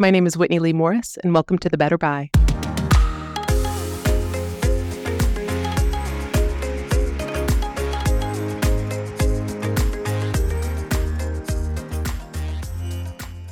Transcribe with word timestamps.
My 0.00 0.12
name 0.12 0.28
is 0.28 0.36
Whitney 0.36 0.60
Leigh 0.60 0.72
Morris, 0.74 1.18
and 1.24 1.34
welcome 1.34 1.58
to 1.58 1.68
The 1.68 1.76
Better 1.76 1.98
Buy. 1.98 2.30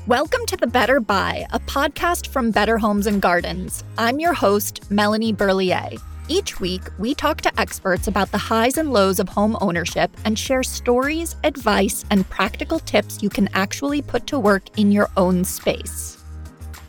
Welcome 0.07 0.47
to 0.47 0.57
The 0.57 0.69
Better 0.69 1.01
Buy, 1.01 1.47
a 1.51 1.59
podcast 1.59 2.29
from 2.29 2.53
Better 2.53 2.79
Homes 2.79 3.09
and 3.09 3.21
Gardens. 3.21 3.83
I'm 3.99 4.21
your 4.21 4.33
host, 4.33 4.89
Melanie 4.89 5.33
Berliet. 5.33 6.01
Each 6.29 6.61
week, 6.61 6.83
we 7.01 7.17
talk 7.17 7.41
to 7.41 7.61
experts 7.61 8.07
about 8.07 8.31
the 8.31 8.39
highs 8.39 8.79
and 8.79 8.93
lows 8.93 9.19
of 9.19 9.29
home 9.29 9.57
ownership 9.61 10.17
and 10.25 10.39
share 10.39 10.63
stories, 10.63 11.35
advice, 11.43 12.05
and 12.13 12.29
practical 12.31 12.79
tips 12.79 13.21
you 13.21 13.31
can 13.31 13.49
actually 13.53 14.01
put 14.01 14.29
to 14.29 14.39
work 14.39 14.79
in 14.79 14.93
your 14.93 15.11
own 15.17 15.43
space. 15.43 16.16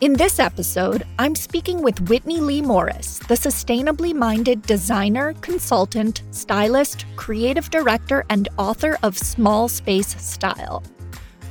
In 0.00 0.12
this 0.12 0.38
episode, 0.38 1.02
I'm 1.18 1.34
speaking 1.34 1.82
with 1.82 2.08
Whitney 2.08 2.38
Leigh 2.38 2.62
Morris, 2.62 3.18
the 3.18 3.34
sustainably 3.34 4.14
minded 4.14 4.62
designer, 4.62 5.32
consultant, 5.40 6.22
stylist, 6.30 7.04
creative 7.16 7.68
director, 7.70 8.24
and 8.30 8.48
author 8.58 8.96
of 9.02 9.18
Small 9.18 9.66
Space 9.66 10.14
Style. 10.22 10.84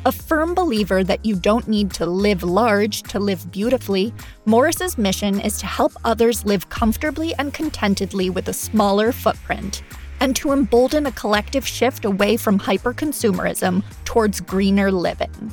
A 0.05 0.13
firm 0.13 0.53
believer 0.53 1.03
that 1.03 1.25
you 1.25 1.35
don't 1.35 1.67
need 1.67 1.91
to 1.95 2.05
live 2.05 2.41
large 2.41 3.03
to 3.03 3.19
live 3.19 3.51
beautifully, 3.51 4.13
Morris's 4.45 4.97
mission 4.97 5.41
is 5.41 5.57
to 5.57 5.65
help 5.65 5.91
others 6.05 6.45
live 6.45 6.69
comfortably 6.69 7.35
and 7.35 7.53
contentedly 7.53 8.29
with 8.29 8.47
a 8.47 8.53
smaller 8.53 9.11
footprint, 9.11 9.83
and 10.21 10.37
to 10.37 10.53
embolden 10.53 11.07
a 11.07 11.11
collective 11.11 11.67
shift 11.67 12.05
away 12.05 12.37
from 12.37 12.57
hyperconsumerism 12.57 13.83
towards 14.05 14.39
greener 14.39 14.89
living. 14.89 15.51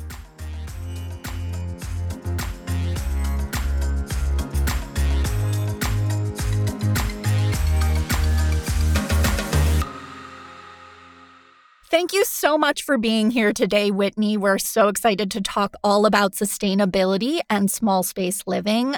Thank 11.95 12.11
you 12.11 12.25
so 12.25 12.57
much 12.57 12.83
for 12.83 12.97
being 12.97 13.31
here 13.31 13.53
today, 13.53 13.89
Whitney. 13.89 14.35
We're 14.35 14.57
so 14.57 14.89
excited 14.89 15.31
to 15.31 15.39
talk 15.39 15.75
all 15.81 16.05
about 16.05 16.33
sustainability 16.33 17.39
and 17.49 17.71
small 17.71 18.03
space 18.03 18.43
living. 18.45 18.95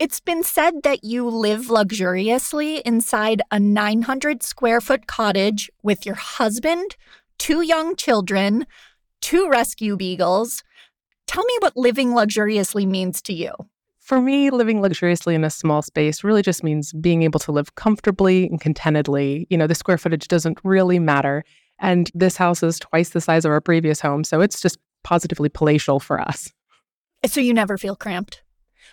It's 0.00 0.18
been 0.18 0.42
said 0.42 0.82
that 0.82 1.04
you 1.04 1.28
live 1.28 1.70
luxuriously 1.70 2.78
inside 2.78 3.42
a 3.52 3.60
900 3.60 4.42
square 4.42 4.80
foot 4.80 5.06
cottage 5.06 5.70
with 5.84 6.04
your 6.04 6.16
husband, 6.16 6.96
two 7.38 7.62
young 7.62 7.94
children, 7.94 8.66
two 9.20 9.48
rescue 9.48 9.96
beagles. 9.96 10.64
Tell 11.28 11.44
me 11.44 11.54
what 11.60 11.76
living 11.76 12.12
luxuriously 12.12 12.86
means 12.86 13.22
to 13.22 13.32
you. 13.32 13.52
For 14.00 14.20
me, 14.20 14.50
living 14.50 14.80
luxuriously 14.82 15.36
in 15.36 15.44
a 15.44 15.48
small 15.48 15.80
space 15.80 16.24
really 16.24 16.42
just 16.42 16.64
means 16.64 16.92
being 16.92 17.22
able 17.22 17.38
to 17.38 17.52
live 17.52 17.76
comfortably 17.76 18.48
and 18.48 18.60
contentedly. 18.60 19.46
You 19.48 19.56
know, 19.56 19.68
the 19.68 19.76
square 19.76 19.96
footage 19.96 20.26
doesn't 20.26 20.58
really 20.64 20.98
matter. 20.98 21.44
And 21.82 22.10
this 22.14 22.36
house 22.36 22.62
is 22.62 22.78
twice 22.78 23.10
the 23.10 23.20
size 23.20 23.44
of 23.44 23.50
our 23.50 23.60
previous 23.60 24.00
home. 24.00 24.24
So 24.24 24.40
it's 24.40 24.60
just 24.60 24.78
positively 25.04 25.50
palatial 25.50 26.00
for 26.00 26.20
us. 26.20 26.52
So 27.26 27.40
you 27.40 27.52
never 27.52 27.76
feel 27.76 27.96
cramped? 27.96 28.42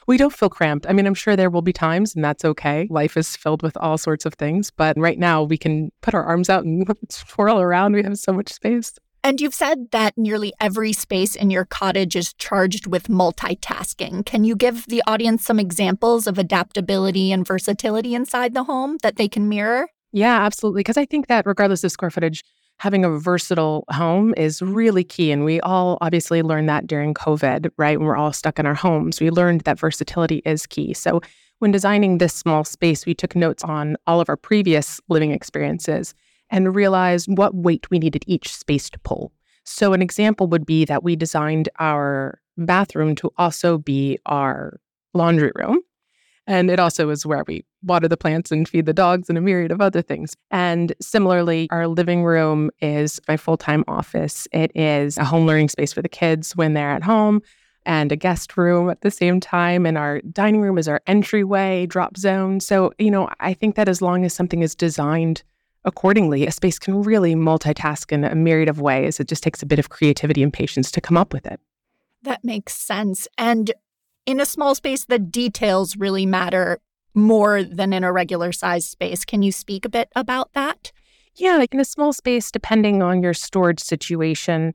We 0.08 0.18
don't 0.18 0.34
feel 0.34 0.50
cramped. 0.50 0.88
I 0.90 0.94
mean, 0.94 1.06
I'm 1.06 1.14
sure 1.14 1.36
there 1.36 1.50
will 1.52 1.62
be 1.62 1.74
times, 1.74 2.16
and 2.16 2.24
that's 2.24 2.44
okay. 2.44 2.88
Life 2.90 3.16
is 3.16 3.36
filled 3.36 3.62
with 3.62 3.78
all 3.78 3.98
sorts 3.98 4.26
of 4.26 4.34
things. 4.34 4.72
But 4.72 4.98
right 4.98 5.20
now, 5.20 5.44
we 5.44 5.58
can 5.58 5.92
put 6.02 6.16
our 6.16 6.24
arms 6.24 6.50
out 6.50 6.64
and 6.64 6.88
swirl 7.10 7.60
around. 7.60 7.94
We 7.94 8.04
have 8.04 8.18
so 8.18 8.34
much 8.34 8.52
space. 8.52 8.98
And 9.24 9.42
you've 9.42 9.54
said 9.54 9.92
that 9.92 10.18
nearly 10.18 10.54
every 10.60 10.94
space 10.94 11.36
in 11.36 11.52
your 11.52 11.66
cottage 11.66 12.16
is 12.16 12.34
charged 12.34 12.88
with 12.88 13.08
multitasking. 13.08 14.26
Can 14.26 14.46
you 14.46 14.56
give 14.56 14.86
the 14.88 15.04
audience 15.06 15.46
some 15.46 15.60
examples 15.60 16.26
of 16.26 16.38
adaptability 16.38 17.32
and 17.32 17.46
versatility 17.46 18.16
inside 18.16 18.54
the 18.54 18.64
home 18.64 18.98
that 19.04 19.18
they 19.18 19.28
can 19.28 19.50
mirror? 19.50 19.90
Yeah, 20.14 20.42
absolutely. 20.44 20.80
Because 20.80 20.98
I 20.98 21.06
think 21.06 21.28
that 21.28 21.46
regardless 21.46 21.84
of 21.84 21.92
square 21.92 22.10
footage, 22.10 22.44
having 22.80 23.04
a 23.04 23.18
versatile 23.18 23.84
home 23.92 24.34
is 24.38 24.62
really 24.62 25.04
key. 25.04 25.32
And 25.32 25.44
we 25.44 25.60
all 25.62 25.98
obviously 26.02 26.42
learned 26.42 26.70
that 26.70 26.88
during 26.88 27.14
COVID, 27.14 27.70
right? 27.78 28.00
When 28.00 28.08
we're 28.08 28.16
all 28.16 28.34
stuck 28.34 28.58
in 28.58 28.66
our 28.66 28.74
homes, 28.74 29.20
we 29.20 29.30
learned 29.30 29.62
that 29.62 29.80
versatility 29.80 30.42
is 30.46 30.66
key. 30.66 30.94
So 30.94 31.22
when 31.60 31.72
designing 31.72 32.18
this 32.18 32.34
small 32.34 32.64
space, 32.64 33.06
we 33.06 33.14
took 33.14 33.36
notes 33.36 33.64
on 33.66 33.98
all 34.08 34.22
of 34.22 34.30
our 34.30 34.38
previous 34.38 35.02
living 35.10 35.32
experiences 35.32 36.14
and 36.50 36.74
realized 36.74 37.28
what 37.30 37.54
weight 37.54 37.90
we 37.92 38.00
needed 38.00 38.24
each 38.28 38.56
space 38.56 38.90
to 38.90 39.00
pull. 39.00 39.34
So 39.66 39.92
an 39.92 40.02
example 40.02 40.48
would 40.48 40.66
be 40.66 40.86
that 40.86 41.04
we 41.04 41.18
designed 41.18 41.68
our 41.80 42.40
bathroom 42.58 43.14
to 43.16 43.30
also 43.38 43.78
be 43.78 44.18
our 44.26 44.80
laundry 45.14 45.52
room. 45.56 45.82
And 46.48 46.72
it 46.72 46.80
also 46.80 47.10
is 47.10 47.26
where 47.26 47.44
we 47.46 47.66
water 47.84 48.08
the 48.08 48.18
plants 48.18 48.52
and 48.52 48.68
feed 48.68 48.86
the 48.86 48.94
dogs 48.94 49.30
and 49.30 49.38
a 49.38 49.42
myriad 49.42 49.72
of 49.72 49.82
other 49.82 50.02
things. 50.02 50.36
And 50.52 50.94
similarly, 51.02 51.68
our 51.72 51.88
living 51.88 52.24
room 52.24 52.72
is 52.82 53.20
my 53.28 53.38
full 53.38 53.58
time 53.58 53.84
office. 53.88 54.48
It 54.52 54.72
is 54.76 55.18
a 55.18 55.24
home 55.24 55.46
learning 55.46 55.70
space 55.70 55.94
for 55.94 56.02
the 56.02 56.10
kids 56.10 56.56
when 56.56 56.74
they're 56.74 56.92
at 56.92 57.04
home 57.04 57.42
and 57.86 58.12
a 58.12 58.16
guest 58.16 58.58
room 58.58 58.90
at 58.90 59.02
the 59.02 59.12
same 59.12 59.40
time. 59.40 59.86
And 59.86 59.98
our 59.98 60.22
dining 60.22 60.62
room 60.62 60.78
is 60.78 60.88
our 60.88 61.02
entryway 61.08 61.86
drop 61.86 62.18
zone. 62.18 62.60
So, 62.60 62.92
you 63.00 63.12
know, 63.12 63.30
I 63.40 63.54
think 63.54 63.76
that 63.76 63.90
as 63.90 64.02
long 64.02 64.26
as 64.26 64.34
something 64.34 64.62
is 64.62 64.76
designed 64.76 65.44
accordingly, 65.86 66.46
a 66.46 66.52
space 66.52 66.78
can 66.78 67.02
really 67.02 67.36
multitask 67.36 68.12
in 68.12 68.26
a 68.26 68.36
myriad 68.36 68.70
of 68.70 68.82
ways. 68.82 69.20
It 69.20 69.28
just 69.28 69.44
takes 69.44 69.64
a 69.64 69.66
bit 69.66 69.80
of 69.80 69.90
creativity 69.90 70.44
and 70.44 70.52
patience 70.52 70.92
to 70.92 71.02
come 71.02 71.18
up 71.18 71.34
with 71.34 71.46
it. 71.46 71.60
That 72.24 72.44
makes 72.44 72.76
sense. 72.76 73.28
And 73.38 73.72
in 74.26 74.40
a 74.40 74.46
small 74.46 74.76
space, 74.76 75.06
the 75.06 75.20
details 75.20 75.96
really 75.96 76.26
matter 76.26 76.80
more 77.14 77.64
than 77.64 77.94
in 77.94 78.04
a 78.04 78.12
regular 78.12 78.52
size 78.52 78.86
space. 78.86 79.26
Can 79.26 79.42
you 79.42 79.52
speak 79.52 79.86
a 79.86 79.90
bit 79.90 80.10
about 80.16 80.54
that? 80.54 80.92
Yeah, 81.36 81.58
like 81.58 81.74
in 81.74 81.80
a 81.80 81.86
small 81.86 82.14
space, 82.14 82.52
depending 82.52 83.02
on 83.02 83.24
your 83.24 83.34
storage 83.34 83.80
situation, 83.80 84.74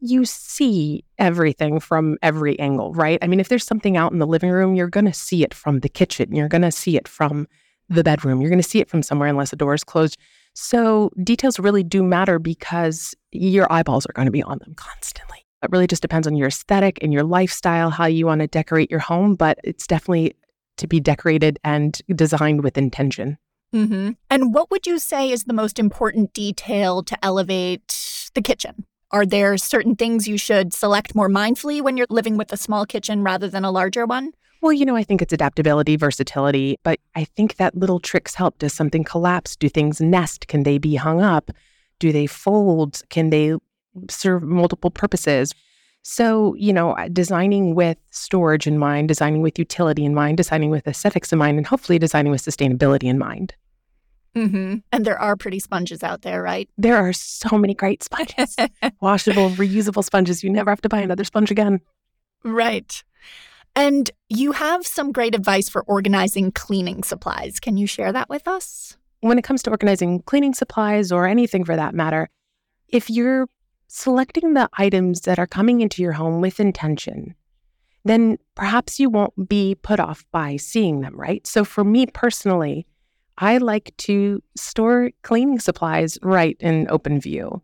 you 0.00 0.24
see 0.24 1.04
everything 1.18 1.78
from 1.78 2.16
every 2.22 2.58
angle, 2.58 2.92
right? 2.94 3.18
I 3.22 3.26
mean, 3.26 3.38
if 3.38 3.48
there's 3.48 3.66
something 3.66 3.96
out 3.96 4.12
in 4.12 4.18
the 4.18 4.26
living 4.26 4.50
room, 4.50 4.74
you're 4.74 4.88
going 4.88 5.04
to 5.04 5.12
see 5.12 5.44
it 5.44 5.52
from 5.52 5.80
the 5.80 5.88
kitchen. 5.88 6.34
You're 6.34 6.48
going 6.48 6.62
to 6.62 6.72
see 6.72 6.96
it 6.96 7.06
from 7.06 7.46
the 7.88 8.02
bedroom. 8.02 8.40
You're 8.40 8.50
going 8.50 8.62
to 8.62 8.68
see 8.68 8.80
it 8.80 8.88
from 8.88 9.02
somewhere 9.02 9.28
unless 9.28 9.50
the 9.50 9.56
door 9.56 9.74
is 9.74 9.84
closed. 9.84 10.16
So 10.54 11.10
details 11.22 11.58
really 11.58 11.84
do 11.84 12.02
matter 12.02 12.38
because 12.38 13.14
your 13.30 13.70
eyeballs 13.70 14.06
are 14.06 14.12
going 14.12 14.26
to 14.26 14.32
be 14.32 14.42
on 14.42 14.58
them 14.58 14.74
constantly. 14.74 15.44
It 15.62 15.70
really 15.70 15.86
just 15.86 16.02
depends 16.02 16.26
on 16.26 16.34
your 16.34 16.48
aesthetic 16.48 16.98
and 17.02 17.12
your 17.12 17.22
lifestyle, 17.22 17.90
how 17.90 18.06
you 18.06 18.26
want 18.26 18.40
to 18.40 18.46
decorate 18.46 18.90
your 18.90 19.00
home, 19.00 19.34
but 19.34 19.58
it's 19.62 19.86
definitely 19.86 20.34
to 20.80 20.86
be 20.86 21.00
decorated 21.00 21.58
and 21.64 22.00
designed 22.14 22.62
with 22.62 22.76
intention. 22.76 23.38
Mm-hmm. 23.74 24.10
And 24.28 24.52
what 24.52 24.70
would 24.70 24.86
you 24.86 24.98
say 24.98 25.30
is 25.30 25.44
the 25.44 25.52
most 25.52 25.78
important 25.78 26.32
detail 26.32 27.02
to 27.04 27.24
elevate 27.24 28.30
the 28.34 28.42
kitchen? 28.42 28.84
Are 29.12 29.26
there 29.26 29.56
certain 29.56 29.96
things 29.96 30.28
you 30.28 30.38
should 30.38 30.72
select 30.72 31.14
more 31.14 31.28
mindfully 31.28 31.80
when 31.80 31.96
you're 31.96 32.06
living 32.10 32.36
with 32.36 32.52
a 32.52 32.56
small 32.56 32.84
kitchen 32.86 33.22
rather 33.22 33.48
than 33.48 33.64
a 33.64 33.70
larger 33.70 34.06
one? 34.06 34.32
Well, 34.62 34.72
you 34.72 34.84
know, 34.84 34.96
I 34.96 35.04
think 35.04 35.22
it's 35.22 35.32
adaptability, 35.32 35.96
versatility, 35.96 36.78
but 36.82 37.00
I 37.14 37.24
think 37.24 37.56
that 37.56 37.76
little 37.76 37.98
tricks 37.98 38.34
help. 38.34 38.58
Does 38.58 38.74
something 38.74 39.04
collapse? 39.04 39.56
Do 39.56 39.68
things 39.68 40.00
nest? 40.00 40.48
Can 40.48 40.64
they 40.64 40.78
be 40.78 40.96
hung 40.96 41.22
up? 41.22 41.50
Do 41.98 42.12
they 42.12 42.26
fold? 42.26 43.02
Can 43.08 43.30
they 43.30 43.54
serve 44.10 44.42
multiple 44.42 44.90
purposes? 44.90 45.54
So, 46.02 46.54
you 46.54 46.72
know, 46.72 46.96
designing 47.12 47.74
with 47.74 47.98
storage 48.10 48.66
in 48.66 48.78
mind, 48.78 49.08
designing 49.08 49.42
with 49.42 49.58
utility 49.58 50.04
in 50.04 50.14
mind, 50.14 50.38
designing 50.38 50.70
with 50.70 50.86
aesthetics 50.86 51.32
in 51.32 51.38
mind, 51.38 51.58
and 51.58 51.66
hopefully 51.66 51.98
designing 51.98 52.32
with 52.32 52.42
sustainability 52.42 53.04
in 53.04 53.18
mind. 53.18 53.54
Mm-hmm. 54.34 54.76
And 54.92 55.04
there 55.04 55.18
are 55.18 55.36
pretty 55.36 55.58
sponges 55.58 56.02
out 56.02 56.22
there, 56.22 56.42
right? 56.42 56.68
There 56.78 56.96
are 56.96 57.12
so 57.12 57.58
many 57.58 57.74
great 57.74 58.02
sponges, 58.02 58.56
washable, 59.00 59.50
reusable 59.50 60.04
sponges. 60.04 60.42
You 60.42 60.50
never 60.50 60.70
have 60.70 60.80
to 60.82 60.88
buy 60.88 61.00
another 61.00 61.24
sponge 61.24 61.50
again. 61.50 61.80
Right. 62.44 63.02
And 63.76 64.10
you 64.28 64.52
have 64.52 64.86
some 64.86 65.12
great 65.12 65.34
advice 65.34 65.68
for 65.68 65.82
organizing 65.82 66.52
cleaning 66.52 67.02
supplies. 67.02 67.60
Can 67.60 67.76
you 67.76 67.86
share 67.86 68.12
that 68.12 68.28
with 68.28 68.48
us? 68.48 68.96
When 69.20 69.38
it 69.38 69.42
comes 69.42 69.62
to 69.64 69.70
organizing 69.70 70.22
cleaning 70.22 70.54
supplies 70.54 71.12
or 71.12 71.26
anything 71.26 71.64
for 71.64 71.76
that 71.76 71.94
matter, 71.94 72.28
if 72.88 73.10
you're 73.10 73.48
selecting 73.90 74.54
the 74.54 74.68
items 74.74 75.22
that 75.22 75.38
are 75.38 75.46
coming 75.46 75.80
into 75.80 76.00
your 76.00 76.12
home 76.12 76.40
with 76.40 76.60
intention, 76.60 77.34
then 78.04 78.38
perhaps 78.54 79.00
you 79.00 79.10
won't 79.10 79.48
be 79.48 79.74
put 79.74 80.00
off 80.00 80.24
by 80.30 80.56
seeing 80.56 81.00
them, 81.00 81.18
right? 81.18 81.46
So 81.46 81.64
for 81.64 81.84
me 81.84 82.06
personally, 82.06 82.86
I 83.38 83.58
like 83.58 83.92
to 83.98 84.42
store 84.56 85.10
cleaning 85.22 85.58
supplies 85.58 86.18
right 86.22 86.56
in 86.60 86.86
open 86.88 87.20
view 87.20 87.62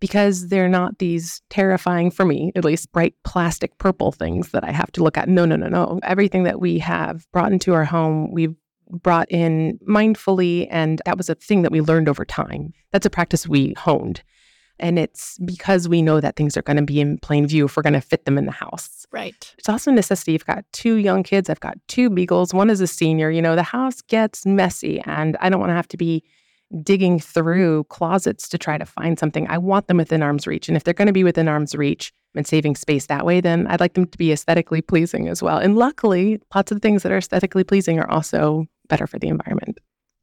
because 0.00 0.48
they're 0.48 0.68
not 0.68 0.98
these 0.98 1.42
terrifying, 1.50 2.10
for 2.10 2.24
me 2.24 2.52
at 2.54 2.64
least, 2.64 2.90
bright 2.92 3.14
plastic 3.24 3.76
purple 3.78 4.12
things 4.12 4.50
that 4.52 4.64
I 4.64 4.70
have 4.70 4.90
to 4.92 5.02
look 5.02 5.18
at. 5.18 5.28
No, 5.28 5.44
no, 5.44 5.56
no, 5.56 5.68
no. 5.68 6.00
Everything 6.02 6.44
that 6.44 6.60
we 6.60 6.78
have 6.78 7.30
brought 7.32 7.52
into 7.52 7.74
our 7.74 7.84
home, 7.84 8.32
we've 8.32 8.54
brought 8.90 9.30
in 9.30 9.78
mindfully. 9.86 10.66
And 10.70 11.02
that 11.04 11.16
was 11.16 11.28
a 11.28 11.34
thing 11.34 11.62
that 11.62 11.72
we 11.72 11.80
learned 11.80 12.08
over 12.08 12.24
time. 12.24 12.72
That's 12.92 13.06
a 13.06 13.10
practice 13.10 13.46
we 13.46 13.74
honed. 13.76 14.22
And 14.80 14.98
it's 14.98 15.38
because 15.44 15.88
we 15.88 16.02
know 16.02 16.20
that 16.20 16.36
things 16.36 16.56
are 16.56 16.62
going 16.62 16.76
to 16.76 16.82
be 16.82 17.00
in 17.00 17.18
plain 17.18 17.46
view 17.46 17.66
if 17.66 17.76
we're 17.76 17.82
going 17.82 17.92
to 17.94 18.00
fit 18.00 18.24
them 18.24 18.38
in 18.38 18.46
the 18.46 18.52
house. 18.52 19.06
Right. 19.10 19.54
It's 19.58 19.68
also 19.68 19.90
a 19.90 19.94
necessity. 19.94 20.34
I've 20.34 20.46
got 20.46 20.64
two 20.72 20.96
young 20.96 21.22
kids. 21.22 21.50
I've 21.50 21.60
got 21.60 21.76
two 21.88 22.10
beagles. 22.10 22.54
One 22.54 22.70
is 22.70 22.80
a 22.80 22.86
senior. 22.86 23.30
You 23.30 23.42
know, 23.42 23.56
the 23.56 23.62
house 23.62 24.02
gets 24.02 24.46
messy 24.46 25.00
and 25.00 25.36
I 25.40 25.48
don't 25.48 25.60
want 25.60 25.70
to 25.70 25.74
have 25.74 25.88
to 25.88 25.96
be 25.96 26.22
digging 26.82 27.18
through 27.18 27.84
closets 27.84 28.48
to 28.48 28.58
try 28.58 28.76
to 28.78 28.84
find 28.84 29.18
something. 29.18 29.46
I 29.48 29.58
want 29.58 29.88
them 29.88 29.96
within 29.96 30.22
arm's 30.22 30.46
reach. 30.46 30.68
And 30.68 30.76
if 30.76 30.84
they're 30.84 30.94
going 30.94 31.06
to 31.06 31.12
be 31.12 31.24
within 31.24 31.48
arm's 31.48 31.74
reach 31.74 32.12
and 32.34 32.46
saving 32.46 32.76
space 32.76 33.06
that 33.06 33.24
way, 33.24 33.40
then 33.40 33.66
I'd 33.66 33.80
like 33.80 33.94
them 33.94 34.06
to 34.06 34.18
be 34.18 34.32
aesthetically 34.32 34.82
pleasing 34.82 35.28
as 35.28 35.42
well. 35.42 35.58
And 35.58 35.76
luckily, 35.76 36.40
lots 36.54 36.70
of 36.70 36.82
things 36.82 37.02
that 37.02 37.12
are 37.12 37.18
aesthetically 37.18 37.64
pleasing 37.64 37.98
are 37.98 38.10
also 38.10 38.66
better 38.88 39.06
for 39.06 39.18
the 39.18 39.28
environment. 39.28 39.78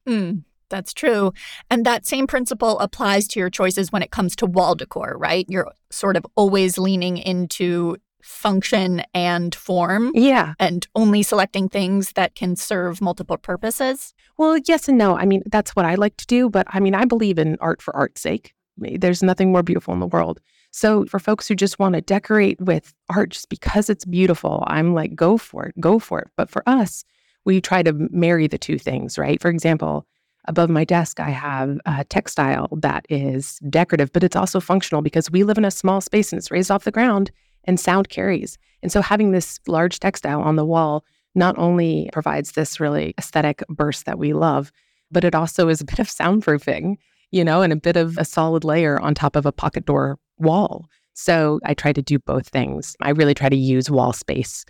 Mm, 0.08 0.44
that's 0.70 0.94
true. 0.94 1.34
And 1.70 1.86
that 1.86 2.06
same 2.06 2.28
principle 2.28 2.80
applies 2.80 3.28
to 3.30 3.40
your 3.40 3.50
choices 3.50 3.92
when 3.92 4.02
it 4.02 4.12
comes 4.12 4.36
to 4.38 4.46
wall 4.46 4.76
decor, 4.76 5.16
right? 5.18 5.46
You're 5.50 5.72
sort 5.90 6.18
of 6.18 6.26
always 6.36 6.78
leaning 6.78 7.18
into 7.18 7.98
function 8.26 9.04
and 9.14 9.54
form. 9.54 10.12
Yeah. 10.16 10.56
And 10.60 10.88
only 10.96 11.22
selecting 11.22 11.70
things 11.70 12.14
that 12.14 12.36
can 12.36 12.56
serve 12.56 13.02
multiple 13.02 13.38
purposes. 13.38 14.14
Well, 14.38 14.58
yes 14.58 14.88
and 14.88 14.98
no. 14.98 15.16
I 15.16 15.26
mean, 15.26 15.44
that's 15.52 15.76
what 15.76 15.86
I 15.86 15.96
like 15.96 16.18
to 16.18 16.26
do, 16.26 16.50
but 16.50 16.66
I 16.70 16.80
mean, 16.80 16.96
I 16.96 17.06
believe 17.06 17.38
in 17.38 17.58
art 17.62 17.82
for 17.82 17.96
art's 17.96 18.22
sake. 18.22 18.54
There's 18.78 19.24
nothing 19.24 19.52
more 19.52 19.64
beautiful 19.64 19.94
in 19.94 20.00
the 20.00 20.08
world. 20.08 20.42
So, 20.72 21.06
for 21.06 21.20
folks 21.20 21.48
who 21.48 21.56
just 21.56 21.80
want 21.80 21.96
to 21.96 22.02
decorate 22.02 22.60
with 22.60 22.94
art 23.10 23.30
just 23.30 23.48
because 23.48 23.90
it's 23.90 24.04
beautiful, 24.04 24.62
I'm 24.68 24.94
like, 24.94 25.16
go 25.16 25.38
for 25.38 25.68
it, 25.68 25.80
go 25.80 26.00
for 26.00 26.20
it. 26.20 26.28
But 26.36 26.50
for 26.50 26.68
us, 26.68 27.06
we 27.46 27.62
try 27.62 27.82
to 27.82 27.94
marry 28.12 28.48
the 28.48 28.58
two 28.58 28.78
things, 28.78 29.18
right? 29.18 29.42
For 29.42 29.50
example, 29.50 30.06
above 30.48 30.70
my 30.70 30.84
desk, 30.84 31.20
I 31.20 31.30
have 31.30 31.80
a 31.86 32.04
textile 32.06 32.70
that 32.78 33.06
is 33.10 33.60
decorative, 33.70 34.12
but 34.12 34.24
it's 34.24 34.36
also 34.36 34.60
functional 34.60 35.02
because 35.02 35.32
we 35.32 35.44
live 35.44 35.58
in 35.58 35.66
a 35.66 35.72
small 35.72 36.02
space 36.02 36.32
and 36.32 36.40
it's 36.40 36.52
raised 36.52 36.72
off 36.72 36.84
the 36.84 36.92
ground 36.92 37.32
and 37.66 37.80
sound 37.80 38.10
carries. 38.10 38.58
And 38.82 38.92
so 38.92 39.02
having 39.02 39.32
this 39.32 39.60
large 39.68 40.00
textile 40.00 40.42
on 40.42 40.56
the 40.56 40.66
wall 40.66 41.04
not 41.34 41.58
only 41.58 42.10
provides 42.14 42.54
this 42.54 42.80
really 42.80 43.14
aesthetic 43.18 43.64
burst 43.70 44.06
that 44.06 44.20
we 44.20 44.34
love, 44.34 44.72
but 45.12 45.24
it 45.24 45.36
also 45.36 45.68
is 45.68 45.82
a 45.82 45.86
bit 45.86 46.00
of 46.00 46.08
soundproofing, 46.08 46.96
you 47.32 47.44
know, 47.44 47.62
and 47.62 47.74
a 47.74 47.78
bit 47.78 47.98
of 47.98 48.18
a 48.18 48.26
solid 48.26 48.64
layer 48.64 49.00
on 49.00 49.14
top 49.14 49.36
of 49.36 49.46
a 49.46 49.52
pocket 49.52 49.86
door 49.86 50.18
wall. 50.38 50.88
So 51.14 51.60
I 51.64 51.74
try 51.74 51.94
to 51.94 52.02
do 52.02 52.20
both 52.20 52.48
things. 52.50 52.96
I 53.02 53.12
really 53.12 53.34
try 53.34 53.50
to 53.50 53.56
use 53.56 53.90
wall 53.90 54.14
space 54.14 54.66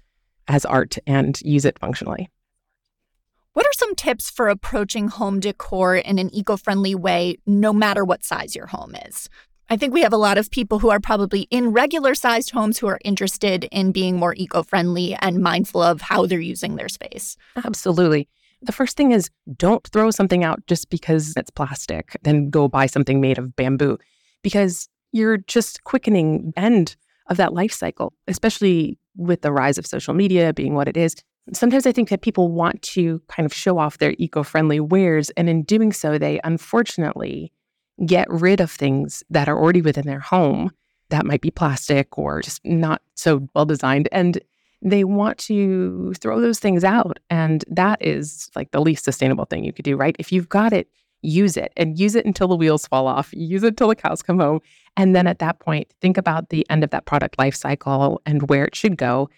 as 0.48 0.66
art 0.66 0.98
and 1.08 1.40
use 1.42 1.66
it 1.66 1.80
functionally. 1.80 2.30
What 3.56 3.66
are 3.66 3.74
some 3.78 3.96
tips 3.96 4.30
for 4.30 4.50
approaching 4.50 5.08
home 5.08 5.40
decor 5.40 5.96
in 5.96 6.20
an 6.20 6.30
eco 6.36 6.58
friendly 6.58 6.94
way, 6.94 7.38
no 7.46 7.72
matter 7.72 8.04
what 8.04 8.26
size 8.26 8.54
your 8.54 8.66
home 8.66 8.96
is? 9.08 9.30
I 9.70 9.78
think 9.78 9.94
we 9.94 10.02
have 10.02 10.12
a 10.12 10.18
lot 10.18 10.38
of 10.38 10.52
people 10.52 10.80
who 10.80 10.90
are 10.90 11.00
probably 11.00 11.48
in 11.52 11.72
regular 11.72 12.16
sized 12.16 12.52
homes 12.52 12.78
who 12.78 12.88
are 12.88 13.00
interested 13.06 13.64
in 13.72 13.94
being 13.94 14.18
more 14.18 14.36
eco 14.36 14.62
friendly 14.62 15.16
and 15.22 15.42
mindful 15.42 15.82
of 15.82 16.02
how 16.02 16.26
they're 16.26 16.38
using 16.38 16.76
their 16.76 16.90
space. 16.90 17.38
Absolutely. 17.64 18.28
The 18.62 18.74
first 18.74 18.98
thing 18.98 19.14
is 19.14 19.30
don't 19.56 19.88
throw 19.88 20.12
something 20.12 20.44
out 20.44 20.68
just 20.68 20.90
because 20.90 21.34
it's 21.38 21.50
plastic, 21.50 22.18
then 22.24 22.50
go 22.50 22.68
buy 22.68 22.88
something 22.88 23.22
made 23.22 23.38
of 23.38 23.56
bamboo 23.56 24.00
because 24.44 24.90
you're 25.14 25.38
just 25.38 25.82
quickening 25.86 26.52
end 26.58 26.98
of 27.28 27.38
that 27.38 27.54
life 27.54 27.72
cycle, 27.72 28.12
especially 28.28 29.00
with 29.16 29.44
the 29.44 29.54
rise 29.54 29.78
of 29.78 29.88
social 29.88 30.14
media 30.14 30.52
being 30.52 30.74
what 30.74 30.90
it 30.90 30.98
is 30.98 31.16
sometimes 31.54 31.86
I 31.86 31.92
think 31.92 32.10
that 32.10 32.22
people 32.22 32.52
want 32.52 32.82
to 32.84 33.22
kind 33.28 33.46
of 33.46 33.54
show 33.54 33.78
off 33.78 33.98
their 33.98 34.16
eco 34.18 34.44
friendly 34.44 34.80
wares. 34.80 35.30
And 35.32 35.50
in 35.50 35.64
doing 35.64 35.92
so, 35.92 36.18
they 36.18 36.40
unfortunately 36.44 37.52
get 38.06 38.30
rid 38.30 38.60
of 38.60 38.72
things 38.72 39.24
that 39.30 39.48
are 39.48 39.58
already 39.58 39.82
within 39.82 40.06
their 40.06 40.20
home 40.20 40.72
that 41.10 41.26
might 41.26 41.42
be 41.42 41.52
plastic 41.52 42.18
or 42.18 42.42
just 42.42 42.64
not 42.66 43.02
so 43.14 43.48
well 43.54 43.66
designed. 43.66 44.10
And 44.12 44.40
they 44.82 45.04
want 45.04 45.38
to 45.40 46.14
throw 46.16 46.42
those 46.42 46.60
things 46.60 46.84
out. 46.84 47.20
And 47.30 47.64
that 47.70 48.00
is 48.02 48.50
like 48.56 48.72
the 48.72 48.82
least 48.82 49.06
sustainable 49.06 49.46
thing 49.46 49.64
you 49.64 49.74
could 49.74 49.86
do, 49.86 49.96
right? 49.96 50.16
If 50.20 50.32
you've 50.32 50.50
got 50.50 50.74
it, 50.74 50.90
use 51.22 51.58
it 51.58 51.72
and 51.78 51.98
use 51.98 52.16
it 52.16 52.26
until 52.26 52.48
the 52.48 52.56
wheels 52.56 52.88
fall 52.88 53.08
off, 53.08 53.34
use 53.34 53.64
it 53.64 53.70
until 53.70 53.88
the 53.88 53.96
cows 53.96 54.22
come 54.22 54.40
home. 54.40 54.60
And 54.98 55.16
then 55.16 55.28
at 55.28 55.40
that 55.40 55.60
point, 55.60 55.92
think 56.02 56.18
about 56.18 56.50
the 56.50 56.66
end 56.70 56.84
of 56.84 56.92
that 56.92 57.06
product 57.06 57.38
life 57.40 57.56
cycle 57.56 58.22
and 58.26 58.48
where 58.50 58.66
it 58.66 58.76
should 58.76 58.98
go 58.98 59.30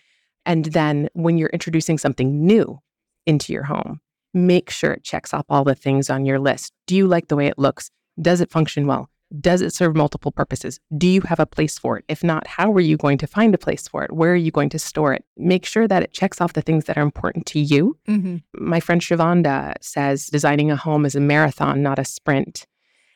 and 0.47 0.65
then 0.65 1.09
when 1.13 1.37
you're 1.37 1.49
introducing 1.49 1.99
something 1.99 2.43
new 2.45 2.79
into 3.27 3.53
your 3.53 3.63
home, 3.63 3.99
make 4.33 4.69
sure 4.71 4.93
it 4.93 5.03
checks 5.03 5.33
off 5.33 5.45
all 5.49 5.63
the 5.63 5.75
things 5.75 6.09
on 6.09 6.25
your 6.25 6.39
list. 6.39 6.73
Do 6.87 6.95
you 6.95 7.05
like 7.05 7.27
the 7.27 7.35
way 7.35 7.47
it 7.47 7.59
looks? 7.59 7.91
Does 8.19 8.41
it 8.41 8.49
function 8.49 8.87
well? 8.87 9.09
Does 9.41 9.61
it 9.61 9.73
serve 9.73 9.93
multiple 9.93 10.31
purposes? 10.31 10.79
Do 10.97 11.05
you 11.05 11.19
have 11.21 11.41
a 11.41 11.45
place 11.45 11.77
for 11.77 11.97
it? 11.97 12.05
If 12.07 12.23
not, 12.23 12.47
how 12.47 12.71
are 12.71 12.79
you 12.79 12.95
going 12.95 13.17
to 13.17 13.27
find 13.27 13.53
a 13.53 13.57
place 13.57 13.85
for 13.85 14.05
it? 14.05 14.13
Where 14.13 14.31
are 14.31 14.37
you 14.37 14.51
going 14.51 14.69
to 14.69 14.79
store 14.79 15.13
it? 15.13 15.25
Make 15.35 15.65
sure 15.65 15.85
that 15.85 16.01
it 16.01 16.13
checks 16.13 16.39
off 16.39 16.53
the 16.53 16.61
things 16.61 16.85
that 16.85 16.97
are 16.97 17.03
important 17.03 17.45
to 17.47 17.59
you. 17.59 17.97
Mm-hmm. 18.07 18.37
My 18.53 18.79
friend 18.79 19.01
Shavonda 19.01 19.73
says 19.81 20.27
designing 20.27 20.71
a 20.71 20.77
home 20.77 21.05
is 21.05 21.13
a 21.13 21.19
marathon, 21.19 21.83
not 21.83 21.99
a 21.99 22.05
sprint. 22.05 22.65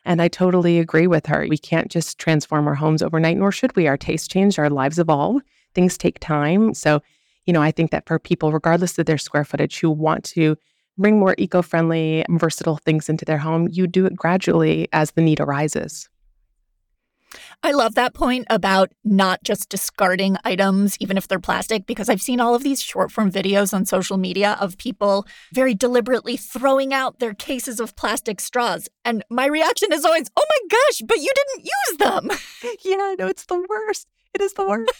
And 0.04 0.20
I 0.20 0.28
totally 0.28 0.78
agree 0.78 1.06
with 1.06 1.24
her. 1.26 1.46
We 1.48 1.56
can't 1.56 1.90
just 1.90 2.18
transform 2.18 2.68
our 2.68 2.74
homes 2.74 3.02
overnight, 3.02 3.38
nor 3.38 3.50
should 3.50 3.74
we. 3.74 3.86
Our 3.86 3.96
tastes 3.96 4.28
change, 4.28 4.58
our 4.58 4.68
lives 4.68 4.98
evolve, 4.98 5.40
things 5.74 5.96
take 5.96 6.18
time. 6.18 6.74
So 6.74 7.00
you 7.46 7.52
know, 7.52 7.62
I 7.62 7.70
think 7.70 7.90
that 7.90 8.06
for 8.06 8.18
people, 8.18 8.52
regardless 8.52 8.98
of 8.98 9.06
their 9.06 9.18
square 9.18 9.44
footage, 9.44 9.80
who 9.80 9.90
want 9.90 10.24
to 10.24 10.56
bring 10.98 11.18
more 11.18 11.34
eco 11.38 11.62
friendly, 11.62 12.24
versatile 12.28 12.76
things 12.76 13.08
into 13.08 13.24
their 13.24 13.38
home, 13.38 13.68
you 13.70 13.86
do 13.86 14.06
it 14.06 14.14
gradually 14.14 14.88
as 14.92 15.12
the 15.12 15.22
need 15.22 15.40
arises. 15.40 16.08
I 17.62 17.72
love 17.72 17.94
that 17.94 18.12
point 18.12 18.46
about 18.50 18.92
not 19.04 19.42
just 19.42 19.68
discarding 19.68 20.36
items, 20.44 20.96
even 21.00 21.16
if 21.16 21.28
they're 21.28 21.38
plastic, 21.38 21.86
because 21.86 22.08
I've 22.08 22.20
seen 22.20 22.40
all 22.40 22.54
of 22.54 22.62
these 22.62 22.82
short 22.82 23.10
form 23.10 23.30
videos 23.30 23.72
on 23.72 23.86
social 23.86 24.16
media 24.18 24.56
of 24.60 24.76
people 24.78 25.26
very 25.52 25.74
deliberately 25.74 26.36
throwing 26.36 26.92
out 26.92 27.20
their 27.20 27.34
cases 27.34 27.80
of 27.80 27.96
plastic 27.96 28.40
straws. 28.40 28.88
And 29.04 29.24
my 29.30 29.46
reaction 29.46 29.92
is 29.92 30.04
always, 30.04 30.30
oh 30.36 30.44
my 30.48 30.68
gosh, 30.68 31.02
but 31.06 31.18
you 31.18 31.30
didn't 31.34 31.64
use 31.64 31.98
them. 31.98 32.30
yeah, 32.84 33.14
no, 33.18 33.28
it's 33.28 33.46
the 33.46 33.64
worst. 33.68 34.08
It 34.34 34.40
is 34.40 34.54
the 34.54 34.66
worst. 34.66 34.90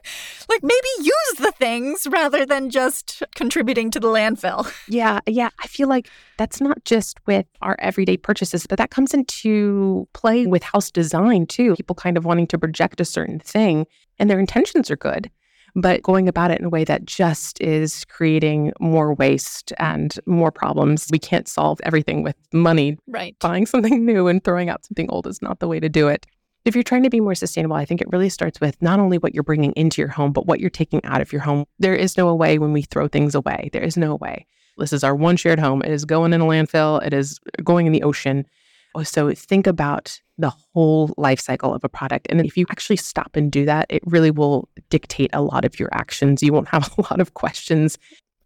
like 0.48 0.62
maybe 0.62 0.88
use 0.98 1.38
the 1.38 1.52
things 1.52 2.06
rather 2.10 2.44
than 2.44 2.68
just 2.70 3.22
contributing 3.34 3.90
to 3.92 4.00
the 4.00 4.08
landfill. 4.08 4.70
Yeah, 4.88 5.20
yeah. 5.26 5.48
I 5.62 5.68
feel 5.68 5.88
like 5.88 6.08
that's 6.36 6.60
not 6.60 6.84
just 6.84 7.18
with 7.26 7.46
our 7.62 7.76
everyday 7.78 8.16
purchases, 8.16 8.66
but 8.66 8.78
that 8.78 8.90
comes 8.90 9.14
into 9.14 10.06
play 10.12 10.46
with 10.46 10.62
house 10.62 10.90
design 10.90 11.46
too. 11.46 11.74
People 11.76 11.94
kind 11.94 12.16
of 12.18 12.24
wanting 12.24 12.46
to 12.48 12.58
project 12.58 13.00
a 13.00 13.04
certain 13.04 13.38
thing 13.38 13.86
and 14.18 14.28
their 14.28 14.40
intentions 14.40 14.90
are 14.90 14.96
good, 14.96 15.30
but 15.74 16.02
going 16.02 16.28
about 16.28 16.50
it 16.50 16.58
in 16.58 16.66
a 16.66 16.68
way 16.68 16.84
that 16.84 17.06
just 17.06 17.60
is 17.60 18.04
creating 18.06 18.72
more 18.80 19.14
waste 19.14 19.72
and 19.78 20.18
more 20.26 20.50
problems. 20.50 21.08
We 21.10 21.18
can't 21.18 21.48
solve 21.48 21.80
everything 21.84 22.22
with 22.22 22.36
money. 22.52 22.98
Right. 23.06 23.36
Buying 23.38 23.64
something 23.64 24.04
new 24.04 24.26
and 24.26 24.44
throwing 24.44 24.68
out 24.68 24.84
something 24.84 25.08
old 25.08 25.26
is 25.26 25.40
not 25.40 25.60
the 25.60 25.68
way 25.68 25.80
to 25.80 25.88
do 25.88 26.08
it. 26.08 26.26
If 26.64 26.76
you're 26.76 26.84
trying 26.84 27.02
to 27.02 27.10
be 27.10 27.20
more 27.20 27.34
sustainable, 27.34 27.74
I 27.74 27.84
think 27.84 28.00
it 28.00 28.08
really 28.12 28.28
starts 28.28 28.60
with 28.60 28.80
not 28.80 29.00
only 29.00 29.18
what 29.18 29.34
you're 29.34 29.42
bringing 29.42 29.72
into 29.72 30.00
your 30.00 30.08
home, 30.08 30.32
but 30.32 30.46
what 30.46 30.60
you're 30.60 30.70
taking 30.70 31.04
out 31.04 31.20
of 31.20 31.32
your 31.32 31.42
home. 31.42 31.64
There 31.80 31.94
is 31.94 32.16
no 32.16 32.32
way 32.34 32.58
when 32.58 32.72
we 32.72 32.82
throw 32.82 33.08
things 33.08 33.34
away. 33.34 33.70
There 33.72 33.82
is 33.82 33.96
no 33.96 34.14
way. 34.14 34.46
This 34.78 34.92
is 34.92 35.04
our 35.04 35.14
one 35.14 35.36
shared 35.36 35.58
home. 35.58 35.82
It 35.82 35.90
is 35.90 36.04
going 36.04 36.32
in 36.32 36.40
a 36.40 36.44
landfill, 36.44 37.04
it 37.04 37.12
is 37.12 37.38
going 37.64 37.86
in 37.86 37.92
the 37.92 38.02
ocean. 38.02 38.46
Oh, 38.94 39.02
so 39.02 39.32
think 39.32 39.66
about 39.66 40.20
the 40.38 40.50
whole 40.50 41.14
life 41.16 41.40
cycle 41.40 41.74
of 41.74 41.82
a 41.82 41.88
product. 41.88 42.26
And 42.30 42.44
if 42.44 42.56
you 42.56 42.66
actually 42.70 42.96
stop 42.96 43.36
and 43.36 43.50
do 43.50 43.64
that, 43.64 43.86
it 43.88 44.02
really 44.04 44.30
will 44.30 44.68
dictate 44.90 45.30
a 45.32 45.42
lot 45.42 45.64
of 45.64 45.80
your 45.80 45.88
actions. 45.92 46.42
You 46.42 46.52
won't 46.52 46.68
have 46.68 46.92
a 46.98 47.02
lot 47.02 47.20
of 47.20 47.34
questions. 47.34 47.98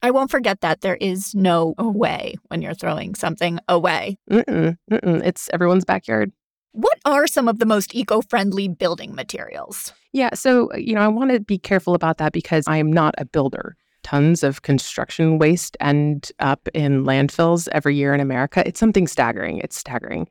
I 0.03 0.11
won't 0.11 0.31
forget 0.31 0.61
that 0.61 0.83
there 0.83 0.97
is 0.97 1.35
no 1.35 1.75
way 1.79 2.37
when 2.49 2.63
you're 2.63 2.75
throwing 2.75 3.15
something 3.15 3.59
away. 3.69 4.19
Mm-mm, 4.31 4.77
mm-mm. 4.91 5.23
It's 5.25 5.51
everyone's 5.53 5.85
backyard. 5.85 6.33
What 6.77 6.99
are 7.07 7.27
some 7.27 7.49
of 7.49 7.59
the 7.59 7.65
most 7.65 7.95
eco 7.95 8.21
friendly 8.21 8.69
building 8.69 9.15
materials? 9.15 9.95
Yeah, 10.13 10.35
so, 10.35 10.71
uh, 10.75 10.77
you 10.77 10.95
know, 10.95 11.01
I 11.01 11.09
want 11.09 11.31
to 11.31 11.41
be 11.41 11.57
careful 11.57 11.95
about 11.95 12.19
that 12.19 12.35
because 12.35 12.65
I 12.69 12.77
am 12.77 12.93
not 12.93 13.15
a 13.17 13.25
builder. 13.25 13.77
Tons 14.03 14.43
of 14.43 14.61
construction 14.61 15.39
waste 15.39 15.79
end 15.81 16.31
up 16.39 16.69
in 16.75 17.05
landfills 17.05 17.67
every 17.73 17.97
year 17.97 18.13
in 18.13 18.21
America. 18.21 18.63
It's 18.67 18.79
something 18.79 19.07
staggering. 19.07 19.57
It's 19.57 19.79
staggering. 19.79 20.29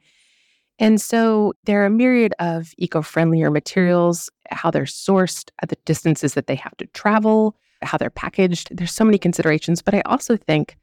And 0.78 1.02
so 1.02 1.54
there 1.64 1.82
are 1.82 1.88
a 1.88 1.90
myriad 1.90 2.36
of 2.38 2.76
eco 2.78 3.02
friendlier 3.02 3.50
materials, 3.50 4.30
how 4.52 4.70
they're 4.70 4.84
sourced, 4.84 5.50
at 5.64 5.70
the 5.70 5.78
distances 5.86 6.36
that 6.36 6.46
they 6.46 6.56
have 6.56 6.78
to 6.78 6.86
travel, 6.94 7.56
how 7.82 7.98
they're 7.98 8.12
packaged. 8.12 8.70
There's 8.70 8.94
so 8.94 9.04
many 9.04 9.18
considerations, 9.18 9.82
but 9.82 9.96
I 9.96 10.02
also 10.06 10.38
think 10.38 10.78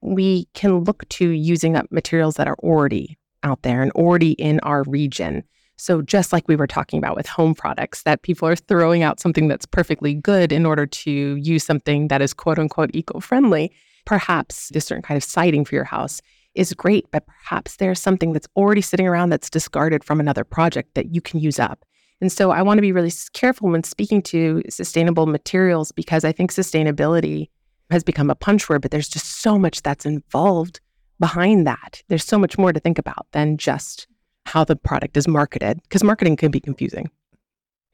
we 0.00 0.46
can 0.54 0.84
look 0.84 1.06
to 1.10 1.28
using 1.28 1.76
up 1.76 1.92
materials 1.92 2.36
that 2.36 2.48
are 2.48 2.56
already 2.62 3.18
out 3.44 3.62
there 3.62 3.82
and 3.82 3.92
already 3.92 4.32
in 4.32 4.58
our 4.60 4.82
region. 4.84 5.44
So, 5.76 6.02
just 6.02 6.32
like 6.32 6.46
we 6.48 6.56
were 6.56 6.66
talking 6.66 6.98
about 6.98 7.16
with 7.16 7.26
home 7.26 7.54
products, 7.54 8.02
that 8.04 8.22
people 8.22 8.48
are 8.48 8.56
throwing 8.56 9.02
out 9.02 9.20
something 9.20 9.48
that's 9.48 9.66
perfectly 9.66 10.14
good 10.14 10.52
in 10.52 10.66
order 10.66 10.86
to 10.86 11.10
use 11.10 11.64
something 11.64 12.08
that 12.08 12.22
is 12.22 12.32
quote 12.32 12.58
unquote 12.58 12.90
eco 12.94 13.20
friendly, 13.20 13.72
perhaps 14.04 14.68
this 14.70 14.86
certain 14.86 15.02
kind 15.02 15.16
of 15.16 15.24
siding 15.24 15.64
for 15.64 15.74
your 15.74 15.84
house 15.84 16.20
is 16.54 16.72
great, 16.72 17.06
but 17.10 17.26
perhaps 17.26 17.76
there's 17.76 18.00
something 18.00 18.32
that's 18.32 18.48
already 18.56 18.80
sitting 18.80 19.08
around 19.08 19.30
that's 19.30 19.50
discarded 19.50 20.04
from 20.04 20.20
another 20.20 20.44
project 20.44 20.94
that 20.94 21.12
you 21.12 21.20
can 21.20 21.40
use 21.40 21.58
up. 21.58 21.84
And 22.20 22.30
so 22.30 22.52
I 22.52 22.62
want 22.62 22.78
to 22.78 22.82
be 22.82 22.92
really 22.92 23.12
careful 23.32 23.70
when 23.70 23.82
speaking 23.82 24.22
to 24.22 24.62
sustainable 24.70 25.26
materials 25.26 25.90
because 25.90 26.24
I 26.24 26.32
think 26.32 26.52
sustainability 26.52 27.48
has 27.90 28.04
become 28.04 28.30
a 28.30 28.34
punch 28.34 28.68
word, 28.68 28.82
but 28.82 28.92
there's 28.92 29.08
just 29.08 29.42
so 29.42 29.58
much 29.58 29.82
that's 29.82 30.06
involved 30.06 30.80
behind 31.24 31.66
that. 31.66 32.02
There's 32.08 32.22
so 32.22 32.38
much 32.38 32.58
more 32.58 32.70
to 32.70 32.78
think 32.78 32.98
about 32.98 33.26
than 33.32 33.56
just 33.56 34.06
how 34.44 34.62
the 34.62 34.76
product 34.76 35.16
is 35.16 35.26
marketed 35.26 35.80
because 35.84 36.04
marketing 36.04 36.36
can 36.36 36.50
be 36.50 36.60
confusing. 36.60 37.10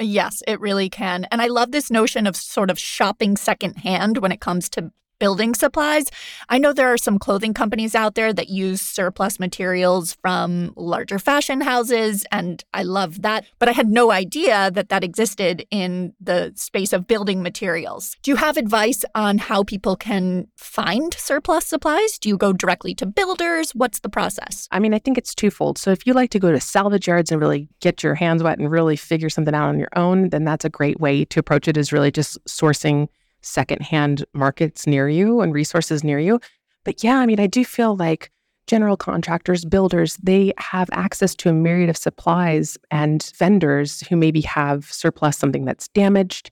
Yes, 0.00 0.42
it 0.48 0.58
really 0.58 0.90
can. 0.90 1.28
And 1.30 1.40
I 1.40 1.46
love 1.46 1.70
this 1.70 1.92
notion 1.92 2.26
of 2.26 2.34
sort 2.34 2.70
of 2.70 2.76
shopping 2.76 3.36
secondhand 3.36 4.18
when 4.18 4.32
it 4.32 4.40
comes 4.40 4.68
to 4.70 4.90
building 5.20 5.54
supplies. 5.54 6.10
I 6.48 6.58
know 6.58 6.72
there 6.72 6.92
are 6.92 6.98
some 6.98 7.20
clothing 7.20 7.54
companies 7.54 7.94
out 7.94 8.16
there 8.16 8.32
that 8.32 8.48
use 8.48 8.82
surplus 8.82 9.38
materials 9.38 10.14
from 10.14 10.72
larger 10.74 11.20
fashion 11.20 11.60
houses, 11.60 12.24
and 12.32 12.64
I 12.74 12.82
love 12.82 13.22
that. 13.22 13.44
But 13.60 13.68
I 13.68 13.72
had 13.72 13.88
no 13.88 14.10
idea 14.10 14.72
that 14.72 14.88
that 14.88 15.04
existed 15.04 15.64
in 15.70 16.14
the 16.20 16.52
space 16.56 16.92
of 16.92 17.06
building 17.06 17.42
materials. 17.42 18.16
Do 18.22 18.32
you 18.32 18.36
have 18.36 18.56
advice 18.56 19.04
on 19.14 19.38
how 19.38 19.62
people 19.62 19.94
can 19.94 20.48
find 20.56 21.14
surplus 21.14 21.66
supplies? 21.66 22.18
Do 22.18 22.28
you 22.28 22.36
go 22.36 22.52
directly 22.52 22.94
to 22.96 23.06
builders? 23.06 23.70
What's 23.72 24.00
the 24.00 24.08
process? 24.08 24.66
I 24.72 24.80
mean, 24.80 24.94
I 24.94 24.98
think 24.98 25.18
it's 25.18 25.34
twofold. 25.34 25.78
So 25.78 25.90
if 25.90 26.06
you 26.06 26.14
like 26.14 26.30
to 26.30 26.38
go 26.38 26.50
to 26.50 26.60
salvage 26.60 27.06
yards 27.06 27.30
and 27.30 27.40
really 27.40 27.68
get 27.80 28.02
your 28.02 28.14
hands 28.14 28.42
wet 28.42 28.58
and 28.58 28.70
really 28.70 28.96
figure 28.96 29.28
something 29.28 29.54
out 29.54 29.68
on 29.68 29.78
your 29.78 29.90
own, 29.94 30.30
then 30.30 30.44
that's 30.44 30.64
a 30.64 30.70
great 30.70 30.98
way 30.98 31.26
to 31.26 31.40
approach 31.40 31.68
it 31.68 31.76
is 31.76 31.92
really 31.92 32.10
just 32.10 32.42
sourcing 32.46 33.08
secondhand 33.42 34.24
markets 34.34 34.86
near 34.86 35.08
you 35.08 35.40
and 35.40 35.52
resources 35.54 36.04
near 36.04 36.18
you. 36.18 36.40
But 36.84 37.02
yeah, 37.04 37.18
I 37.18 37.26
mean, 37.26 37.40
I 37.40 37.46
do 37.46 37.64
feel 37.64 37.96
like 37.96 38.30
general 38.66 38.96
contractors, 38.96 39.64
builders, 39.64 40.16
they 40.22 40.52
have 40.58 40.88
access 40.92 41.34
to 41.34 41.48
a 41.48 41.52
myriad 41.52 41.90
of 41.90 41.96
supplies 41.96 42.78
and 42.90 43.32
vendors 43.36 44.00
who 44.08 44.16
maybe 44.16 44.40
have 44.42 44.84
surplus 44.92 45.36
something 45.36 45.64
that's 45.64 45.88
damaged. 45.88 46.50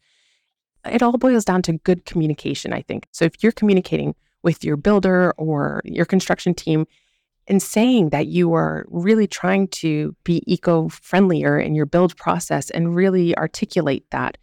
It 0.85 1.02
all 1.02 1.16
boils 1.16 1.45
down 1.45 1.62
to 1.62 1.75
good 1.75 2.04
communication, 2.07 2.73
I 2.73 2.83
think. 2.83 3.07
So 3.12 3.25
if 3.25 3.42
you're 3.42 3.52
communicating 3.52 4.14
with 4.42 4.64
your 4.64 4.76
builder 4.76 5.33
or 5.37 5.80
your 5.85 6.04
construction 6.04 6.54
team 6.54 6.87
and 7.47 7.62
saying 7.62 8.11
that 8.11 8.26
you 8.26 8.52
are 8.52 8.85
really 8.88 9.26
trying 9.26 9.68
to 9.68 10.14
be 10.25 10.42
eco 10.52 10.88
friendlier 10.88 11.59
in 11.59 11.75
your 11.75 11.87
build 11.87 12.16
process 12.16 12.71
and 12.71 12.95
really 12.95 13.37
articulate 13.37 14.04
that, 14.11 14.38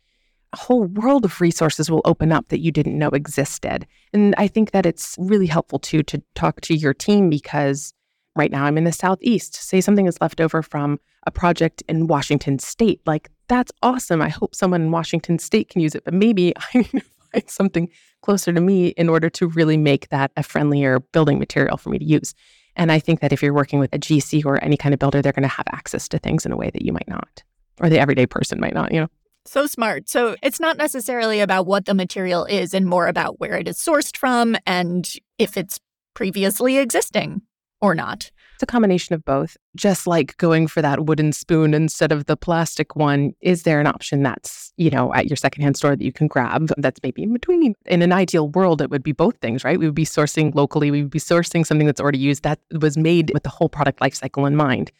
whole 0.56 0.86
world 0.86 1.26
of 1.26 1.42
resources 1.42 1.90
will 1.90 2.02
open 2.06 2.32
up 2.32 2.50
that 2.50 2.60
you 2.60 2.72
didn't 2.72 2.98
know 2.98 3.10
existed. 3.10 3.86
And 4.14 4.34
I 4.38 4.48
think 4.48 4.72
that 4.72 4.86
it's 4.86 5.16
really 5.20 5.48
helpful 5.48 5.80
too 5.80 6.04
to 6.04 6.22
talk 6.36 6.62
to 6.62 6.76
your 6.76 6.94
team 6.94 7.30
because 7.30 7.94
right 8.36 8.52
now 8.52 8.66
I'm 8.66 8.78
in 8.78 8.84
the 8.84 8.92
Southeast. 8.92 9.56
Say 9.56 9.82
something 9.82 10.08
is 10.08 10.20
left 10.22 10.42
over 10.42 10.62
from 10.62 11.00
a 11.26 11.32
project 11.32 11.84
in 11.88 12.08
Washington 12.08 12.60
State. 12.60 13.02
Like, 13.06 13.30
that's 13.48 13.72
awesome. 13.82 14.22
I 14.22 14.30
hope 14.30 14.56
someone 14.56 14.82
in 14.82 14.92
Washington 14.92 15.40
State 15.40 15.70
can 15.70 15.82
use 15.82 15.96
it, 15.96 16.04
but 16.04 16.14
maybe 16.14 16.54
I 16.74 16.80
need 16.80 16.92
to 16.92 17.02
find 17.32 17.50
something 17.50 17.90
closer 18.22 18.52
to 18.52 18.62
me 18.62 18.88
in 18.90 19.10
order 19.10 19.30
to 19.30 19.48
really 19.48 19.78
make 19.78 20.10
that 20.10 20.32
a 20.36 20.44
friendlier 20.44 21.00
building 21.00 21.40
material 21.40 21.78
for 21.78 21.90
me 21.90 22.00
to 22.00 22.06
use. 22.06 22.34
And 22.76 22.92
I 22.92 23.00
think 23.00 23.22
that 23.22 23.32
if 23.32 23.42
you're 23.42 23.54
working 23.54 23.80
with 23.80 23.94
a 23.94 24.00
GC 24.00 24.46
or 24.46 24.62
any 24.64 24.78
kind 24.78 24.94
of 24.94 25.00
builder, 25.00 25.22
they're 25.22 25.32
going 25.32 25.44
to 25.44 25.48
have 25.48 25.68
access 25.72 26.10
to 26.10 26.20
things 26.20 26.46
in 26.46 26.52
a 26.52 26.58
way 26.58 26.70
that 26.72 26.82
you 26.82 26.92
might 26.92 27.08
not, 27.08 27.44
or 27.80 27.90
the 27.90 28.00
everyday 28.00 28.26
person 28.26 28.60
might 28.60 28.74
not, 28.74 28.92
you 28.92 29.00
know? 29.00 29.08
So 29.48 29.68
smart. 29.68 30.10
So 30.10 30.36
it's 30.42 30.60
not 30.60 30.78
necessarily 30.78 31.40
about 31.40 31.68
what 31.68 31.86
the 31.86 31.94
material 31.94 32.46
is 32.46 32.74
and 32.74 32.86
more 32.86 33.08
about 33.08 33.40
where 33.40 33.56
it 33.56 33.68
is 33.68 33.78
sourced 33.78 34.18
from 34.18 34.58
and 34.66 35.12
if 35.38 35.56
it's 35.56 35.80
previously 36.16 36.78
existing 36.78 37.42
or 37.80 37.94
not. 37.94 38.32
It's 38.56 38.64
a 38.64 38.66
combination 38.66 39.14
of 39.14 39.26
both. 39.26 39.58
Just 39.76 40.08
like 40.08 40.38
going 40.38 40.68
for 40.68 40.82
that 40.82 41.06
wooden 41.06 41.34
spoon 41.34 41.74
instead 41.74 42.14
of 42.14 42.26
the 42.26 42.38
plastic 42.38 42.96
one, 42.96 43.34
is 43.42 43.64
there 43.64 43.82
an 43.82 43.86
option 43.86 44.24
that's, 44.24 44.72
you 44.78 44.90
know, 44.90 45.14
at 45.14 45.28
your 45.28 45.36
secondhand 45.36 45.76
store 45.76 45.96
that 45.96 46.04
you 46.04 46.14
can 46.14 46.28
grab 46.28 46.72
that's 46.78 47.02
maybe 47.04 47.22
in 47.22 47.34
between? 47.34 47.76
In 47.86 48.02
an 48.02 48.14
ideal 48.14 48.48
world, 48.50 48.82
it 48.82 48.90
would 48.90 49.04
be 49.04 49.12
both 49.12 49.38
things, 49.42 49.66
right? 49.66 49.78
We 49.78 49.86
would 49.86 49.94
be 49.94 50.06
sourcing 50.06 50.56
locally, 50.56 50.90
we 50.90 51.02
would 51.02 51.12
be 51.12 51.20
sourcing 51.20 51.66
something 51.66 51.86
that's 51.86 52.00
already 52.00 52.18
used 52.18 52.44
that 52.44 52.60
was 52.80 52.98
made 52.98 53.32
with 53.34 53.44
the 53.44 53.50
whole 53.50 53.70
product 53.70 54.00
life 54.00 54.16
cycle 54.16 54.46
in 54.46 54.56
mind. 54.56 54.92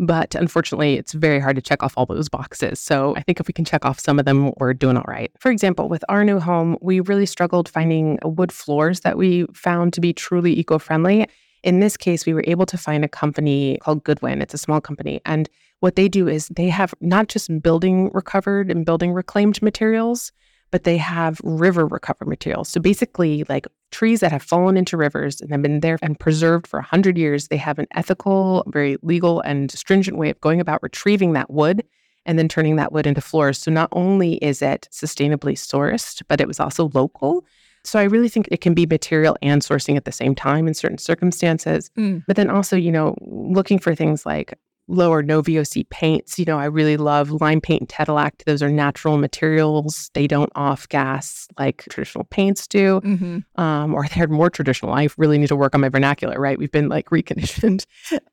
But 0.00 0.34
unfortunately, 0.34 0.94
it's 0.94 1.12
very 1.12 1.38
hard 1.38 1.56
to 1.56 1.62
check 1.62 1.82
off 1.82 1.94
all 1.96 2.06
those 2.06 2.28
boxes. 2.28 2.80
So 2.80 3.14
I 3.16 3.22
think 3.22 3.38
if 3.38 3.46
we 3.46 3.52
can 3.52 3.64
check 3.64 3.84
off 3.84 4.00
some 4.00 4.18
of 4.18 4.24
them, 4.24 4.52
we're 4.58 4.74
doing 4.74 4.96
all 4.96 5.04
right. 5.06 5.30
For 5.38 5.50
example, 5.52 5.88
with 5.88 6.04
our 6.08 6.24
new 6.24 6.40
home, 6.40 6.76
we 6.80 7.00
really 7.00 7.26
struggled 7.26 7.68
finding 7.68 8.18
uh, 8.24 8.28
wood 8.28 8.50
floors 8.50 9.00
that 9.00 9.16
we 9.16 9.46
found 9.54 9.92
to 9.92 10.00
be 10.00 10.12
truly 10.12 10.58
eco 10.58 10.78
friendly. 10.78 11.28
In 11.62 11.80
this 11.80 11.96
case, 11.96 12.26
we 12.26 12.34
were 12.34 12.44
able 12.46 12.66
to 12.66 12.76
find 12.76 13.04
a 13.04 13.08
company 13.08 13.78
called 13.80 14.04
Goodwin. 14.04 14.42
It's 14.42 14.52
a 14.52 14.58
small 14.58 14.80
company. 14.80 15.20
And 15.24 15.48
what 15.80 15.96
they 15.96 16.08
do 16.08 16.28
is 16.28 16.48
they 16.48 16.68
have 16.68 16.94
not 17.00 17.28
just 17.28 17.62
building 17.62 18.10
recovered 18.12 18.70
and 18.70 18.84
building 18.84 19.12
reclaimed 19.12 19.62
materials, 19.62 20.32
but 20.74 20.82
they 20.82 20.96
have 20.96 21.40
river 21.44 21.86
recovered 21.86 22.26
materials. 22.26 22.68
So 22.68 22.80
basically, 22.80 23.44
like 23.48 23.68
trees 23.92 24.18
that 24.18 24.32
have 24.32 24.42
fallen 24.42 24.76
into 24.76 24.96
rivers 24.96 25.40
and 25.40 25.52
have 25.52 25.62
been 25.62 25.78
there 25.78 26.00
and 26.02 26.18
preserved 26.18 26.66
for 26.66 26.80
100 26.80 27.16
years, 27.16 27.46
they 27.46 27.56
have 27.58 27.78
an 27.78 27.86
ethical, 27.94 28.64
very 28.66 28.96
legal, 29.00 29.40
and 29.42 29.70
stringent 29.70 30.18
way 30.18 30.30
of 30.30 30.40
going 30.40 30.60
about 30.60 30.82
retrieving 30.82 31.32
that 31.34 31.48
wood 31.48 31.84
and 32.26 32.40
then 32.40 32.48
turning 32.48 32.74
that 32.74 32.90
wood 32.90 33.06
into 33.06 33.20
floors. 33.20 33.56
So 33.56 33.70
not 33.70 33.88
only 33.92 34.34
is 34.38 34.62
it 34.62 34.88
sustainably 34.90 35.52
sourced, 35.52 36.22
but 36.26 36.40
it 36.40 36.48
was 36.48 36.58
also 36.58 36.90
local. 36.92 37.44
So 37.84 38.00
I 38.00 38.02
really 38.02 38.28
think 38.28 38.48
it 38.50 38.60
can 38.60 38.74
be 38.74 38.84
material 38.84 39.36
and 39.42 39.62
sourcing 39.62 39.96
at 39.96 40.06
the 40.06 40.10
same 40.10 40.34
time 40.34 40.66
in 40.66 40.74
certain 40.74 40.98
circumstances. 40.98 41.88
Mm. 41.96 42.24
But 42.26 42.34
then 42.34 42.50
also, 42.50 42.74
you 42.76 42.90
know, 42.90 43.14
looking 43.20 43.78
for 43.78 43.94
things 43.94 44.26
like 44.26 44.58
low 44.86 45.10
or 45.10 45.22
no 45.22 45.42
VOC 45.42 45.88
paints. 45.88 46.38
You 46.38 46.44
know, 46.44 46.58
I 46.58 46.66
really 46.66 46.96
love 46.96 47.30
lime 47.30 47.60
paint 47.60 47.82
and 47.82 47.88
tadelakt. 47.88 48.44
Those 48.44 48.62
are 48.62 48.68
natural 48.68 49.16
materials. 49.16 50.10
They 50.14 50.26
don't 50.26 50.52
off 50.54 50.88
gas 50.88 51.48
like 51.58 51.84
traditional 51.88 52.24
paints 52.24 52.66
do, 52.66 53.00
mm-hmm. 53.00 53.60
um, 53.60 53.94
or 53.94 54.06
they're 54.08 54.28
more 54.28 54.50
traditional. 54.50 54.92
I 54.92 55.08
really 55.16 55.38
need 55.38 55.48
to 55.48 55.56
work 55.56 55.74
on 55.74 55.80
my 55.80 55.88
vernacular, 55.88 56.38
right? 56.38 56.58
We've 56.58 56.70
been 56.70 56.88
like 56.88 57.06
reconditioned. 57.10 57.86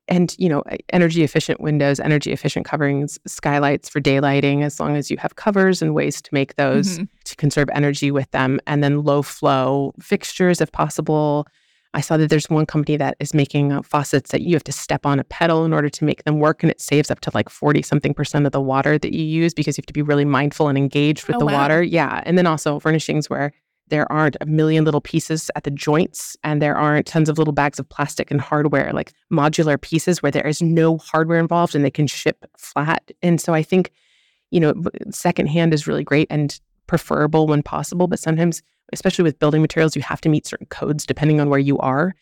and, 0.07 0.35
you 0.37 0.49
know, 0.49 0.63
energy 0.89 1.23
efficient 1.23 1.61
windows, 1.61 1.99
energy 1.99 2.31
efficient 2.31 2.65
coverings, 2.65 3.19
skylights 3.27 3.89
for 3.89 4.01
daylighting, 4.01 4.63
as 4.63 4.79
long 4.79 4.95
as 4.95 5.09
you 5.09 5.17
have 5.17 5.35
covers 5.35 5.81
and 5.81 5.93
ways 5.93 6.21
to 6.21 6.33
make 6.33 6.55
those 6.55 6.95
mm-hmm. 6.95 7.03
to 7.25 7.35
conserve 7.35 7.69
energy 7.73 8.11
with 8.11 8.29
them. 8.31 8.59
And 8.67 8.83
then 8.83 9.03
low 9.03 9.21
flow 9.21 9.93
fixtures 9.99 10.61
if 10.61 10.71
possible 10.71 11.47
I 11.93 12.01
saw 12.01 12.15
that 12.17 12.29
there's 12.29 12.49
one 12.49 12.65
company 12.65 12.95
that 12.97 13.17
is 13.19 13.33
making 13.33 13.73
uh, 13.73 13.81
faucets 13.81 14.31
that 14.31 14.41
you 14.41 14.55
have 14.55 14.63
to 14.63 14.71
step 14.71 15.05
on 15.05 15.19
a 15.19 15.25
pedal 15.25 15.65
in 15.65 15.73
order 15.73 15.89
to 15.89 16.05
make 16.05 16.23
them 16.23 16.39
work, 16.39 16.63
and 16.63 16.71
it 16.71 16.79
saves 16.79 17.11
up 17.11 17.19
to 17.21 17.31
like 17.33 17.49
40 17.49 17.81
something 17.81 18.13
percent 18.13 18.45
of 18.45 18.53
the 18.53 18.61
water 18.61 18.97
that 18.97 19.13
you 19.13 19.23
use 19.23 19.53
because 19.53 19.77
you 19.77 19.81
have 19.81 19.87
to 19.87 19.93
be 19.93 20.01
really 20.01 20.25
mindful 20.25 20.69
and 20.69 20.77
engaged 20.77 21.27
with 21.27 21.35
oh, 21.35 21.39
the 21.39 21.45
wow. 21.45 21.53
water. 21.53 21.83
Yeah. 21.83 22.23
And 22.25 22.37
then 22.37 22.47
also 22.47 22.79
furnishings 22.79 23.29
where 23.29 23.51
there 23.89 24.09
aren't 24.09 24.37
a 24.39 24.45
million 24.45 24.85
little 24.85 25.01
pieces 25.01 25.51
at 25.55 25.65
the 25.65 25.71
joints 25.71 26.37
and 26.45 26.61
there 26.61 26.77
aren't 26.77 27.05
tons 27.05 27.27
of 27.27 27.37
little 27.37 27.53
bags 27.53 27.77
of 27.77 27.89
plastic 27.89 28.31
and 28.31 28.39
hardware, 28.39 28.93
like 28.93 29.11
modular 29.31 29.79
pieces 29.79 30.23
where 30.23 30.31
there 30.31 30.47
is 30.47 30.61
no 30.61 30.97
hardware 30.97 31.39
involved 31.39 31.75
and 31.75 31.83
they 31.83 31.91
can 31.91 32.07
ship 32.07 32.45
flat. 32.57 33.11
And 33.21 33.39
so 33.41 33.53
I 33.53 33.61
think, 33.61 33.91
you 34.49 34.61
know, 34.61 34.73
secondhand 35.09 35.73
is 35.73 35.87
really 35.87 36.05
great 36.05 36.27
and 36.29 36.57
preferable 36.87 37.47
when 37.47 37.61
possible, 37.61 38.07
but 38.07 38.19
sometimes 38.19 38.63
especially 38.93 39.23
with 39.23 39.39
building 39.39 39.61
materials, 39.61 39.95
you 39.95 40.01
have 40.01 40.21
to 40.21 40.29
meet 40.29 40.45
certain 40.45 40.67
codes 40.67 41.05
depending 41.05 41.39
on 41.39 41.49
where 41.49 41.59
you 41.59 41.77
are. 41.79 42.15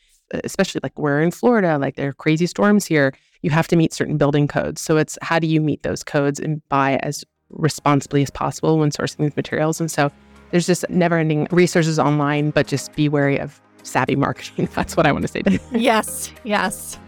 Especially 0.44 0.80
like 0.84 0.98
we're 0.98 1.22
in 1.22 1.32
Florida, 1.32 1.80
like 1.80 1.96
there 1.96 2.10
are 2.10 2.14
crazy 2.14 2.46
storms 2.46 2.86
here. 2.86 3.14
You 3.42 3.50
have 3.50 3.68
to 3.70 3.76
meet 3.76 3.94
certain 3.94 4.18
building 4.18 4.48
codes. 4.48 4.80
So 4.80 4.98
it's 4.98 5.18
how 5.24 5.40
do 5.40 5.48
you 5.48 5.60
meet 5.60 5.82
those 5.82 6.04
codes 6.04 6.40
and 6.40 6.62
buy 6.70 6.98
as 6.98 7.26
responsibly 7.50 8.22
as 8.22 8.30
possible 8.30 8.78
when 8.78 8.92
sourcing 8.92 9.18
these 9.18 9.36
materials. 9.36 9.80
And 9.80 9.90
so 9.90 10.12
there's 10.52 10.68
just 10.68 10.88
never 10.90 11.18
ending 11.18 11.48
resources 11.52 12.00
online, 12.00 12.52
but 12.52 12.68
just 12.68 12.94
be 12.96 13.10
wary 13.10 13.40
of 13.40 13.60
savvy 13.84 14.16
marketing. 14.16 14.70
That's 14.76 14.96
what 14.96 15.06
I 15.06 15.12
want 15.12 15.24
to 15.24 15.28
say 15.28 15.42
to 15.42 15.52
you. 15.54 15.60
yes, 15.72 16.32
yes. 16.44 17.00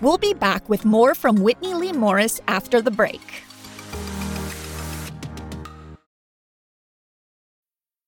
We'll 0.00 0.18
be 0.18 0.34
back 0.34 0.68
with 0.68 0.84
more 0.84 1.14
from 1.14 1.36
Whitney 1.36 1.72
Leigh 1.74 1.92
Morris 1.92 2.40
after 2.48 2.82
the 2.82 2.90
break. 2.90 3.42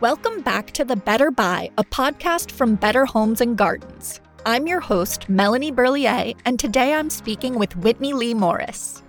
Welcome 0.00 0.42
back 0.42 0.72
to 0.72 0.84
The 0.84 0.94
Better 0.94 1.30
Buy, 1.30 1.70
a 1.78 1.84
podcast 1.84 2.50
from 2.50 2.74
Better 2.74 3.06
Homes 3.06 3.40
and 3.40 3.56
Gardens. 3.56 4.20
I'm 4.44 4.66
your 4.66 4.80
host, 4.80 5.26
Melanie 5.30 5.72
Berliet, 5.72 6.36
and 6.44 6.60
today 6.60 6.92
I'm 6.92 7.08
speaking 7.08 7.58
with 7.58 7.74
Whitney 7.78 8.12
Leigh 8.12 8.34
Morris. 8.34 9.02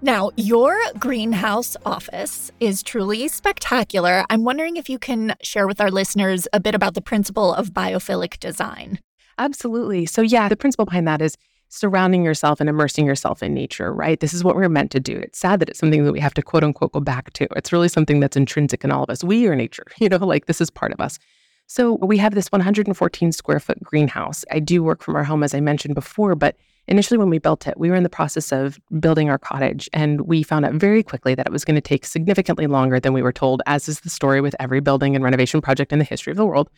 Now, 0.00 0.30
your 0.36 0.78
greenhouse 1.00 1.76
office 1.84 2.52
is 2.60 2.80
truly 2.80 3.26
spectacular. 3.26 4.24
I'm 4.30 4.44
wondering 4.44 4.76
if 4.76 4.88
you 4.88 5.00
can 5.00 5.34
share 5.42 5.66
with 5.66 5.80
our 5.80 5.90
listeners 5.90 6.46
a 6.52 6.60
bit 6.60 6.76
about 6.76 6.94
the 6.94 7.02
principle 7.02 7.52
of 7.52 7.70
biophilic 7.70 8.38
design. 8.38 9.00
Absolutely. 9.36 10.06
So, 10.06 10.22
yeah, 10.22 10.48
the 10.48 10.56
principle 10.56 10.84
behind 10.84 11.08
that 11.08 11.20
is 11.20 11.36
surrounding 11.70 12.24
yourself 12.24 12.60
and 12.60 12.68
immersing 12.68 13.06
yourself 13.06 13.42
in 13.42 13.54
nature, 13.54 13.92
right? 13.94 14.18
This 14.20 14.34
is 14.34 14.44
what 14.44 14.56
we're 14.56 14.68
meant 14.68 14.90
to 14.90 15.00
do. 15.00 15.16
It's 15.16 15.38
sad 15.38 15.60
that 15.60 15.70
it's 15.70 15.78
something 15.78 16.04
that 16.04 16.12
we 16.12 16.20
have 16.20 16.34
to 16.34 16.42
quote 16.42 16.64
unquote 16.64 16.92
go 16.92 17.00
back 17.00 17.32
to. 17.34 17.46
It's 17.56 17.72
really 17.72 17.88
something 17.88 18.20
that's 18.20 18.36
intrinsic 18.36 18.84
in 18.84 18.90
all 18.90 19.04
of 19.04 19.10
us. 19.10 19.24
We 19.24 19.46
are 19.46 19.56
nature, 19.56 19.86
you 19.98 20.08
know, 20.08 20.18
like 20.18 20.46
this 20.46 20.60
is 20.60 20.68
part 20.68 20.92
of 20.92 21.00
us. 21.00 21.18
So 21.66 21.94
we 21.94 22.18
have 22.18 22.34
this 22.34 22.50
114 22.50 23.30
square 23.30 23.60
foot 23.60 23.80
greenhouse. 23.82 24.44
I 24.50 24.58
do 24.58 24.82
work 24.82 25.02
from 25.02 25.14
our 25.14 25.22
home, 25.22 25.44
as 25.44 25.54
I 25.54 25.60
mentioned 25.60 25.94
before, 25.94 26.34
but 26.34 26.56
initially 26.88 27.16
when 27.16 27.30
we 27.30 27.38
built 27.38 27.68
it, 27.68 27.78
we 27.78 27.90
were 27.90 27.94
in 27.94 28.02
the 28.02 28.08
process 28.08 28.50
of 28.50 28.80
building 28.98 29.30
our 29.30 29.38
cottage 29.38 29.88
and 29.92 30.22
we 30.22 30.42
found 30.42 30.64
out 30.64 30.74
very 30.74 31.04
quickly 31.04 31.36
that 31.36 31.46
it 31.46 31.52
was 31.52 31.64
going 31.64 31.76
to 31.76 31.80
take 31.80 32.04
significantly 32.04 32.66
longer 32.66 32.98
than 32.98 33.12
we 33.12 33.22
were 33.22 33.32
told, 33.32 33.62
as 33.66 33.88
is 33.88 34.00
the 34.00 34.10
story 34.10 34.40
with 34.40 34.56
every 34.58 34.80
building 34.80 35.14
and 35.14 35.22
renovation 35.22 35.60
project 35.60 35.92
in 35.92 36.00
the 36.00 36.04
history 36.04 36.32
of 36.32 36.36
the 36.36 36.46
world. 36.46 36.68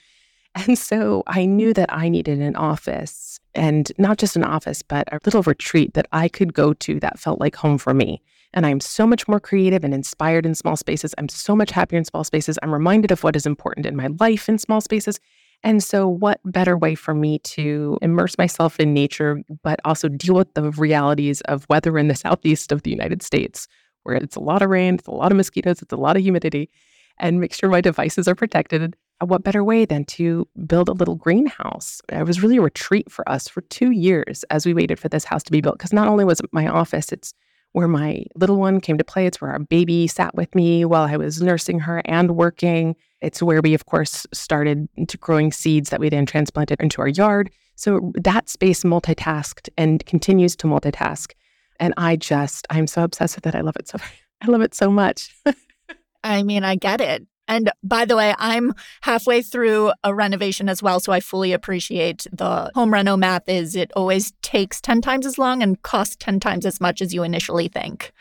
And 0.55 0.79
so 0.79 1.23
I 1.27 1.47
knew 1.47 1.73
that 1.73 1.91
I 1.91 2.11
needed 2.11 2.41
an 2.41 2.57
office 2.57 3.32
and 3.55 3.93
not 3.99 4.19
just 4.19 4.37
an 4.37 4.45
office, 4.45 4.83
but 4.83 5.13
a 5.13 5.21
little 5.25 5.43
retreat 5.43 5.95
that 5.95 6.07
I 6.13 6.29
could 6.29 6.55
go 6.55 6.73
to 6.75 7.01
that 7.01 7.19
felt 7.19 7.41
like 7.41 7.57
home 7.57 7.79
for 7.79 7.93
me. 7.93 8.23
And 8.55 8.67
I'm 8.67 8.81
so 8.81 9.07
much 9.07 9.27
more 9.29 9.41
creative 9.41 9.85
and 9.85 9.95
inspired 9.95 10.45
in 10.45 10.55
small 10.55 10.77
spaces. 10.77 11.15
I'm 11.19 11.29
so 11.29 11.57
much 11.57 11.71
happier 11.71 11.99
in 11.99 12.05
small 12.05 12.25
spaces. 12.25 12.59
I'm 12.63 12.73
reminded 12.73 13.11
of 13.11 13.23
what 13.25 13.37
is 13.37 13.47
important 13.47 13.87
in 13.87 13.97
my 13.97 14.09
life 14.21 14.49
in 14.49 14.59
small 14.59 14.81
spaces. 14.81 15.21
And 15.65 15.83
so, 15.83 16.09
what 16.09 16.41
better 16.45 16.77
way 16.77 16.95
for 16.95 17.15
me 17.15 17.39
to 17.41 17.99
immerse 18.03 18.37
myself 18.37 18.81
in 18.81 18.93
nature, 18.93 19.43
but 19.63 19.81
also 19.85 20.09
deal 20.09 20.35
with 20.35 20.53
the 20.55 20.71
realities 20.73 21.41
of 21.43 21.67
weather 21.69 21.97
in 21.99 22.09
the 22.09 22.17
southeast 22.17 22.73
of 22.73 22.83
the 22.83 22.91
United 22.91 23.23
States, 23.23 23.69
where 24.03 24.17
it's 24.17 24.35
a 24.35 24.41
lot 24.41 24.63
of 24.63 24.71
rain, 24.71 24.95
it's 24.95 25.07
a 25.07 25.13
lot 25.13 25.31
of 25.31 25.37
mosquitoes, 25.37 25.81
it's 25.81 25.93
a 25.93 25.97
lot 25.97 26.17
of 26.17 26.23
humidity, 26.23 26.69
and 27.19 27.41
make 27.41 27.55
sure 27.55 27.71
my 27.71 27.81
devices 27.81 28.27
are 28.27 28.35
protected 28.35 28.97
what 29.25 29.45
better 29.45 29.65
way 29.65 29.85
than 29.85 30.05
to 30.05 30.49
build 30.67 30.89
a 30.89 30.93
little 30.93 31.15
greenhouse? 31.15 32.01
It 32.09 32.27
was 32.27 32.43
really 32.43 32.57
a 32.57 32.63
retreat 32.63 33.11
for 33.11 33.29
us 33.29 33.49
for 33.49 33.61
two 33.63 33.91
years 33.91 34.45
as 34.51 34.67
we 34.67 34.75
waited 34.75 34.99
for 34.99 35.09
this 35.09 35.25
house 35.25 35.43
to 35.45 35.53
be 35.53 35.61
built. 35.61 35.79
Because 35.79 35.93
not 35.93 36.09
only 36.09 36.25
was 36.25 36.41
it 36.41 36.47
my 36.53 36.67
office, 36.67 37.13
it's 37.13 37.35
where 37.73 37.89
my 37.89 38.25
little 38.35 38.57
one 38.57 38.81
came 38.81 38.99
to 38.99 39.05
play. 39.05 39.27
It's 39.27 39.41
where 39.41 39.51
our 39.51 39.59
baby 39.59 40.07
sat 40.07 40.35
with 40.35 40.55
me 40.55 40.85
while 40.85 41.05
I 41.05 41.17
was 41.17 41.41
nursing 41.41 41.81
her 41.81 42.03
and 42.05 42.37
working. 42.37 42.97
It's 43.21 43.43
where 43.43 43.61
we, 43.63 43.75
of 43.75 43.87
course, 43.87 44.27
started 44.33 44.89
growing 45.21 45.53
seeds 45.53 45.91
that 45.91 46.01
we 46.01 46.09
then 46.09 46.27
transplanted 46.27 46.81
into 46.81 47.01
our 47.01 47.09
yard. 47.09 47.51
So 47.77 48.13
that 48.17 48.49
space 48.49 48.85
multitasked 48.85 49.69
and 49.79 50.05
continues 50.05 50.55
to 50.57 50.67
multitask. 50.67 51.33
And 51.81 51.95
I 51.97 52.17
just, 52.17 52.67
I'm 52.71 52.87
so 52.87 53.03
obsessed 53.03 53.37
with 53.37 53.47
it. 53.47 53.55
I 53.55 53.61
love 53.63 53.77
it 53.77 53.89
so, 53.89 53.99
I 54.43 54.47
love 54.47 54.61
it 54.61 54.75
so 54.75 54.91
much. 54.91 55.35
I 56.25 56.43
mean, 56.43 56.65
I 56.65 56.77
get 56.77 57.01
it. 57.01 57.27
And 57.53 57.71
by 57.83 58.07
the 58.07 58.17
way, 58.17 58.35
I'm 58.39 58.73
halfway 59.03 59.43
through 59.43 59.93
a 60.03 60.15
renovation 60.15 60.71
as 60.71 60.83
well, 60.83 61.01
so 61.01 61.13
I 61.13 61.21
fully 61.21 61.53
appreciate 61.53 62.27
the 62.33 62.71
home 62.75 62.95
reno 62.95 63.15
math 63.15 63.47
is 63.47 63.77
it 63.77 63.93
always 63.95 64.33
takes 64.41 64.81
10 64.81 65.03
times 65.03 65.27
as 65.27 65.37
long 65.37 65.63
and 65.63 65.81
costs 65.83 66.17
10 66.19 66.41
times 66.41 66.65
as 66.65 66.81
much 66.81 67.03
as 67.03 67.13
you 67.13 67.23
initially 67.23 67.69
think. 67.69 68.13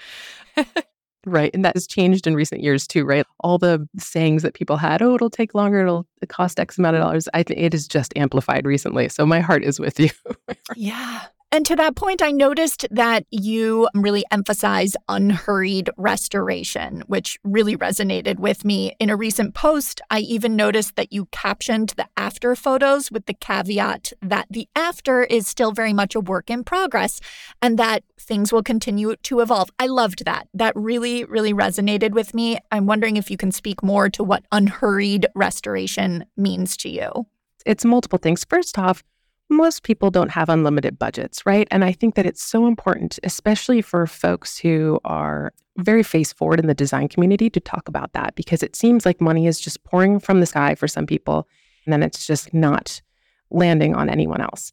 right. 1.26 1.50
And 1.54 1.64
that 1.64 1.78
has 1.78 1.88
changed 1.88 2.28
in 2.28 2.36
recent 2.36 2.62
years 2.62 2.86
too, 2.86 3.06
right? 3.06 3.26
All 3.40 3.58
the 3.58 3.88
sayings 3.98 4.44
that 4.44 4.54
people 4.54 4.76
had, 4.76 5.02
oh, 5.02 5.16
it'll 5.16 5.30
take 5.30 5.56
longer, 5.56 5.80
it'll 5.80 6.06
cost 6.28 6.60
X 6.60 6.78
amount 6.78 6.98
of 6.98 7.02
dollars. 7.02 7.30
I 7.34 7.44
think 7.44 7.62
it 7.62 7.74
is 7.74 7.88
just 7.88 8.12
amplified 8.18 8.66
recently. 8.66 9.08
So 9.08 9.26
my 9.26 9.40
heart 9.40 9.64
is 9.64 9.80
with 9.80 9.98
you. 9.98 10.10
yeah. 10.76 11.22
And 11.54 11.66
to 11.66 11.76
that 11.76 11.98
point, 11.98 12.22
I 12.22 12.32
noticed 12.32 12.86
that 12.92 13.26
you 13.30 13.90
um, 13.94 14.02
really 14.02 14.24
emphasize 14.32 14.96
unhurried 15.10 15.90
restoration, 15.98 17.04
which 17.08 17.38
really 17.44 17.76
resonated 17.76 18.40
with 18.40 18.64
me. 18.64 18.96
In 19.02 19.10
a 19.10 19.18
recent 19.18 19.54
post, 19.54 20.00
I 20.10 20.20
even 20.20 20.56
noticed 20.56 20.96
that 20.96 21.12
you 21.12 21.26
captioned 21.26 21.90
the 21.98 22.08
after 22.16 22.56
photos 22.56 23.12
with 23.12 23.26
the 23.26 23.34
caveat 23.34 24.14
that 24.22 24.48
the 24.50 24.70
after 24.78 25.24
is 25.24 25.46
still 25.46 25.74
very 25.74 25.92
much 25.92 26.16
a 26.16 26.22
work 26.22 26.50
in 26.50 26.64
progress 26.64 27.20
and 27.62 27.78
that 27.78 28.04
things 28.18 28.54
will 28.54 28.64
continue 28.64 29.18
to 29.24 29.42
evolve. 29.42 29.70
I 29.78 29.88
loved 29.88 30.24
that. 30.24 30.48
That 30.54 30.74
really, 30.78 31.26
really 31.26 31.54
resonated 31.54 32.12
with 32.12 32.34
me. 32.34 32.60
I'm 32.72 32.86
wondering 32.86 33.18
if 33.18 33.30
you 33.30 33.36
can 33.36 33.52
speak 33.52 33.84
more 33.84 34.10
to 34.12 34.24
what 34.24 34.46
unhurried 34.54 35.28
restoration 35.36 36.24
means 36.38 36.78
to 36.78 36.90
you. 36.90 37.28
It's 37.66 37.84
multiple 37.84 38.20
things. 38.20 38.46
First 38.46 38.80
off, 38.80 39.04
most 39.52 39.84
people 39.84 40.10
don't 40.10 40.32
have 40.32 40.50
unlimited 40.50 40.98
budgets, 40.98 41.46
right? 41.46 41.68
And 41.70 41.84
I 41.84 41.92
think 41.92 42.16
that 42.16 42.26
it's 42.26 42.42
so 42.42 42.66
important, 42.66 43.20
especially 43.24 43.82
for 43.82 44.08
folks 44.08 44.58
who 44.58 45.00
are 45.04 45.54
very 45.78 46.04
face 46.04 46.34
forward 46.34 46.60
in 46.60 46.68
the 46.68 46.74
design 46.74 47.08
community, 47.08 47.50
to 47.50 47.60
talk 47.60 47.88
about 47.88 48.14
that 48.14 48.36
because 48.36 48.64
it 48.64 48.76
seems 48.76 49.06
like 49.06 49.22
money 49.22 49.48
is 49.48 49.60
just 49.60 49.84
pouring 49.84 50.20
from 50.20 50.40
the 50.40 50.46
sky 50.46 50.76
for 50.76 50.88
some 50.88 51.06
people, 51.06 51.48
and 51.86 51.94
then 51.94 52.02
it's 52.02 52.26
just 52.26 52.54
not 52.54 53.02
landing 53.50 53.94
on 53.94 54.10
anyone 54.10 54.42
else. 54.42 54.72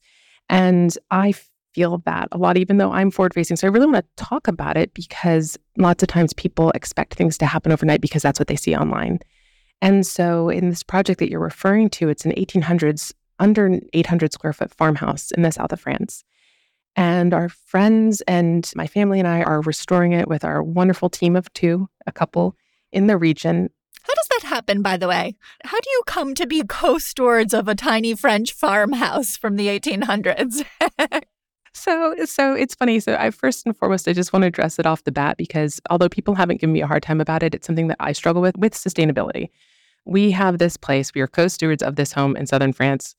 And 0.49 0.97
I 1.11 1.35
feel 1.75 1.99
that 2.07 2.29
a 2.33 2.39
lot, 2.39 2.57
even 2.57 2.79
though 2.79 2.93
I'm 2.93 3.11
forward 3.11 3.35
facing. 3.35 3.57
So 3.57 3.67
I 3.67 3.71
really 3.71 3.87
want 3.87 4.05
to 4.05 4.25
talk 4.25 4.49
about 4.49 4.77
it 4.77 4.95
because 4.95 5.59
lots 5.77 6.03
of 6.03 6.09
times 6.09 6.33
people 6.33 6.71
expect 6.71 7.15
things 7.15 7.37
to 7.39 7.47
happen 7.47 7.73
overnight 7.73 8.01
because 8.01 8.23
that's 8.23 8.41
what 8.41 8.49
they 8.49 8.57
see 8.57 8.75
online. 8.75 9.19
And 9.81 10.07
so 10.07 10.49
in 10.49 10.71
this 10.71 10.83
project 10.83 11.21
that 11.21 11.31
you're 11.31 11.41
referring 11.41 11.91
to, 11.91 12.09
it's 12.09 12.25
an 12.25 12.33
1800s 12.33 13.13
under 13.39 13.67
an 13.67 13.89
800 13.93 14.33
square 14.33 14.53
foot 14.53 14.73
farmhouse 14.75 15.31
in 15.31 15.43
the 15.43 15.53
south 15.53 15.73
of 15.73 15.81
France. 15.81 16.25
And 16.97 17.33
our 17.33 17.49
friends 17.49 18.23
and 18.23 18.71
my 18.75 18.87
family 18.87 19.21
and 19.21 19.29
I 19.29 19.43
are 19.43 19.61
restoring 19.61 20.13
it 20.13 20.29
with 20.29 20.45
our 20.45 20.63
wonderful 20.63 21.09
team 21.09 21.37
of 21.37 21.53
two, 21.53 21.89
a 22.07 22.13
couple 22.13 22.57
in 22.91 23.07
the 23.07 23.17
region. 23.17 23.71
How 24.03 24.15
does 24.15 24.29
that 24.31 24.49
happen, 24.49 24.83
by 24.83 24.97
the 24.97 25.07
way? 25.07 25.37
How 25.65 25.79
do 25.79 25.91
you 25.91 26.03
come 26.07 26.35
to 26.35 26.47
be 26.47 26.65
co 26.67 26.99
stewards 26.99 27.55
of 27.55 27.69
a 27.69 27.75
tiny 27.75 28.15
French 28.15 28.53
farmhouse 28.53 29.37
from 29.37 29.57
the 29.57 29.69
1800s? 29.69 30.65
so, 31.73 32.17
so 32.25 32.55
it's 32.55 32.75
funny. 32.75 32.99
So, 32.99 33.17
I 33.17 33.31
first 33.31 33.67
and 33.67 33.77
foremost, 33.77 34.09
I 34.09 34.13
just 34.13 34.33
want 34.33 34.43
to 34.43 34.49
address 34.49 34.79
it 34.79 34.87
off 34.87 35.05
the 35.05 35.13
bat 35.13 35.37
because 35.37 35.81
although 35.91 36.09
people 36.09 36.35
haven't 36.35 36.61
given 36.61 36.73
me 36.73 36.81
a 36.81 36.87
hard 36.87 37.03
time 37.03 37.21
about 37.21 37.43
it, 37.43 37.55
it's 37.55 37.67
something 37.67 37.89
that 37.89 37.99
I 38.01 38.13
struggle 38.13 38.43
with 38.43 38.57
with 38.57 38.73
sustainability. 38.73 39.51
We 40.05 40.31
have 40.31 40.59
this 40.59 40.77
place, 40.77 41.15
we 41.15 41.21
are 41.21 41.29
co 41.29 41.47
stewards 41.47 41.83
of 41.83 41.97
this 41.97 42.13
home 42.13 42.35
in 42.35 42.47
southern 42.47 42.73
France 42.73 43.15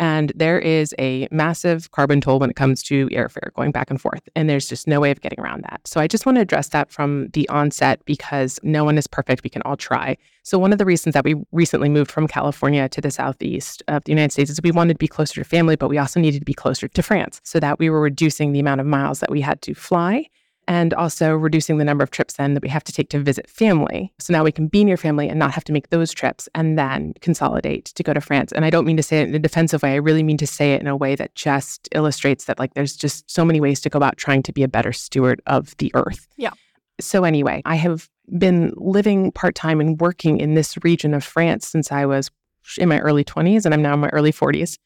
and 0.00 0.32
there 0.34 0.58
is 0.58 0.94
a 0.98 1.28
massive 1.30 1.90
carbon 1.90 2.22
toll 2.22 2.38
when 2.38 2.48
it 2.48 2.56
comes 2.56 2.82
to 2.84 3.06
airfare 3.10 3.52
going 3.52 3.70
back 3.70 3.90
and 3.90 4.00
forth. 4.00 4.26
And 4.34 4.48
there's 4.48 4.66
just 4.66 4.88
no 4.88 4.98
way 4.98 5.10
of 5.10 5.20
getting 5.20 5.38
around 5.38 5.62
that. 5.64 5.82
So 5.86 6.00
I 6.00 6.06
just 6.06 6.24
want 6.24 6.36
to 6.36 6.42
address 6.42 6.68
that 6.70 6.90
from 6.90 7.28
the 7.34 7.46
onset 7.50 8.00
because 8.06 8.58
no 8.62 8.82
one 8.82 8.96
is 8.96 9.06
perfect. 9.06 9.44
We 9.44 9.50
can 9.50 9.60
all 9.62 9.76
try. 9.76 10.16
So, 10.42 10.58
one 10.58 10.72
of 10.72 10.78
the 10.78 10.86
reasons 10.86 11.12
that 11.12 11.24
we 11.24 11.36
recently 11.52 11.90
moved 11.90 12.10
from 12.10 12.26
California 12.26 12.88
to 12.88 13.00
the 13.02 13.10
southeast 13.10 13.82
of 13.88 14.02
the 14.04 14.12
United 14.12 14.32
States 14.32 14.50
is 14.50 14.60
we 14.62 14.72
wanted 14.72 14.94
to 14.94 14.98
be 14.98 15.06
closer 15.06 15.34
to 15.34 15.44
family, 15.44 15.76
but 15.76 15.88
we 15.88 15.98
also 15.98 16.18
needed 16.18 16.38
to 16.38 16.46
be 16.46 16.54
closer 16.54 16.88
to 16.88 17.02
France 17.02 17.42
so 17.44 17.60
that 17.60 17.78
we 17.78 17.90
were 17.90 18.00
reducing 18.00 18.52
the 18.52 18.60
amount 18.60 18.80
of 18.80 18.86
miles 18.86 19.20
that 19.20 19.30
we 19.30 19.42
had 19.42 19.60
to 19.62 19.74
fly 19.74 20.26
and 20.68 20.94
also 20.94 21.32
reducing 21.32 21.78
the 21.78 21.84
number 21.84 22.04
of 22.04 22.10
trips 22.10 22.34
then 22.34 22.54
that 22.54 22.62
we 22.62 22.68
have 22.68 22.84
to 22.84 22.92
take 22.92 23.08
to 23.10 23.18
visit 23.18 23.48
family. 23.48 24.12
So 24.18 24.32
now 24.32 24.44
we 24.44 24.52
can 24.52 24.68
be 24.68 24.84
near 24.84 24.96
family 24.96 25.28
and 25.28 25.38
not 25.38 25.52
have 25.52 25.64
to 25.64 25.72
make 25.72 25.90
those 25.90 26.12
trips 26.12 26.48
and 26.54 26.78
then 26.78 27.14
consolidate 27.20 27.86
to 27.86 28.02
go 28.02 28.14
to 28.14 28.20
France. 28.20 28.52
And 28.52 28.64
I 28.64 28.70
don't 28.70 28.86
mean 28.86 28.96
to 28.96 29.02
say 29.02 29.20
it 29.20 29.28
in 29.28 29.34
a 29.34 29.38
defensive 29.38 29.82
way. 29.82 29.92
I 29.92 29.96
really 29.96 30.22
mean 30.22 30.36
to 30.38 30.46
say 30.46 30.74
it 30.74 30.80
in 30.80 30.86
a 30.86 30.96
way 30.96 31.16
that 31.16 31.34
just 31.34 31.88
illustrates 31.92 32.44
that 32.44 32.58
like 32.58 32.74
there's 32.74 32.96
just 32.96 33.30
so 33.30 33.44
many 33.44 33.60
ways 33.60 33.80
to 33.80 33.90
go 33.90 33.96
about 33.96 34.16
trying 34.16 34.42
to 34.44 34.52
be 34.52 34.62
a 34.62 34.68
better 34.68 34.92
steward 34.92 35.42
of 35.46 35.76
the 35.78 35.90
earth. 35.94 36.28
Yeah. 36.36 36.52
So 37.00 37.24
anyway, 37.24 37.62
I 37.64 37.76
have 37.76 38.08
been 38.38 38.72
living 38.76 39.32
part-time 39.32 39.80
and 39.80 40.00
working 40.00 40.38
in 40.38 40.54
this 40.54 40.76
region 40.84 41.14
of 41.14 41.24
France 41.24 41.66
since 41.66 41.90
I 41.90 42.06
was 42.06 42.30
in 42.78 42.88
my 42.88 43.00
early 43.00 43.24
20s 43.24 43.64
and 43.64 43.74
I'm 43.74 43.82
now 43.82 43.94
in 43.94 44.00
my 44.00 44.10
early 44.10 44.32
40s. 44.32 44.78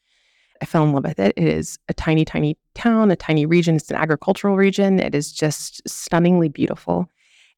I 0.61 0.65
fell 0.65 0.83
in 0.83 0.93
love 0.93 1.03
with 1.03 1.19
it. 1.19 1.33
It 1.35 1.47
is 1.47 1.77
a 1.89 1.93
tiny, 1.93 2.25
tiny 2.25 2.57
town, 2.73 3.11
a 3.11 3.15
tiny 3.15 3.45
region. 3.45 3.75
It's 3.75 3.91
an 3.91 3.97
agricultural 3.97 4.55
region. 4.55 4.99
It 4.99 5.15
is 5.15 5.31
just 5.31 5.87
stunningly 5.87 6.49
beautiful. 6.49 7.09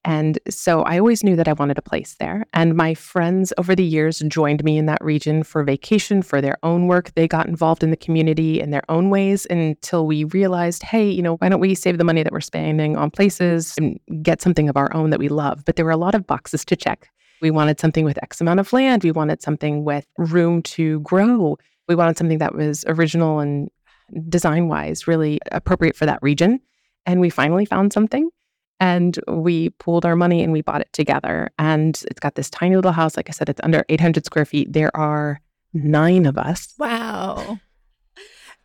And 0.06 0.40
so 0.50 0.84
I 0.84 1.00
always 1.00 1.22
knew 1.22 1.36
that 1.36 1.50
I 1.50 1.54
wanted 1.54 1.78
a 1.78 1.82
place 1.82 2.16
there. 2.20 2.46
And 2.54 2.76
my 2.76 2.94
friends 2.94 3.52
over 3.58 3.76
the 3.76 3.84
years 3.84 4.20
joined 4.20 4.64
me 4.64 4.78
in 4.78 4.86
that 4.86 5.04
region 5.04 5.44
for 5.44 5.64
vacation, 5.64 6.22
for 6.22 6.40
their 6.40 6.58
own 6.64 6.88
work. 6.88 7.14
They 7.16 7.28
got 7.28 7.48
involved 7.48 7.84
in 7.84 7.90
the 7.90 7.98
community 7.98 8.62
in 8.62 8.70
their 8.70 8.84
own 8.88 9.10
ways 9.10 9.46
until 9.50 10.08
we 10.08 10.24
realized, 10.24 10.84
hey, 10.84 11.10
you 11.10 11.22
know, 11.22 11.36
why 11.38 11.50
don't 11.50 11.60
we 11.60 11.76
save 11.76 11.98
the 11.98 12.06
money 12.06 12.24
that 12.24 12.32
we're 12.32 12.40
spending 12.40 12.96
on 12.96 13.12
places 13.12 13.76
and 13.78 14.00
get 14.22 14.42
something 14.42 14.70
of 14.70 14.78
our 14.78 14.94
own 14.96 15.10
that 15.10 15.20
we 15.20 15.28
love? 15.28 15.66
But 15.66 15.76
there 15.76 15.86
were 15.86 15.92
a 15.92 15.98
lot 15.98 16.16
of 16.16 16.26
boxes 16.26 16.64
to 16.66 16.78
check. 16.78 17.10
We 17.42 17.52
wanted 17.52 17.80
something 17.80 18.06
with 18.06 18.18
X 18.24 18.40
amount 18.40 18.62
of 18.62 18.72
land. 18.72 19.04
We 19.04 19.12
wanted 19.12 19.42
something 19.42 19.84
with 19.84 20.06
room 20.18 20.62
to 20.64 21.02
grow. 21.02 21.58
We 21.88 21.96
wanted 21.96 22.18
something 22.18 22.40
that 22.40 22.56
was 22.56 22.84
original 22.88 23.40
and 23.40 23.70
design 24.30 24.68
wise 24.68 25.08
really 25.08 25.40
appropriate 25.52 25.96
for 25.96 26.06
that 26.06 26.20
region. 26.22 26.60
And 27.06 27.22
we 27.22 27.30
finally 27.30 27.66
found 27.66 27.94
something 27.94 28.30
and 28.80 29.18
we 29.28 29.70
pooled 29.72 30.06
our 30.06 30.16
money 30.16 30.44
and 30.44 30.52
we 30.52 30.62
bought 30.62 30.82
it 30.82 30.92
together. 30.94 31.50
And 31.58 32.02
it's 32.10 32.20
got 32.20 32.36
this 32.36 32.50
tiny 32.50 32.76
little 32.76 32.92
house. 32.92 33.18
Like 33.18 33.30
I 33.30 33.32
said, 33.32 33.50
it's 33.50 33.62
under 33.64 33.86
800 33.90 34.26
square 34.26 34.46
feet. 34.46 34.74
There 34.74 34.96
are 34.96 35.42
nine 35.74 36.26
of 36.26 36.38
us. 36.38 36.74
Wow. 36.78 37.60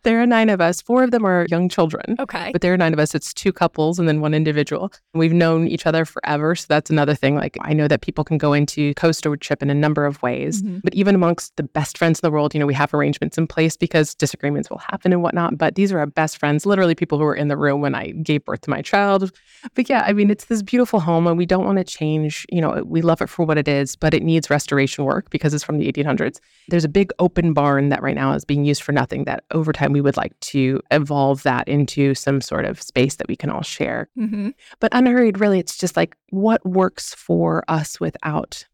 There 0.03 0.21
are 0.21 0.25
nine 0.25 0.49
of 0.49 0.59
us. 0.61 0.81
Four 0.81 1.03
of 1.03 1.11
them 1.11 1.25
are 1.25 1.45
young 1.49 1.69
children. 1.69 2.15
Okay. 2.19 2.51
But 2.51 2.61
there 2.61 2.73
are 2.73 2.77
nine 2.77 2.93
of 2.93 2.99
us. 2.99 3.15
It's 3.15 3.33
two 3.33 3.53
couples 3.53 3.99
and 3.99 4.07
then 4.07 4.19
one 4.19 4.33
individual. 4.33 4.91
We've 5.13 5.33
known 5.33 5.67
each 5.67 5.85
other 5.85 6.03
forever. 6.03 6.55
So 6.55 6.65
that's 6.67 6.89
another 6.89 7.15
thing. 7.15 7.35
Like 7.35 7.57
I 7.61 7.73
know 7.73 7.87
that 7.87 8.01
people 8.01 8.23
can 8.23 8.37
go 8.37 8.51
into 8.53 8.93
co 8.95 9.11
stewardship 9.13 9.61
in 9.63 9.69
a 9.69 9.73
number 9.73 10.05
of 10.05 10.21
ways. 10.21 10.61
Mhm. 10.61 10.81
But 10.83 10.93
even 10.93 11.15
amongst 11.15 11.55
the 11.55 11.63
best 11.63 11.97
friends 11.97 12.19
in 12.19 12.27
the 12.27 12.31
world, 12.31 12.53
you 12.53 12.59
know, 12.59 12.65
we 12.65 12.73
have 12.73 12.93
arrangements 12.93 13.37
in 13.37 13.47
place 13.47 13.77
because 13.77 14.13
disagreements 14.13 14.69
will 14.69 14.79
happen 14.79 15.13
and 15.13 15.23
whatnot. 15.23 15.57
But 15.57 15.75
these 15.75 15.91
are 15.93 15.99
our 15.99 16.05
best 16.05 16.37
friends, 16.37 16.65
literally 16.65 16.95
people 16.95 17.17
who 17.17 17.23
were 17.23 17.35
in 17.35 17.47
the 17.47 17.57
room 17.57 17.79
when 17.79 17.95
I 17.95 18.11
gave 18.11 18.43
birth 18.43 18.61
to 18.61 18.69
my 18.69 18.81
child. 18.81 19.31
But 19.73 19.89
yeah, 19.89 20.03
I 20.05 20.11
mean, 20.11 20.29
it's 20.29 20.45
this 20.45 20.61
beautiful 20.61 20.99
home 20.99 21.27
and 21.27 21.37
we 21.37 21.45
don't 21.45 21.65
want 21.65 21.77
to 21.77 21.83
change, 21.85 22.45
you 22.51 22.59
know, 22.59 22.83
we 22.85 23.01
love 23.01 23.21
it 23.21 23.29
for 23.29 23.45
what 23.45 23.57
it 23.57 23.67
is, 23.69 23.95
but 23.95 24.13
it 24.13 24.23
needs 24.23 24.49
restoration 24.49 25.05
work 25.05 25.29
because 25.29 25.53
it's 25.53 25.63
from 25.63 25.77
the 25.77 25.87
1800s. 25.87 26.39
There's 26.67 26.83
a 26.83 26.89
big 26.89 27.11
open 27.19 27.53
barn 27.53 27.89
that 27.89 28.01
right 28.03 28.15
now 28.15 28.33
is 28.33 28.43
being 28.43 28.65
used 28.65 28.83
for 28.83 28.91
nothing 28.91 29.23
that 29.25 29.45
over 29.51 29.71
time 29.71 29.92
we 29.93 30.01
would 30.01 30.17
like 30.17 30.37
to 30.39 30.81
evolve 30.91 31.43
that 31.43 31.67
into 31.67 32.13
some 32.15 32.41
sort 32.41 32.65
of 32.65 32.81
space 32.81 33.15
that 33.15 33.27
we 33.27 33.35
can 33.35 33.49
all 33.49 33.61
share. 33.61 34.09
hmm 34.15 34.49
But 34.79 34.93
unhurried, 34.93 35.39
really, 35.39 35.59
it's 35.59 35.77
just 35.77 35.95
like 35.95 36.15
what 36.29 36.65
works 36.65 37.13
for 37.13 37.63
us 37.67 37.99
without 37.99 38.65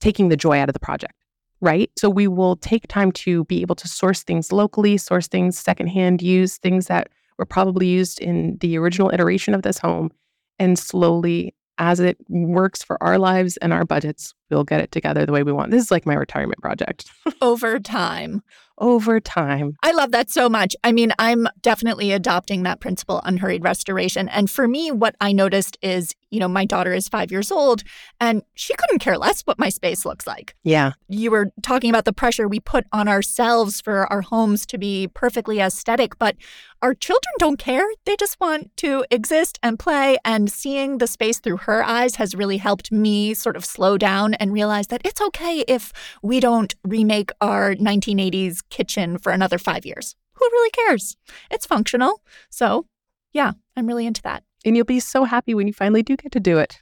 taking 0.00 0.28
the 0.28 0.36
joy 0.36 0.58
out 0.58 0.68
of 0.68 0.72
the 0.72 0.80
project, 0.80 1.14
right? 1.60 1.90
So 1.96 2.10
we 2.10 2.28
will 2.28 2.56
take 2.56 2.88
time 2.88 3.12
to 3.12 3.44
be 3.44 3.62
able 3.62 3.76
to 3.76 3.88
source 3.88 4.22
things 4.22 4.52
locally, 4.52 4.96
source 4.98 5.28
things 5.28 5.58
secondhand, 5.58 6.22
use 6.22 6.58
things 6.58 6.86
that 6.86 7.08
were 7.38 7.46
probably 7.46 7.86
used 7.86 8.20
in 8.20 8.58
the 8.60 8.76
original 8.76 9.10
iteration 9.10 9.54
of 9.54 9.62
this 9.62 9.78
home, 9.78 10.10
and 10.58 10.78
slowly, 10.78 11.54
as 11.78 12.00
it 12.00 12.16
works 12.28 12.82
for 12.82 13.02
our 13.02 13.18
lives 13.18 13.56
and 13.58 13.72
our 13.72 13.84
budgets, 13.84 14.34
we'll 14.52 14.64
get 14.64 14.80
it 14.80 14.92
together 14.92 15.24
the 15.26 15.32
way 15.32 15.42
we 15.42 15.52
want. 15.52 15.70
This 15.70 15.82
is 15.84 15.90
like 15.90 16.06
my 16.06 16.14
retirement 16.14 16.60
project 16.60 17.10
Over 17.40 17.78
time. 17.80 18.42
over 18.78 19.20
time. 19.20 19.76
I 19.82 19.92
love 19.92 20.10
that 20.12 20.30
so 20.30 20.48
much. 20.48 20.74
I 20.82 20.92
mean, 20.92 21.12
I'm 21.18 21.46
definitely 21.60 22.10
adopting 22.10 22.62
that 22.62 22.80
principle, 22.80 23.20
unhurried 23.24 23.62
restoration. 23.62 24.28
And 24.28 24.50
for 24.50 24.66
me, 24.66 24.90
what 24.90 25.14
I 25.20 25.32
noticed 25.32 25.76
is, 25.82 26.14
you 26.30 26.40
know, 26.40 26.48
my 26.48 26.64
daughter 26.64 26.92
is 26.92 27.08
five 27.08 27.30
years 27.30 27.52
old 27.52 27.82
and 28.20 28.42
she 28.54 28.74
couldn't 28.74 28.98
care 29.00 29.18
less 29.18 29.42
what 29.42 29.58
my 29.58 29.68
space 29.68 30.04
looks 30.04 30.26
like. 30.26 30.54
Yeah. 30.64 30.92
You 31.08 31.30
were 31.30 31.52
talking 31.62 31.90
about 31.90 32.06
the 32.06 32.12
pressure 32.12 32.48
we 32.48 32.58
put 32.60 32.86
on 32.92 33.06
ourselves 33.08 33.80
for 33.80 34.10
our 34.12 34.22
homes 34.22 34.64
to 34.66 34.78
be 34.78 35.06
perfectly 35.08 35.60
aesthetic, 35.60 36.18
but 36.18 36.36
our 36.80 36.94
children 36.94 37.32
don't 37.38 37.58
care. 37.58 37.86
They 38.06 38.16
just 38.16 38.40
want 38.40 38.76
to 38.78 39.04
exist 39.10 39.60
and 39.62 39.78
play. 39.78 40.16
And 40.24 40.50
seeing 40.50 40.98
the 40.98 41.06
space 41.06 41.38
through 41.38 41.58
her 41.58 41.84
eyes 41.84 42.16
has 42.16 42.34
really 42.34 42.56
helped 42.56 42.90
me 42.90 43.34
sort 43.34 43.56
of 43.56 43.64
slow 43.64 43.96
down 43.98 44.34
and 44.42 44.52
realize 44.52 44.88
that 44.88 45.00
it's 45.04 45.20
okay 45.20 45.60
if 45.68 45.92
we 46.20 46.40
don't 46.40 46.74
remake 46.82 47.30
our 47.40 47.76
1980s 47.76 48.58
kitchen 48.70 49.16
for 49.16 49.30
another 49.30 49.56
five 49.56 49.86
years. 49.86 50.16
Who 50.34 50.44
really 50.44 50.70
cares? 50.70 51.16
It's 51.48 51.64
functional. 51.64 52.22
So, 52.50 52.86
yeah, 53.32 53.52
I'm 53.76 53.86
really 53.86 54.04
into 54.04 54.20
that. 54.22 54.42
And 54.64 54.74
you'll 54.76 54.84
be 54.84 54.98
so 54.98 55.22
happy 55.22 55.54
when 55.54 55.68
you 55.68 55.72
finally 55.72 56.02
do 56.02 56.16
get 56.16 56.32
to 56.32 56.40
do 56.40 56.58
it. 56.58 56.80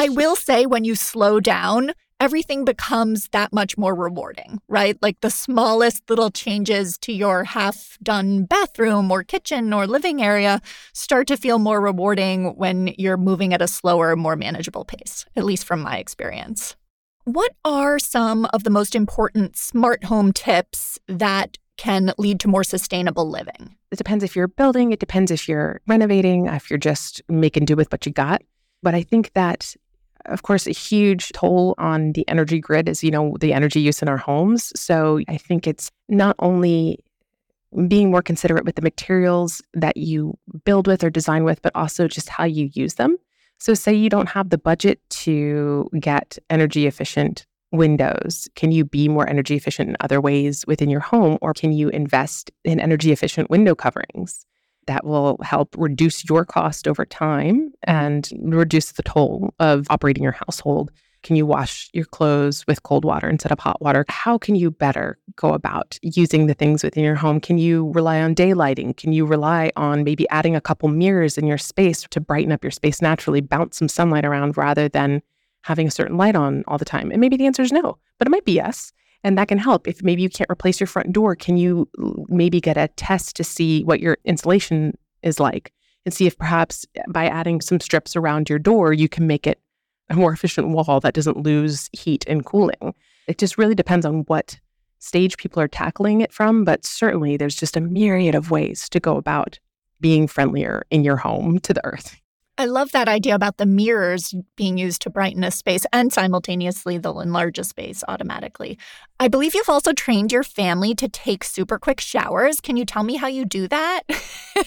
I 0.00 0.08
will 0.08 0.36
say, 0.36 0.64
when 0.64 0.84
you 0.84 0.94
slow 0.94 1.38
down, 1.38 1.92
everything 2.18 2.64
becomes 2.64 3.28
that 3.32 3.52
much 3.52 3.76
more 3.76 3.94
rewarding, 3.94 4.60
right? 4.68 4.96
Like 5.02 5.20
the 5.20 5.30
smallest 5.30 6.08
little 6.08 6.30
changes 6.30 6.96
to 6.98 7.12
your 7.12 7.44
half 7.44 7.98
done 8.02 8.44
bathroom 8.44 9.10
or 9.10 9.22
kitchen 9.22 9.74
or 9.74 9.86
living 9.86 10.22
area 10.22 10.62
start 10.94 11.26
to 11.26 11.36
feel 11.36 11.58
more 11.58 11.80
rewarding 11.80 12.56
when 12.56 12.94
you're 12.96 13.18
moving 13.18 13.52
at 13.52 13.60
a 13.60 13.68
slower, 13.68 14.16
more 14.16 14.36
manageable 14.36 14.86
pace, 14.86 15.26
at 15.36 15.44
least 15.44 15.66
from 15.66 15.82
my 15.82 15.98
experience. 15.98 16.74
What 17.24 17.52
are 17.64 18.00
some 18.00 18.46
of 18.46 18.64
the 18.64 18.70
most 18.70 18.96
important 18.96 19.56
smart 19.56 20.02
home 20.02 20.32
tips 20.32 20.98
that 21.06 21.56
can 21.76 22.12
lead 22.18 22.40
to 22.40 22.48
more 22.48 22.64
sustainable 22.64 23.30
living? 23.30 23.76
It 23.92 23.96
depends 23.96 24.24
if 24.24 24.34
you're 24.34 24.48
building, 24.48 24.90
it 24.90 24.98
depends 24.98 25.30
if 25.30 25.48
you're 25.48 25.80
renovating, 25.86 26.46
if 26.46 26.68
you're 26.68 26.78
just 26.78 27.22
making 27.28 27.66
do 27.66 27.76
with 27.76 27.92
what 27.92 28.04
you 28.06 28.12
got. 28.12 28.42
But 28.82 28.96
I 28.96 29.02
think 29.02 29.34
that, 29.34 29.76
of 30.26 30.42
course, 30.42 30.66
a 30.66 30.72
huge 30.72 31.30
toll 31.30 31.76
on 31.78 32.12
the 32.12 32.28
energy 32.28 32.58
grid 32.58 32.88
is, 32.88 33.04
you 33.04 33.12
know, 33.12 33.36
the 33.38 33.52
energy 33.52 33.80
use 33.80 34.02
in 34.02 34.08
our 34.08 34.16
homes. 34.16 34.72
So 34.74 35.20
I 35.28 35.36
think 35.36 35.68
it's 35.68 35.92
not 36.08 36.34
only 36.40 36.98
being 37.86 38.10
more 38.10 38.22
considerate 38.22 38.64
with 38.64 38.74
the 38.74 38.82
materials 38.82 39.62
that 39.74 39.96
you 39.96 40.36
build 40.64 40.88
with 40.88 41.04
or 41.04 41.10
design 41.10 41.44
with, 41.44 41.62
but 41.62 41.72
also 41.76 42.08
just 42.08 42.28
how 42.28 42.44
you 42.44 42.68
use 42.74 42.94
them. 42.94 43.16
So, 43.62 43.74
say 43.74 43.94
you 43.94 44.08
don't 44.08 44.28
have 44.28 44.50
the 44.50 44.58
budget 44.58 44.98
to 45.10 45.88
get 46.00 46.36
energy 46.50 46.88
efficient 46.88 47.46
windows. 47.70 48.48
Can 48.56 48.72
you 48.72 48.84
be 48.84 49.06
more 49.06 49.28
energy 49.28 49.54
efficient 49.54 49.88
in 49.88 49.96
other 50.00 50.20
ways 50.20 50.64
within 50.66 50.90
your 50.90 50.98
home? 50.98 51.38
Or 51.40 51.54
can 51.54 51.70
you 51.70 51.88
invest 51.90 52.50
in 52.64 52.80
energy 52.80 53.12
efficient 53.12 53.50
window 53.50 53.76
coverings 53.76 54.44
that 54.88 55.04
will 55.06 55.38
help 55.44 55.76
reduce 55.78 56.28
your 56.28 56.44
cost 56.44 56.88
over 56.88 57.06
time 57.06 57.70
and 57.84 58.28
reduce 58.40 58.90
the 58.90 59.04
toll 59.04 59.54
of 59.60 59.86
operating 59.90 60.24
your 60.24 60.32
household? 60.32 60.90
Can 61.22 61.36
you 61.36 61.46
wash 61.46 61.88
your 61.92 62.04
clothes 62.04 62.64
with 62.66 62.82
cold 62.82 63.04
water 63.04 63.28
instead 63.28 63.52
of 63.52 63.58
hot 63.58 63.80
water? 63.80 64.04
How 64.08 64.38
can 64.38 64.54
you 64.54 64.70
better 64.70 65.18
go 65.36 65.52
about 65.52 65.98
using 66.02 66.46
the 66.46 66.54
things 66.54 66.82
within 66.82 67.04
your 67.04 67.14
home? 67.14 67.40
Can 67.40 67.58
you 67.58 67.90
rely 67.92 68.20
on 68.20 68.34
daylighting? 68.34 68.96
Can 68.96 69.12
you 69.12 69.24
rely 69.24 69.70
on 69.76 70.04
maybe 70.04 70.28
adding 70.30 70.56
a 70.56 70.60
couple 70.60 70.88
mirrors 70.88 71.38
in 71.38 71.46
your 71.46 71.58
space 71.58 72.02
to 72.10 72.20
brighten 72.20 72.52
up 72.52 72.64
your 72.64 72.70
space 72.70 73.00
naturally, 73.00 73.40
bounce 73.40 73.78
some 73.78 73.88
sunlight 73.88 74.24
around 74.24 74.56
rather 74.56 74.88
than 74.88 75.22
having 75.62 75.86
a 75.86 75.92
certain 75.92 76.16
light 76.16 76.34
on 76.34 76.64
all 76.66 76.78
the 76.78 76.84
time? 76.84 77.10
And 77.10 77.20
maybe 77.20 77.36
the 77.36 77.46
answer 77.46 77.62
is 77.62 77.72
no, 77.72 77.98
but 78.18 78.26
it 78.26 78.30
might 78.30 78.44
be 78.44 78.54
yes. 78.54 78.92
And 79.24 79.38
that 79.38 79.46
can 79.46 79.58
help. 79.58 79.86
If 79.86 80.02
maybe 80.02 80.22
you 80.22 80.28
can't 80.28 80.50
replace 80.50 80.80
your 80.80 80.88
front 80.88 81.12
door, 81.12 81.36
can 81.36 81.56
you 81.56 81.88
maybe 82.28 82.60
get 82.60 82.76
a 82.76 82.88
test 82.88 83.36
to 83.36 83.44
see 83.44 83.84
what 83.84 84.00
your 84.00 84.18
insulation 84.24 84.98
is 85.22 85.38
like 85.38 85.72
and 86.04 86.12
see 86.12 86.26
if 86.26 86.36
perhaps 86.36 86.86
eh, 86.94 87.02
by 87.08 87.26
adding 87.26 87.60
some 87.60 87.80
strips 87.80 88.16
around 88.16 88.48
your 88.48 88.58
door, 88.58 88.92
you 88.92 89.08
can 89.08 89.26
make 89.26 89.46
it 89.46 89.60
a 90.12 90.16
more 90.16 90.32
efficient 90.32 90.68
wall 90.68 91.00
that 91.00 91.14
doesn't 91.14 91.38
lose 91.38 91.88
heat 91.92 92.24
and 92.26 92.44
cooling? 92.44 92.94
It 93.26 93.38
just 93.38 93.58
really 93.58 93.74
depends 93.74 94.06
on 94.06 94.20
what 94.26 94.58
stage 94.98 95.36
people 95.36 95.60
are 95.60 95.68
tackling 95.68 96.20
it 96.20 96.32
from. 96.32 96.64
But 96.64 96.84
certainly 96.84 97.36
there's 97.36 97.56
just 97.56 97.76
a 97.76 97.80
myriad 97.80 98.34
of 98.34 98.50
ways 98.50 98.88
to 98.90 99.00
go 99.00 99.16
about 99.16 99.58
being 100.00 100.26
friendlier 100.26 100.84
in 100.90 101.04
your 101.04 101.16
home 101.16 101.58
to 101.60 101.74
the 101.74 101.84
earth. 101.84 102.20
I 102.58 102.66
love 102.66 102.92
that 102.92 103.08
idea 103.08 103.34
about 103.34 103.56
the 103.56 103.66
mirrors 103.66 104.34
being 104.56 104.76
used 104.76 105.02
to 105.02 105.10
brighten 105.10 105.42
a 105.42 105.50
space 105.50 105.86
and 105.92 106.12
simultaneously 106.12 106.98
they'll 106.98 107.20
enlarge 107.20 107.58
a 107.58 107.64
space 107.64 108.04
automatically. 108.06 108.78
I 109.18 109.28
believe 109.28 109.54
you've 109.54 109.68
also 109.68 109.92
trained 109.92 110.32
your 110.32 110.42
family 110.42 110.94
to 110.96 111.08
take 111.08 111.44
super 111.44 111.78
quick 111.78 112.00
showers. 112.00 112.60
Can 112.60 112.76
you 112.76 112.84
tell 112.84 113.04
me 113.04 113.16
how 113.16 113.28
you 113.28 113.44
do 113.44 113.68
that? 113.68 114.02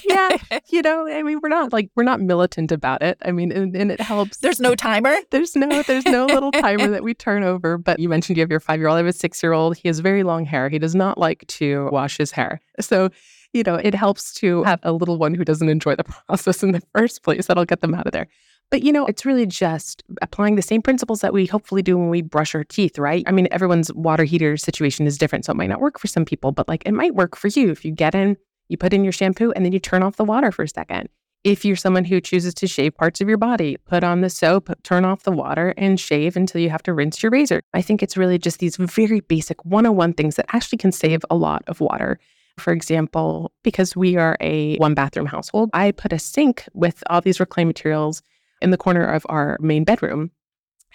yeah, 0.10 0.38
you 0.70 0.82
know, 0.82 1.08
I 1.08 1.22
mean, 1.24 1.40
we're 1.44 1.50
not 1.50 1.74
like 1.74 1.90
we're 1.96 2.04
not 2.04 2.22
militant 2.22 2.72
about 2.72 3.02
it. 3.04 3.18
I 3.24 3.32
mean, 3.32 3.52
and, 3.52 3.76
and 3.76 3.92
it 3.92 4.02
helps. 4.02 4.38
There's 4.38 4.60
no 4.60 4.74
timer. 4.74 5.16
There's 5.30 5.56
no 5.56 5.84
there's 5.84 6.06
no 6.06 6.26
little 6.26 6.52
timer 6.52 6.88
that 6.88 7.04
we 7.04 7.14
turn 7.14 7.44
over. 7.44 7.78
But 7.78 8.00
you 8.00 8.10
mentioned 8.10 8.38
you 8.38 8.42
have 8.42 8.52
your 8.52 8.60
five 8.60 8.80
year 8.80 8.88
old. 8.88 8.96
I 8.96 9.00
have 9.00 9.08
a 9.08 9.14
six 9.14 9.44
year 9.44 9.54
old. 9.54 9.78
He 9.78 9.90
has 9.90 10.00
very 10.00 10.24
long 10.24 10.46
hair. 10.46 10.70
He 10.70 10.80
does 10.80 10.96
not 10.96 11.18
like 11.18 11.46
to 11.48 11.90
wash 11.92 12.18
his 12.18 12.32
hair. 12.32 12.62
So, 12.80 13.10
you 13.56 13.64
know, 13.64 13.76
it 13.76 13.96
helps 13.96 14.34
to 14.36 14.64
have 14.64 14.80
a 14.84 14.92
little 14.92 15.18
one 15.18 15.34
who 15.34 15.46
doesn't 15.46 15.70
enjoy 15.70 15.96
the 15.96 16.04
process 16.28 16.62
in 16.62 16.72
the 16.74 16.82
first 16.94 17.24
place. 17.24 17.48
That'll 17.48 17.66
get 17.66 17.82
them 17.82 17.96
out 17.96 18.06
of 18.06 18.12
there. 18.12 18.28
But 18.72 18.84
you 18.84 18.92
know, 18.92 19.06
it's 19.06 19.26
really 19.26 19.46
just 19.46 20.04
applying 20.22 20.56
the 20.56 20.62
same 20.62 20.82
principles 20.82 21.22
that 21.22 21.34
we 21.34 21.46
hopefully 21.46 21.82
do 21.82 21.98
when 21.98 22.10
we 22.10 22.22
brush 22.22 22.56
our 22.56 22.64
teeth, 22.64 22.98
right? 22.98 23.24
I 23.28 23.32
mean, 23.32 23.48
everyone's 23.52 23.94
water 23.94 24.24
heater 24.24 24.58
situation 24.58 25.06
is 25.06 25.18
different, 25.18 25.46
so 25.46 25.52
it 25.52 25.56
might 25.56 25.70
not 25.70 25.82
work 25.82 26.00
for 26.00 26.08
some 26.08 26.26
people, 26.26 26.52
but 26.52 26.68
like 26.68 26.84
it 26.86 26.92
might 26.92 27.16
work 27.16 27.36
for 27.36 27.48
you 27.48 27.70
if 27.70 27.86
you 27.86 27.92
get 27.92 28.16
in, 28.16 28.38
you 28.68 28.78
put 28.78 28.94
in 28.94 29.04
your 29.04 29.14
shampoo, 29.14 29.52
and 29.52 29.64
then 29.64 29.72
you 29.72 29.80
turn 29.80 30.02
off 30.02 30.18
the 30.18 30.26
water 30.26 30.52
for 30.52 30.64
a 30.64 30.68
second. 30.68 31.10
If 31.44 31.64
you're 31.64 31.76
someone 31.76 32.06
who 32.06 32.20
chooses 32.20 32.56
to 32.56 32.66
shave 32.66 32.96
parts 32.96 33.22
of 33.22 33.30
your 33.30 33.38
body, 33.38 33.78
put 33.86 34.04
on 34.04 34.22
the 34.22 34.32
soap, 34.32 34.72
turn 34.82 35.06
off 35.06 35.22
the 35.22 35.32
water, 35.32 35.76
and 35.78 36.00
shave 36.00 36.36
until 36.36 36.60
you 36.60 36.72
have 36.72 36.82
to 36.84 36.94
rinse 36.94 37.22
your 37.22 37.30
razor. 37.30 37.62
I 37.72 37.84
think 37.84 38.02
it's 38.02 38.18
really 38.18 38.40
just 38.40 38.58
these 38.58 38.78
very 38.78 39.20
basic 39.20 39.64
101 39.64 40.14
things 40.14 40.38
that 40.38 40.48
actually 40.54 40.80
can 40.80 40.92
save 40.92 41.24
a 41.30 41.36
lot 41.36 41.64
of 41.68 41.80
water. 41.82 42.20
For 42.58 42.72
example, 42.74 43.52
because 43.64 43.96
we 43.96 44.16
are 44.16 44.38
a 44.40 44.78
one 44.78 44.94
bathroom 44.94 45.26
household, 45.26 45.70
I 45.74 45.92
put 45.92 46.14
a 46.14 46.20
sink 46.20 46.68
with 46.74 47.04
all 47.10 47.22
these 47.22 47.40
reclaimed 47.40 47.68
materials 47.68 48.22
in 48.62 48.72
the 48.72 48.78
corner 48.78 49.06
of 49.06 49.26
our 49.30 49.58
main 49.60 49.84
bedroom. 49.84 50.32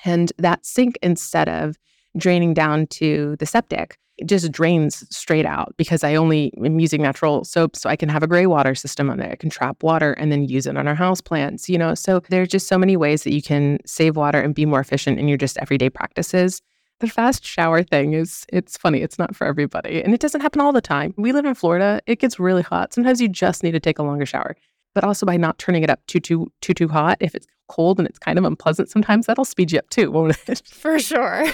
And 0.05 0.33
that 0.39 0.65
sink, 0.65 0.99
instead 1.03 1.49
of 1.49 1.77
draining 2.17 2.55
down 2.55 2.87
to 2.87 3.37
the 3.39 3.47
septic, 3.47 3.99
it 4.17 4.27
just 4.27 4.53
drains 4.53 5.05
straight 5.15 5.47
out 5.47 5.75
because 5.77 6.05
I 6.05 6.15
only 6.15 6.53
am 6.63 6.79
using 6.79 7.03
natural 7.03 7.45
soap. 7.45 7.75
So 7.75 7.89
I 7.89 7.97
can 7.97 8.09
have 8.11 8.23
a 8.23 8.27
gray 8.27 8.47
water 8.47 8.75
system 8.75 9.09
on 9.09 9.19
there. 9.19 9.33
I 9.33 9.37
can 9.37 9.49
trap 9.51 9.83
water 9.83 10.13
and 10.13 10.31
then 10.31 10.45
use 10.45 10.67
it 10.67 10.77
on 10.77 10.87
our 10.87 10.95
house 10.95 11.21
plants, 11.23 11.69
you 11.69 11.79
know? 11.79 11.95
So 11.95 12.21
there's 12.29 12.49
just 12.49 12.69
so 12.69 12.77
many 12.77 12.97
ways 12.97 13.25
that 13.25 13.33
you 13.33 13.43
can 13.43 13.79
save 13.87 14.17
water 14.17 14.41
and 14.41 14.55
be 14.55 14.67
more 14.67 14.81
efficient 14.81 15.19
in 15.19 15.27
your 15.27 15.39
just 15.39 15.57
everyday 15.59 15.89
practices. 15.89 16.61
The 17.01 17.09
fast 17.09 17.45
shower 17.45 17.83
thing 17.83 18.13
is, 18.13 18.45
it's 18.53 18.77
funny. 18.77 19.01
It's 19.01 19.19
not 19.19 19.35
for 19.35 19.47
everybody. 19.47 20.03
And 20.03 20.13
it 20.13 20.21
doesn't 20.21 20.43
happen 20.43 20.61
all 20.61 20.73
the 20.73 20.83
time. 20.83 21.15
We 21.17 21.33
live 21.33 21.47
in 21.47 21.55
Florida. 21.55 22.01
It 22.07 22.19
gets 22.19 22.39
really 22.39 22.63
hot. 22.63 22.93
Sometimes 22.93 23.21
you 23.23 23.29
just 23.29 23.63
need 23.63 23.73
to 23.73 23.81
take 23.81 23.99
a 23.99 24.03
longer 24.03 24.27
shower. 24.27 24.55
But 24.95 25.05
also 25.05 25.25
by 25.25 25.39
not 25.39 25.59
turning 25.59 25.83
it 25.83 25.89
up 25.89 26.05
too, 26.07 26.21
too, 26.21 26.53
too, 26.61 26.75
too 26.75 26.89
hot, 26.89 27.17
if 27.21 27.35
it's 27.35 27.47
cold 27.69 27.99
and 27.99 28.07
it's 28.07 28.19
kind 28.19 28.39
of 28.39 28.45
unpleasant 28.45 28.91
sometimes, 28.91 29.27
that'll 29.27 29.45
speed 29.47 29.73
you 29.73 29.79
up 29.79 29.89
too, 29.89 30.11
won't 30.11 30.37
it? 30.47 30.63
For 30.71 30.99
sure. 30.99 31.47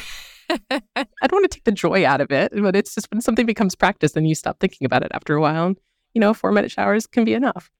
I 0.48 0.80
don't 1.22 1.32
want 1.32 1.50
to 1.50 1.56
take 1.56 1.64
the 1.64 1.72
joy 1.72 2.04
out 2.04 2.20
of 2.20 2.32
it, 2.32 2.52
but 2.54 2.74
it's 2.74 2.94
just 2.94 3.10
when 3.12 3.20
something 3.20 3.46
becomes 3.46 3.74
practice, 3.74 4.12
then 4.12 4.24
you 4.24 4.34
stop 4.34 4.58
thinking 4.58 4.84
about 4.84 5.02
it 5.02 5.12
after 5.12 5.34
a 5.36 5.40
while. 5.40 5.66
And, 5.66 5.78
you 6.14 6.20
know, 6.20 6.34
four 6.34 6.50
minute 6.50 6.70
showers 6.70 7.06
can 7.06 7.24
be 7.24 7.34
enough. 7.34 7.70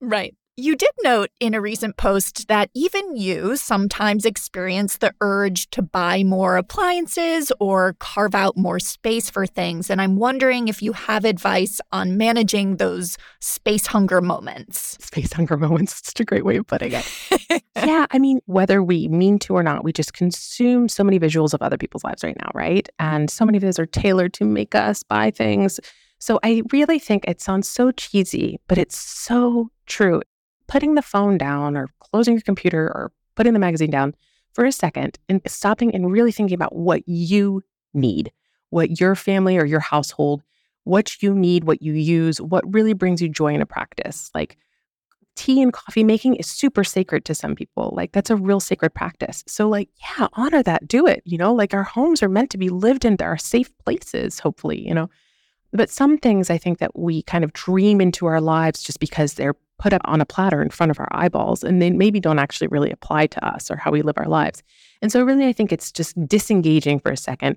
Right. 0.00 0.34
You 0.58 0.74
did 0.74 0.88
note 1.04 1.28
in 1.38 1.52
a 1.52 1.60
recent 1.60 1.98
post 1.98 2.48
that 2.48 2.70
even 2.72 3.14
you 3.14 3.58
sometimes 3.58 4.24
experience 4.24 4.96
the 4.96 5.12
urge 5.20 5.68
to 5.72 5.82
buy 5.82 6.24
more 6.24 6.56
appliances 6.56 7.52
or 7.60 7.94
carve 7.98 8.34
out 8.34 8.56
more 8.56 8.80
space 8.80 9.28
for 9.28 9.46
things. 9.46 9.90
And 9.90 10.00
I'm 10.00 10.16
wondering 10.16 10.68
if 10.68 10.80
you 10.80 10.94
have 10.94 11.26
advice 11.26 11.78
on 11.92 12.16
managing 12.16 12.78
those 12.78 13.18
space 13.38 13.88
hunger 13.88 14.22
moments. 14.22 14.96
Space 15.04 15.34
hunger 15.34 15.58
moments. 15.58 16.00
It's 16.00 16.20
a 16.20 16.24
great 16.24 16.46
way 16.46 16.56
of 16.56 16.66
putting 16.66 16.92
it. 16.94 17.06
yeah. 17.76 18.06
I 18.10 18.18
mean, 18.18 18.40
whether 18.46 18.82
we 18.82 19.08
mean 19.08 19.38
to 19.40 19.54
or 19.54 19.62
not, 19.62 19.84
we 19.84 19.92
just 19.92 20.14
consume 20.14 20.88
so 20.88 21.04
many 21.04 21.20
visuals 21.20 21.52
of 21.52 21.60
other 21.60 21.76
people's 21.76 22.02
lives 22.02 22.24
right 22.24 22.36
now, 22.40 22.50
right? 22.54 22.88
Mm-hmm. 22.98 23.14
And 23.14 23.30
so 23.30 23.44
many 23.44 23.58
of 23.58 23.62
those 23.62 23.78
are 23.78 23.84
tailored 23.84 24.32
to 24.32 24.46
make 24.46 24.74
us 24.74 25.02
buy 25.02 25.32
things. 25.32 25.80
So 26.18 26.40
I 26.42 26.62
really 26.72 26.98
think 26.98 27.26
it 27.28 27.42
sounds 27.42 27.68
so 27.68 27.90
cheesy, 27.90 28.58
but 28.68 28.78
it's 28.78 28.96
so 28.98 29.68
true 29.84 30.22
putting 30.68 30.94
the 30.94 31.02
phone 31.02 31.38
down 31.38 31.76
or 31.76 31.88
closing 32.00 32.34
your 32.34 32.42
computer 32.42 32.86
or 32.86 33.12
putting 33.34 33.52
the 33.52 33.58
magazine 33.58 33.90
down 33.90 34.14
for 34.52 34.64
a 34.64 34.72
second 34.72 35.18
and 35.28 35.40
stopping 35.46 35.94
and 35.94 36.10
really 36.10 36.32
thinking 36.32 36.54
about 36.54 36.74
what 36.74 37.02
you 37.06 37.62
need, 37.94 38.32
what 38.70 39.00
your 39.00 39.14
family 39.14 39.58
or 39.58 39.64
your 39.64 39.80
household, 39.80 40.42
what 40.84 41.22
you 41.22 41.34
need, 41.34 41.64
what 41.64 41.82
you 41.82 41.92
use, 41.92 42.40
what 42.40 42.64
really 42.72 42.94
brings 42.94 43.20
you 43.20 43.28
joy 43.28 43.52
in 43.52 43.60
a 43.60 43.66
practice. 43.66 44.30
Like 44.34 44.56
tea 45.34 45.60
and 45.60 45.72
coffee 45.72 46.04
making 46.04 46.36
is 46.36 46.46
super 46.46 46.82
sacred 46.82 47.24
to 47.26 47.34
some 47.34 47.54
people. 47.54 47.92
Like 47.94 48.12
that's 48.12 48.30
a 48.30 48.36
real 48.36 48.60
sacred 48.60 48.94
practice. 48.94 49.44
So 49.46 49.68
like, 49.68 49.90
yeah, 50.00 50.28
honor 50.32 50.62
that, 50.62 50.88
do 50.88 51.06
it, 51.06 51.22
you 51.24 51.36
know? 51.36 51.52
Like 51.52 51.74
our 51.74 51.82
homes 51.82 52.22
are 52.22 52.28
meant 52.28 52.50
to 52.50 52.58
be 52.58 52.70
lived 52.70 53.04
in, 53.04 53.16
our 53.20 53.36
safe 53.36 53.70
places, 53.84 54.40
hopefully, 54.40 54.86
you 54.86 54.94
know. 54.94 55.10
But 55.72 55.90
some 55.90 56.16
things 56.16 56.48
I 56.48 56.56
think 56.56 56.78
that 56.78 56.98
we 56.98 57.22
kind 57.22 57.44
of 57.44 57.52
dream 57.52 58.00
into 58.00 58.24
our 58.26 58.40
lives 58.40 58.82
just 58.82 58.98
because 58.98 59.34
they're 59.34 59.56
put 59.78 59.92
up 59.92 60.02
on 60.04 60.20
a 60.20 60.26
platter 60.26 60.62
in 60.62 60.70
front 60.70 60.90
of 60.90 60.98
our 60.98 61.08
eyeballs 61.10 61.62
and 61.62 61.80
they 61.80 61.90
maybe 61.90 62.20
don't 62.20 62.38
actually 62.38 62.68
really 62.68 62.90
apply 62.90 63.26
to 63.26 63.46
us 63.46 63.70
or 63.70 63.76
how 63.76 63.90
we 63.90 64.02
live 64.02 64.16
our 64.16 64.28
lives. 64.28 64.62
And 65.02 65.12
so, 65.12 65.22
really, 65.22 65.46
I 65.46 65.52
think 65.52 65.72
it's 65.72 65.92
just 65.92 66.14
disengaging 66.26 67.00
for 67.00 67.12
a 67.12 67.16
second, 67.16 67.56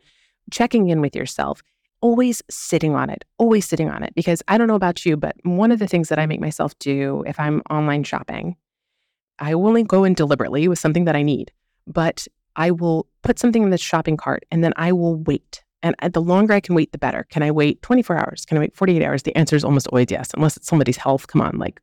checking 0.52 0.90
in 0.90 1.02
with 1.02 1.16
yourself, 1.16 1.62
always 2.02 2.42
sitting 2.50 2.96
on 2.96 3.10
it, 3.10 3.24
always 3.38 3.68
sitting 3.68 3.90
on 3.90 4.04
it. 4.04 4.14
Because 4.16 4.44
I 4.48 4.58
don't 4.58 4.68
know 4.68 4.76
about 4.76 5.06
you, 5.06 5.18
but 5.18 5.36
one 5.44 5.72
of 5.72 5.80
the 5.80 5.88
things 5.88 6.10
that 6.10 6.20
I 6.20 6.26
make 6.26 6.42
myself 6.42 6.78
do 6.80 7.24
if 7.26 7.40
I'm 7.40 7.62
online 7.70 8.04
shopping, 8.04 8.56
I 9.40 9.56
will 9.56 9.68
only 9.68 9.84
go 9.84 10.04
in 10.04 10.14
deliberately 10.14 10.68
with 10.68 10.80
something 10.80 11.06
that 11.06 11.16
I 11.16 11.24
need, 11.24 11.52
but 11.88 12.28
I 12.56 12.72
will 12.72 13.08
put 13.22 13.40
something 13.40 13.64
in 13.64 13.70
the 13.70 13.78
shopping 13.78 14.18
cart 14.18 14.46
and 14.52 14.64
then 14.64 14.74
I 14.76 14.92
will 14.92 15.16
wait. 15.16 15.64
And 15.82 15.96
uh, 16.02 16.10
the 16.10 16.22
longer 16.22 16.54
I 16.54 16.60
can 16.60 16.76
wait, 16.76 16.92
the 16.92 16.98
better. 16.98 17.26
Can 17.30 17.42
I 17.42 17.52
wait 17.52 17.82
24 17.82 18.18
hours? 18.18 18.46
Can 18.46 18.58
I 18.58 18.62
wait 18.62 18.76
48 18.76 19.02
hours? 19.02 19.24
The 19.24 19.36
answer 19.38 19.56
is 19.56 19.64
almost 19.64 19.88
always 19.88 20.08
yes, 20.10 20.32
unless 20.36 20.58
it's 20.58 20.68
somebody's 20.68 20.98
health. 20.98 21.28
Come 21.28 21.40
on, 21.40 21.58
like 21.58 21.82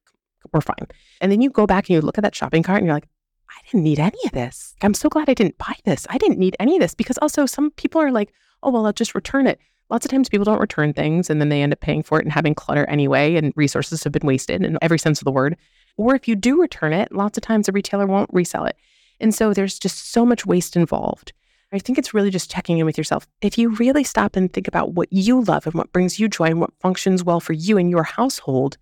we're 0.52 0.60
fine. 0.60 0.86
And 1.20 1.30
then 1.30 1.40
you 1.40 1.50
go 1.50 1.66
back 1.66 1.88
and 1.88 1.94
you 1.94 2.00
look 2.00 2.18
at 2.18 2.22
that 2.22 2.34
shopping 2.34 2.62
cart 2.62 2.78
and 2.78 2.86
you're 2.86 2.94
like, 2.96 3.08
I 3.48 3.60
didn't 3.66 3.84
need 3.84 4.00
any 4.00 4.18
of 4.24 4.32
this. 4.32 4.74
I'm 4.82 4.94
so 4.94 5.08
glad 5.08 5.28
I 5.28 5.34
didn't 5.34 5.58
buy 5.58 5.74
this. 5.84 6.06
I 6.10 6.18
didn't 6.18 6.38
need 6.38 6.56
any 6.60 6.76
of 6.76 6.80
this 6.80 6.94
because 6.94 7.18
also 7.18 7.46
some 7.46 7.70
people 7.72 8.00
are 8.00 8.10
like, 8.10 8.32
oh, 8.62 8.70
well, 8.70 8.86
I'll 8.86 8.92
just 8.92 9.14
return 9.14 9.46
it. 9.46 9.60
Lots 9.88 10.04
of 10.04 10.10
times 10.10 10.28
people 10.28 10.44
don't 10.44 10.60
return 10.60 10.92
things 10.92 11.30
and 11.30 11.40
then 11.40 11.48
they 11.48 11.62
end 11.62 11.72
up 11.72 11.80
paying 11.80 12.02
for 12.02 12.18
it 12.18 12.24
and 12.24 12.32
having 12.32 12.54
clutter 12.54 12.84
anyway, 12.86 13.36
and 13.36 13.52
resources 13.56 14.02
have 14.02 14.12
been 14.12 14.26
wasted 14.26 14.64
in 14.64 14.78
every 14.82 14.98
sense 14.98 15.20
of 15.20 15.24
the 15.24 15.32
word. 15.32 15.56
Or 15.96 16.14
if 16.14 16.26
you 16.26 16.34
do 16.34 16.60
return 16.60 16.92
it, 16.92 17.12
lots 17.12 17.38
of 17.38 17.42
times 17.42 17.68
a 17.68 17.72
retailer 17.72 18.06
won't 18.06 18.30
resell 18.32 18.64
it. 18.64 18.76
And 19.20 19.34
so 19.34 19.54
there's 19.54 19.78
just 19.78 20.12
so 20.12 20.26
much 20.26 20.44
waste 20.44 20.76
involved. 20.76 21.32
I 21.72 21.78
think 21.78 21.98
it's 21.98 22.14
really 22.14 22.30
just 22.30 22.50
checking 22.50 22.78
in 22.78 22.86
with 22.86 22.98
yourself. 22.98 23.26
If 23.40 23.58
you 23.58 23.70
really 23.70 24.04
stop 24.04 24.36
and 24.36 24.52
think 24.52 24.68
about 24.68 24.92
what 24.94 25.12
you 25.12 25.42
love 25.42 25.66
and 25.66 25.74
what 25.74 25.92
brings 25.92 26.18
you 26.18 26.28
joy 26.28 26.46
and 26.46 26.60
what 26.60 26.72
functions 26.80 27.24
well 27.24 27.40
for 27.40 27.54
you 27.54 27.78
and 27.78 27.90
your 27.90 28.04
household, 28.04 28.76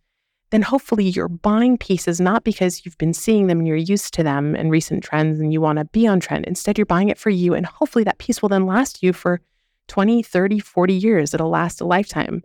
then 0.55 0.63
hopefully 0.63 1.09
you're 1.09 1.27
buying 1.27 1.77
pieces 1.77 2.21
not 2.21 2.45
because 2.45 2.85
you've 2.85 2.97
been 2.97 3.13
seeing 3.13 3.49
them 3.49 3.59
and 3.59 3.67
you're 3.67 3.77
used 3.77 4.15
to 4.15 4.23
them 4.23 4.55
and 4.55 4.71
recent 4.71 5.03
trends 5.03 5.41
and 5.41 5.53
you 5.53 5.61
want 5.61 5.81
to 5.81 5.85
be 5.87 6.07
on 6.07 6.21
trend. 6.21 6.45
Instead, 6.45 6.79
you're 6.79 6.87
buying 6.87 7.09
it 7.09 7.19
for 7.19 7.29
you. 7.29 7.55
And 7.55 7.67
hopefully 7.67 8.05
that 8.05 8.19
piece 8.19 8.41
will 8.41 8.49
then 8.49 8.65
last 8.65 9.03
you 9.03 9.13
for 9.13 9.41
20, 9.89 10.23
30, 10.23 10.61
40 10.61 10.95
years. 10.95 11.35
It'll 11.35 11.51
last 11.51 11.81
a 11.81 11.85
lifetime. 11.85 12.45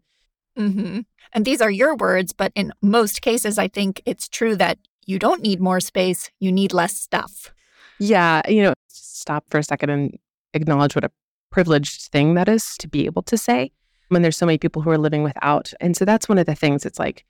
Mm-hmm. 0.58 1.02
And 1.34 1.46
these 1.46 1.62
are 1.62 1.70
your 1.70 1.96
words, 1.98 2.34
but 2.34 2.52
in 2.56 2.74
most 2.82 3.22
cases, 3.22 3.60
I 3.60 3.68
think 3.68 4.02
it's 4.08 4.28
true 4.28 4.56
that 4.56 4.80
you 5.06 5.20
don't 5.20 5.44
need 5.44 5.62
more 5.62 5.80
space, 5.80 6.32
you 6.40 6.52
need 6.52 6.74
less 6.74 6.98
stuff. 6.98 7.54
Yeah. 8.00 8.42
You 8.50 8.64
know, 8.64 8.74
stop 8.88 9.46
for 9.52 9.60
a 9.60 9.64
second 9.64 9.92
and 9.92 10.18
acknowledge 10.56 10.96
what 10.96 11.04
a 11.04 11.12
privileged 11.52 12.12
thing 12.12 12.34
that 12.34 12.50
is 12.50 12.76
to 12.80 12.88
be 12.88 13.06
able 13.06 13.22
to 13.22 13.38
say 13.38 13.72
when 14.08 14.24
there's 14.24 14.38
so 14.38 14.48
many 14.48 14.58
people 14.58 14.82
who 14.82 14.90
are 14.90 14.98
living 14.98 15.22
without. 15.22 15.72
And 15.80 15.96
so 15.96 16.06
that's 16.06 16.28
one 16.28 16.40
of 16.40 16.48
the 16.48 16.56
things. 16.56 16.88
It's 16.88 16.98
like, 16.98 17.24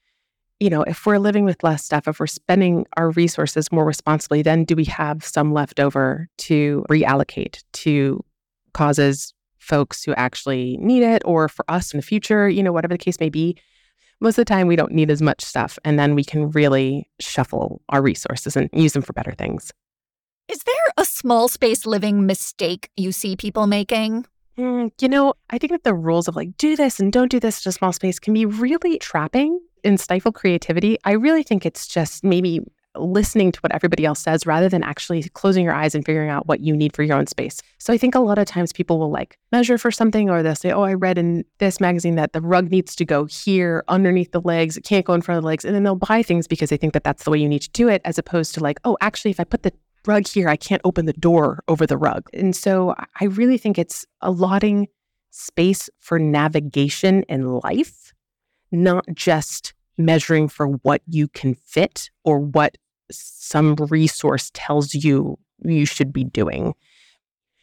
you 0.59 0.69
know, 0.69 0.83
if 0.83 1.05
we're 1.05 1.19
living 1.19 1.45
with 1.45 1.63
less 1.63 1.85
stuff, 1.85 2.07
if 2.07 2.19
we're 2.19 2.27
spending 2.27 2.85
our 2.97 3.11
resources 3.11 3.71
more 3.71 3.85
responsibly, 3.85 4.41
then 4.41 4.65
do 4.65 4.75
we 4.75 4.85
have 4.85 5.23
some 5.23 5.53
left 5.53 5.79
over 5.79 6.27
to 6.37 6.85
reallocate 6.89 7.63
to 7.73 8.23
causes, 8.73 9.33
folks 9.57 10.03
who 10.03 10.13
actually 10.15 10.77
need 10.79 11.03
it, 11.03 11.21
or 11.25 11.47
for 11.47 11.63
us 11.69 11.93
in 11.93 11.97
the 11.97 12.05
future, 12.05 12.49
you 12.49 12.61
know, 12.61 12.73
whatever 12.73 12.93
the 12.93 12.97
case 12.97 13.19
may 13.19 13.29
be? 13.29 13.57
Most 14.19 14.37
of 14.37 14.45
the 14.45 14.53
time, 14.53 14.67
we 14.67 14.75
don't 14.75 14.91
need 14.91 15.09
as 15.09 15.21
much 15.21 15.41
stuff. 15.41 15.79
And 15.85 15.97
then 15.97 16.13
we 16.13 16.25
can 16.25 16.51
really 16.51 17.09
shuffle 17.21 17.81
our 17.87 18.01
resources 18.01 18.57
and 18.57 18.69
use 18.73 18.91
them 18.91 19.01
for 19.01 19.13
better 19.13 19.31
things. 19.31 19.71
Is 20.49 20.63
there 20.63 20.75
a 20.97 21.05
small 21.05 21.47
space 21.47 21.85
living 21.85 22.25
mistake 22.25 22.89
you 22.97 23.13
see 23.13 23.37
people 23.37 23.65
making? 23.65 24.25
Mm, 24.59 24.91
you 24.99 25.07
know, 25.07 25.35
I 25.49 25.57
think 25.57 25.71
that 25.71 25.85
the 25.85 25.93
rules 25.93 26.27
of 26.27 26.35
like 26.35 26.57
do 26.57 26.75
this 26.75 26.99
and 26.99 27.13
don't 27.13 27.31
do 27.31 27.39
this 27.39 27.65
in 27.65 27.69
a 27.69 27.71
small 27.71 27.93
space 27.93 28.19
can 28.19 28.33
be 28.33 28.45
really 28.45 28.99
trapping 28.99 29.57
and 29.85 29.97
stifle 29.97 30.33
creativity. 30.33 30.97
I 31.05 31.13
really 31.13 31.43
think 31.43 31.65
it's 31.65 31.87
just 31.87 32.25
maybe 32.25 32.59
listening 32.95 33.53
to 33.53 33.59
what 33.61 33.73
everybody 33.73 34.03
else 34.03 34.19
says 34.19 34.45
rather 34.45 34.67
than 34.67 34.83
actually 34.83 35.23
closing 35.29 35.63
your 35.63 35.73
eyes 35.73 35.95
and 35.95 36.05
figuring 36.05 36.29
out 36.29 36.47
what 36.47 36.59
you 36.59 36.75
need 36.75 36.93
for 36.93 37.03
your 37.03 37.15
own 37.15 37.27
space. 37.27 37.61
So 37.77 37.93
I 37.93 37.97
think 37.97 38.15
a 38.15 38.19
lot 38.19 38.37
of 38.37 38.47
times 38.47 38.73
people 38.73 38.99
will 38.99 39.11
like 39.11 39.37
measure 39.53 39.77
for 39.77 39.91
something 39.91 40.29
or 40.29 40.43
they'll 40.43 40.55
say, 40.55 40.71
Oh, 40.71 40.81
I 40.81 40.93
read 40.93 41.17
in 41.17 41.45
this 41.59 41.79
magazine 41.79 42.15
that 42.15 42.33
the 42.33 42.41
rug 42.41 42.69
needs 42.69 42.97
to 42.97 43.05
go 43.05 43.25
here 43.25 43.85
underneath 43.87 44.33
the 44.33 44.41
legs. 44.41 44.75
It 44.75 44.83
can't 44.83 45.05
go 45.05 45.13
in 45.13 45.21
front 45.21 45.37
of 45.37 45.43
the 45.43 45.47
legs. 45.47 45.63
And 45.63 45.73
then 45.73 45.83
they'll 45.83 45.95
buy 45.95 46.21
things 46.21 46.47
because 46.47 46.69
they 46.69 46.77
think 46.77 46.91
that 46.91 47.05
that's 47.05 47.23
the 47.23 47.31
way 47.31 47.37
you 47.37 47.47
need 47.47 47.61
to 47.61 47.71
do 47.71 47.87
it, 47.87 48.01
as 48.03 48.17
opposed 48.17 48.55
to 48.55 48.59
like, 48.59 48.81
Oh, 48.83 48.97
actually, 48.99 49.31
if 49.31 49.39
I 49.39 49.45
put 49.45 49.63
the 49.63 49.71
rug 50.05 50.27
here, 50.27 50.49
I 50.49 50.55
can't 50.55 50.81
open 50.83 51.05
the 51.05 51.13
door 51.13 51.63
over 51.67 51.85
the 51.85 51.97
rug. 51.97 52.29
And 52.33 52.55
so 52.55 52.95
I 53.19 53.25
really 53.25 53.57
think 53.57 53.77
it's 53.77 54.05
allotting 54.21 54.87
space 55.31 55.89
for 55.99 56.19
navigation 56.19 57.23
in 57.23 57.59
life 57.59 58.13
not 58.71 59.05
just 59.13 59.73
measuring 59.97 60.47
for 60.47 60.67
what 60.67 61.01
you 61.07 61.27
can 61.27 61.55
fit 61.55 62.09
or 62.23 62.39
what 62.39 62.77
some 63.11 63.75
resource 63.75 64.51
tells 64.53 64.93
you 64.93 65.37
you 65.63 65.85
should 65.85 66.13
be 66.13 66.23
doing. 66.23 66.73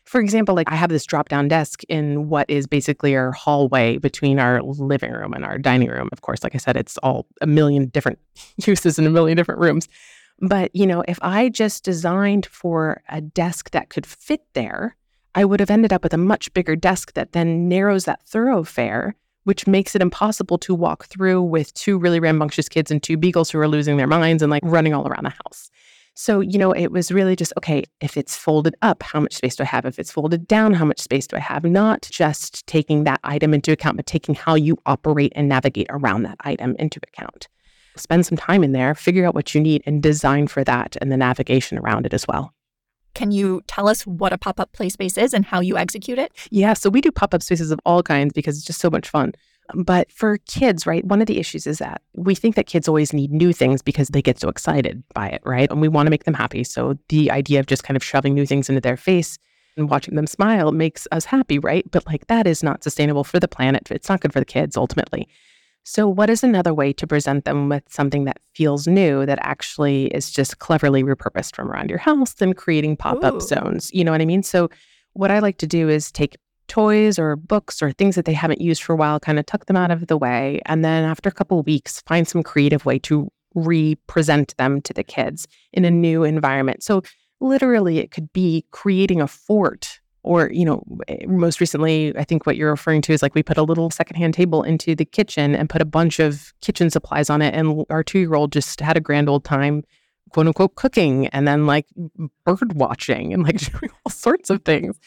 For 0.05 0.20
example, 0.20 0.55
like 0.55 0.70
I 0.70 0.77
have 0.77 0.90
this 0.90 1.05
drop 1.05 1.29
down 1.29 1.49
desk 1.49 1.83
in 1.88 2.29
what 2.29 2.49
is 2.49 2.66
basically 2.66 3.16
our 3.16 3.33
hallway 3.33 3.99
between 3.99 4.38
our 4.38 4.62
living 4.62 5.11
room 5.11 5.33
and 5.33 5.44
our 5.44 5.59
dining 5.59 5.88
room. 5.88 6.09
Of 6.12 6.20
course, 6.20 6.44
like 6.44 6.55
I 6.55 6.59
said, 6.59 6.77
it's 6.77 6.96
all 6.99 7.27
a 7.40 7.46
million 7.46 7.87
different 7.87 8.18
uses 8.66 8.99
in 8.99 9.07
a 9.07 9.11
million 9.11 9.37
different 9.37 9.61
rooms. 9.61 9.88
But, 10.40 10.75
you 10.75 10.87
know, 10.87 11.03
if 11.09 11.18
I 11.22 11.49
just 11.49 11.85
designed 11.85 12.46
for 12.46 13.03
a 13.09 13.20
desk 13.20 13.70
that 13.70 13.88
could 13.88 14.07
fit 14.07 14.42
there, 14.53 14.96
I 15.35 15.44
would 15.44 15.61
have 15.61 15.70
ended 15.70 15.92
up 15.92 16.03
with 16.03 16.14
a 16.14 16.18
much 16.18 16.53
bigger 16.53 16.77
desk 16.77 17.14
that 17.14 17.33
then 17.33 17.68
narrows 17.68 18.05
that 18.05 18.22
thoroughfare 18.27 19.16
which 19.46 19.68
makes 19.68 19.94
it 19.94 20.03
impossible 20.03 20.59
to 20.59 20.75
walk 20.75 21.07
through 21.07 21.40
with 21.40 21.72
two 21.75 21.96
really 21.99 22.18
rambunctious 22.18 22.68
kids 22.68 22.90
and 22.90 23.01
two 23.01 23.16
beagles 23.16 23.49
who 23.49 23.61
are 23.61 23.68
losing 23.68 23.96
their 23.96 24.09
minds 24.09 24.42
and 24.42 24.51
like 24.51 24.62
running 24.64 24.92
all 24.92 25.07
around 25.07 25.22
the 25.22 25.31
house. 25.31 25.70
So, 26.14 26.40
you 26.40 26.59
know, 26.59 26.72
it 26.72 26.90
was 26.90 27.12
really 27.12 27.37
just 27.37 27.53
okay, 27.57 27.85
if 28.01 28.16
it's 28.16 28.37
folded 28.37 28.75
up, 28.83 29.05
how 29.05 29.20
much 29.20 29.35
space 29.35 29.55
do 29.55 29.62
I 29.62 29.66
have? 29.66 29.85
If 29.85 30.01
it's 30.01 30.11
folded 30.11 30.49
down, 30.49 30.75
how 30.75 30.85
much 30.85 30.99
space 30.99 31.29
do 31.29 31.37
I 31.37 31.40
have? 31.40 31.62
Not 31.62 32.09
just 32.11 32.66
taking 32.66 33.05
that 33.05 33.20
item 33.22 33.55
into 33.55 33.70
account, 33.70 33.99
but 33.99 34.07
taking 34.07 34.35
how 34.35 34.57
you 34.57 34.79
operate 34.85 35.33
and 35.37 35.49
navigate 35.49 35.87
around 35.90 36.25
that 36.25 36.38
item 36.40 36.75
into 36.81 36.99
account. 37.07 37.46
Spend 37.96 38.26
some 38.26 38.37
time 38.37 38.62
in 38.62 38.72
there, 38.72 38.94
figure 38.94 39.26
out 39.26 39.35
what 39.35 39.54
you 39.54 39.61
need, 39.61 39.82
and 39.87 40.02
design 40.02 40.46
for 40.46 40.64
that 40.64 40.96
and 41.00 41.11
the 41.11 41.16
navigation 41.16 41.78
around 41.78 42.06
it 42.06 42.14
as 42.14 42.26
well. 42.26 42.52
Can 43.14 43.32
you 43.32 43.62
tell 43.66 43.88
us 43.88 44.06
what 44.06 44.35
a 44.35 44.38
pop 44.38 44.61
up 44.61 44.72
play 44.72 44.90
space 44.90 45.16
is 45.16 45.32
and 45.32 45.44
how 45.44 45.61
you 45.61 45.78
execute 45.78 46.18
it? 46.18 46.32
Yeah, 46.50 46.74
so 46.74 46.90
we 46.90 47.00
do 47.00 47.11
pop 47.11 47.32
up 47.32 47.42
spaces 47.42 47.70
of 47.70 47.80
all 47.87 48.02
kinds 48.02 48.35
because 48.35 48.59
it's 48.59 48.66
just 48.66 48.80
so 48.80 48.90
much 48.90 49.09
fun. 49.09 49.32
But 49.74 50.12
for 50.12 50.38
kids, 50.46 50.87
right, 50.87 51.04
one 51.04 51.20
of 51.20 51.26
the 51.26 51.38
issues 51.38 51.66
is 51.66 51.78
that 51.78 52.02
we 52.14 52.35
think 52.35 52.54
that 52.54 52.66
kids 52.66 52.88
always 52.88 53.12
need 53.12 53.32
new 53.32 53.52
things 53.52 53.82
because 53.82 54.09
they 54.09 54.22
get 54.22 54.38
so 54.38 54.48
excited 54.48 55.02
by 55.14 55.28
it, 55.28 55.42
right? 55.44 55.70
And 55.70 55.80
we 55.80 55.88
want 55.88 56.06
to 56.06 56.11
make 56.11 56.24
them 56.24 56.35
happy. 56.35 56.62
So 56.62 56.98
the 57.09 57.30
idea 57.30 57.59
of 57.59 57.66
just 57.66 57.85
kind 57.85 57.96
of 57.96 58.04
shoving 58.04 58.35
new 58.35 58.46
things 58.46 58.68
into 58.68 58.80
their 58.80 58.96
face 58.96 59.38
and 59.76 59.88
watching 59.90 60.14
them 60.14 60.26
smile 60.26 60.70
makes 60.72 61.09
us 61.11 61.24
happy, 61.24 61.59
right? 61.59 61.90
But 61.90 62.06
like 62.06 62.26
that 62.28 62.46
is 62.46 62.62
not 62.62 62.85
sustainable 62.85 63.24
for 63.24 63.40
the 63.40 63.48
planet. 63.48 63.90
It's 63.90 64.09
not 64.09 64.20
good 64.20 64.32
for 64.32 64.40
the 64.40 64.46
kids 64.46 64.76
ultimately. 64.76 65.28
So, 65.88 66.09
what 66.09 66.29
is 66.29 66.42
another 66.42 66.75
way 66.75 66.92
to 66.94 67.07
present 67.07 67.44
them 67.44 67.68
with 67.68 67.85
something 67.88 68.25
that 68.25 68.40
feels 68.55 68.88
new 68.88 69.25
that 69.25 69.38
actually 69.40 70.07
is 70.07 70.33
just 70.33 70.59
cleverly 70.59 71.05
repurposed 71.05 71.55
from 71.55 71.70
around 71.70 71.90
your 71.90 72.01
house 72.01 72.35
and 72.40 72.57
creating 72.57 72.96
pop 72.96 73.22
up 73.22 73.40
zones? 73.40 73.92
You 73.94 74.03
know 74.03 74.11
what 74.11 74.20
I 74.20 74.25
mean? 74.25 74.42
So, 74.42 74.68
what 75.12 75.31
I 75.31 75.38
like 75.38 75.59
to 75.59 75.66
do 75.66 75.88
is 75.88 76.11
take 76.11 76.37
toys 76.66 77.20
or 77.20 77.37
books 77.37 77.81
or 77.81 77.92
things 77.92 78.16
that 78.16 78.25
they 78.25 78.33
haven't 78.33 78.61
used 78.61 78.83
for 78.83 78.94
a 78.94 78.96
while, 78.96 79.20
kind 79.20 79.38
of 79.38 79.46
tuck 79.46 79.66
them 79.66 79.77
out 79.77 79.92
of 79.92 80.09
the 80.09 80.18
way. 80.18 80.61
And 80.66 80.85
then 80.85 81.05
after 81.05 81.29
a 81.29 81.33
couple 81.33 81.61
of 81.61 81.66
weeks, 81.66 82.01
find 82.01 82.27
some 82.27 82.42
creative 82.42 82.85
way 82.85 82.99
to 83.01 83.31
represent 83.55 84.57
them 84.57 84.81
to 84.83 84.92
the 84.92 85.05
kids 85.05 85.46
in 85.72 85.85
a 85.85 85.90
new 85.90 86.25
environment. 86.25 86.83
So 86.83 87.05
literally 87.40 87.99
it 87.99 88.11
could 88.11 88.33
be 88.33 88.66
creating 88.72 89.20
a 89.20 89.29
fort 89.29 90.01
or 90.26 90.50
you 90.52 90.64
know 90.64 90.82
eh, 91.08 91.24
most 91.26 91.60
recently 91.60 92.16
i 92.16 92.24
think 92.24 92.46
what 92.46 92.56
you're 92.56 92.70
referring 92.70 93.00
to 93.00 93.12
is 93.12 93.22
like 93.22 93.34
we 93.34 93.42
put 93.42 93.56
a 93.56 93.62
little 93.62 93.90
secondhand 93.90 94.34
table 94.34 94.62
into 94.62 94.94
the 94.94 95.04
kitchen 95.04 95.54
and 95.54 95.70
put 95.70 95.80
a 95.80 95.86
bunch 95.86 96.18
of 96.18 96.52
kitchen 96.60 96.90
supplies 96.90 97.30
on 97.30 97.40
it 97.40 97.54
and 97.54 97.84
our 97.90 98.02
two 98.02 98.18
year 98.18 98.34
old 98.34 98.52
just 98.52 98.80
had 98.80 98.96
a 98.96 99.00
grand 99.00 99.28
old 99.28 99.44
time 99.44 99.82
quote 100.30 100.46
unquote 100.46 100.74
cooking 100.74 101.28
and 101.28 101.46
then 101.46 101.66
like 101.66 101.86
bird 102.44 102.74
watching 102.74 103.32
and 103.32 103.44
like 103.44 103.58
doing 103.72 103.90
all 104.04 104.10
sorts 104.10 104.50
of 104.50 104.62
things 104.64 104.98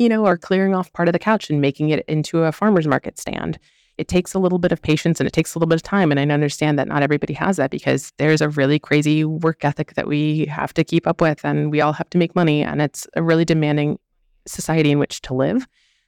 you 0.00 0.08
know, 0.08 0.24
or 0.24 0.38
clearing 0.38 0.74
off 0.74 0.90
part 0.94 1.08
of 1.08 1.12
the 1.12 1.18
couch 1.18 1.50
and 1.50 1.60
making 1.60 1.90
it 1.90 2.04
into 2.08 2.42
a 2.42 2.52
farmer's 2.52 2.86
market 2.86 3.18
stand. 3.18 3.58
It 3.98 4.08
takes 4.08 4.32
a 4.32 4.38
little 4.38 4.58
bit 4.58 4.72
of 4.72 4.80
patience 4.80 5.20
and 5.20 5.26
it 5.26 5.32
takes 5.34 5.54
a 5.54 5.58
little 5.58 5.68
bit 5.68 5.76
of 5.76 5.82
time. 5.82 6.10
And 6.10 6.18
I 6.18 6.22
understand 6.32 6.78
that 6.78 6.88
not 6.88 7.02
everybody 7.02 7.34
has 7.34 7.58
that 7.58 7.70
because 7.70 8.10
there's 8.16 8.40
a 8.40 8.48
really 8.48 8.78
crazy 8.78 9.26
work 9.26 9.62
ethic 9.62 9.92
that 9.94 10.06
we 10.06 10.46
have 10.46 10.72
to 10.74 10.84
keep 10.84 11.06
up 11.06 11.20
with 11.20 11.44
and 11.44 11.70
we 11.70 11.82
all 11.82 11.92
have 11.92 12.08
to 12.10 12.18
make 12.18 12.34
money. 12.34 12.62
And 12.62 12.80
it's 12.80 13.06
a 13.14 13.22
really 13.22 13.44
demanding 13.44 13.98
society 14.46 14.90
in 14.90 14.98
which 14.98 15.20
to 15.22 15.34
live. 15.34 15.66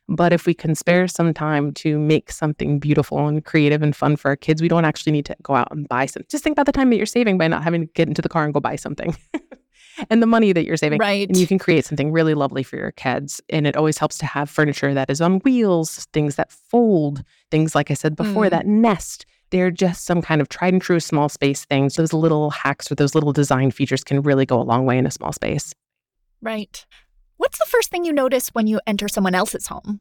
But 0.08 0.32
if 0.32 0.46
we 0.46 0.54
can 0.54 0.74
spare 0.74 1.06
some 1.08 1.32
time 1.32 1.72
to 1.74 1.98
make 1.98 2.32
something 2.32 2.78
beautiful 2.78 3.26
and 3.26 3.44
creative 3.44 3.82
and 3.82 3.94
fun 3.94 4.16
for 4.16 4.28
our 4.28 4.36
kids, 4.36 4.60
we 4.60 4.68
don't 4.68 4.84
actually 4.84 5.12
need 5.12 5.26
to 5.26 5.36
go 5.42 5.54
out 5.54 5.68
and 5.70 5.88
buy 5.88 6.06
some. 6.06 6.24
Just 6.28 6.42
think 6.42 6.54
about 6.54 6.66
the 6.66 6.72
time 6.72 6.90
that 6.90 6.96
you're 6.96 7.06
saving 7.06 7.38
by 7.38 7.48
not 7.48 7.62
having 7.62 7.86
to 7.86 7.92
get 7.94 8.08
into 8.08 8.20
the 8.20 8.28
car 8.28 8.44
and 8.44 8.52
go 8.52 8.60
buy 8.60 8.76
something. 8.76 9.16
and 10.10 10.22
the 10.22 10.26
money 10.26 10.52
that 10.52 10.64
you're 10.64 10.76
saving. 10.76 10.98
Right. 10.98 11.28
And 11.28 11.36
you 11.36 11.46
can 11.46 11.58
create 11.58 11.84
something 11.84 12.12
really 12.12 12.34
lovely 12.34 12.62
for 12.62 12.76
your 12.76 12.92
kids. 12.92 13.40
And 13.48 13.66
it 13.66 13.76
always 13.76 13.98
helps 13.98 14.18
to 14.18 14.26
have 14.26 14.50
furniture 14.50 14.92
that 14.92 15.10
is 15.10 15.20
on 15.20 15.38
wheels, 15.40 16.06
things 16.12 16.36
that 16.36 16.50
fold, 16.50 17.22
things 17.50 17.74
like 17.74 17.90
I 17.90 17.94
said 17.94 18.16
before, 18.16 18.46
mm. 18.46 18.50
that 18.50 18.66
nest. 18.66 19.24
They're 19.50 19.70
just 19.70 20.04
some 20.04 20.22
kind 20.22 20.40
of 20.40 20.48
tried 20.48 20.72
and 20.72 20.82
true 20.82 21.00
small 21.00 21.28
space 21.28 21.64
things. 21.64 21.96
Those 21.96 22.12
little 22.12 22.50
hacks 22.50 22.90
or 22.90 22.94
those 22.94 23.14
little 23.14 23.32
design 23.32 23.70
features 23.70 24.02
can 24.02 24.22
really 24.22 24.46
go 24.46 24.60
a 24.60 24.64
long 24.64 24.86
way 24.86 24.96
in 24.98 25.06
a 25.06 25.10
small 25.10 25.32
space. 25.32 25.74
Right. 26.40 26.84
What's 27.42 27.58
the 27.58 27.66
first 27.66 27.90
thing 27.90 28.04
you 28.04 28.12
notice 28.12 28.50
when 28.50 28.68
you 28.68 28.80
enter 28.86 29.08
someone 29.08 29.34
else's 29.34 29.66
home? 29.66 30.00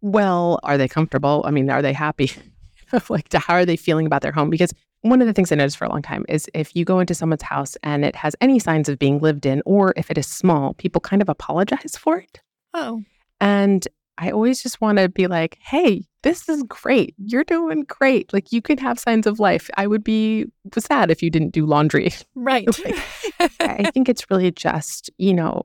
Well, 0.00 0.60
are 0.62 0.78
they 0.78 0.88
comfortable? 0.88 1.42
I 1.44 1.50
mean, 1.50 1.68
are 1.68 1.82
they 1.82 1.92
happy? 1.92 2.32
like, 3.10 3.30
how 3.34 3.52
are 3.52 3.66
they 3.66 3.76
feeling 3.76 4.06
about 4.06 4.22
their 4.22 4.32
home? 4.32 4.48
Because 4.48 4.72
one 5.02 5.20
of 5.20 5.26
the 5.26 5.34
things 5.34 5.52
I 5.52 5.56
noticed 5.56 5.76
for 5.76 5.84
a 5.84 5.90
long 5.90 6.00
time 6.00 6.24
is 6.26 6.48
if 6.54 6.74
you 6.74 6.86
go 6.86 7.00
into 7.00 7.14
someone's 7.14 7.42
house 7.42 7.76
and 7.82 8.02
it 8.02 8.16
has 8.16 8.34
any 8.40 8.58
signs 8.58 8.88
of 8.88 8.98
being 8.98 9.18
lived 9.18 9.44
in, 9.44 9.60
or 9.66 9.92
if 9.98 10.10
it 10.10 10.16
is 10.16 10.26
small, 10.26 10.72
people 10.72 11.02
kind 11.02 11.20
of 11.20 11.28
apologize 11.28 11.98
for 11.98 12.16
it. 12.16 12.40
Oh. 12.72 13.02
And 13.42 13.86
I 14.16 14.30
always 14.30 14.62
just 14.62 14.80
want 14.80 14.96
to 14.96 15.10
be 15.10 15.26
like, 15.26 15.58
hey, 15.60 16.06
this 16.22 16.48
is 16.48 16.62
great. 16.62 17.14
You're 17.18 17.44
doing 17.44 17.82
great. 17.82 18.32
Like 18.32 18.52
you 18.52 18.62
can 18.62 18.78
have 18.78 18.98
signs 18.98 19.26
of 19.26 19.38
life. 19.38 19.68
I 19.76 19.86
would 19.86 20.02
be 20.02 20.46
sad 20.78 21.10
if 21.10 21.22
you 21.22 21.28
didn't 21.28 21.52
do 21.52 21.66
laundry. 21.66 22.10
Right. 22.34 22.66
like, 23.38 23.52
I 23.60 23.90
think 23.90 24.08
it's 24.08 24.30
really 24.30 24.50
just, 24.50 25.10
you 25.18 25.34
know, 25.34 25.62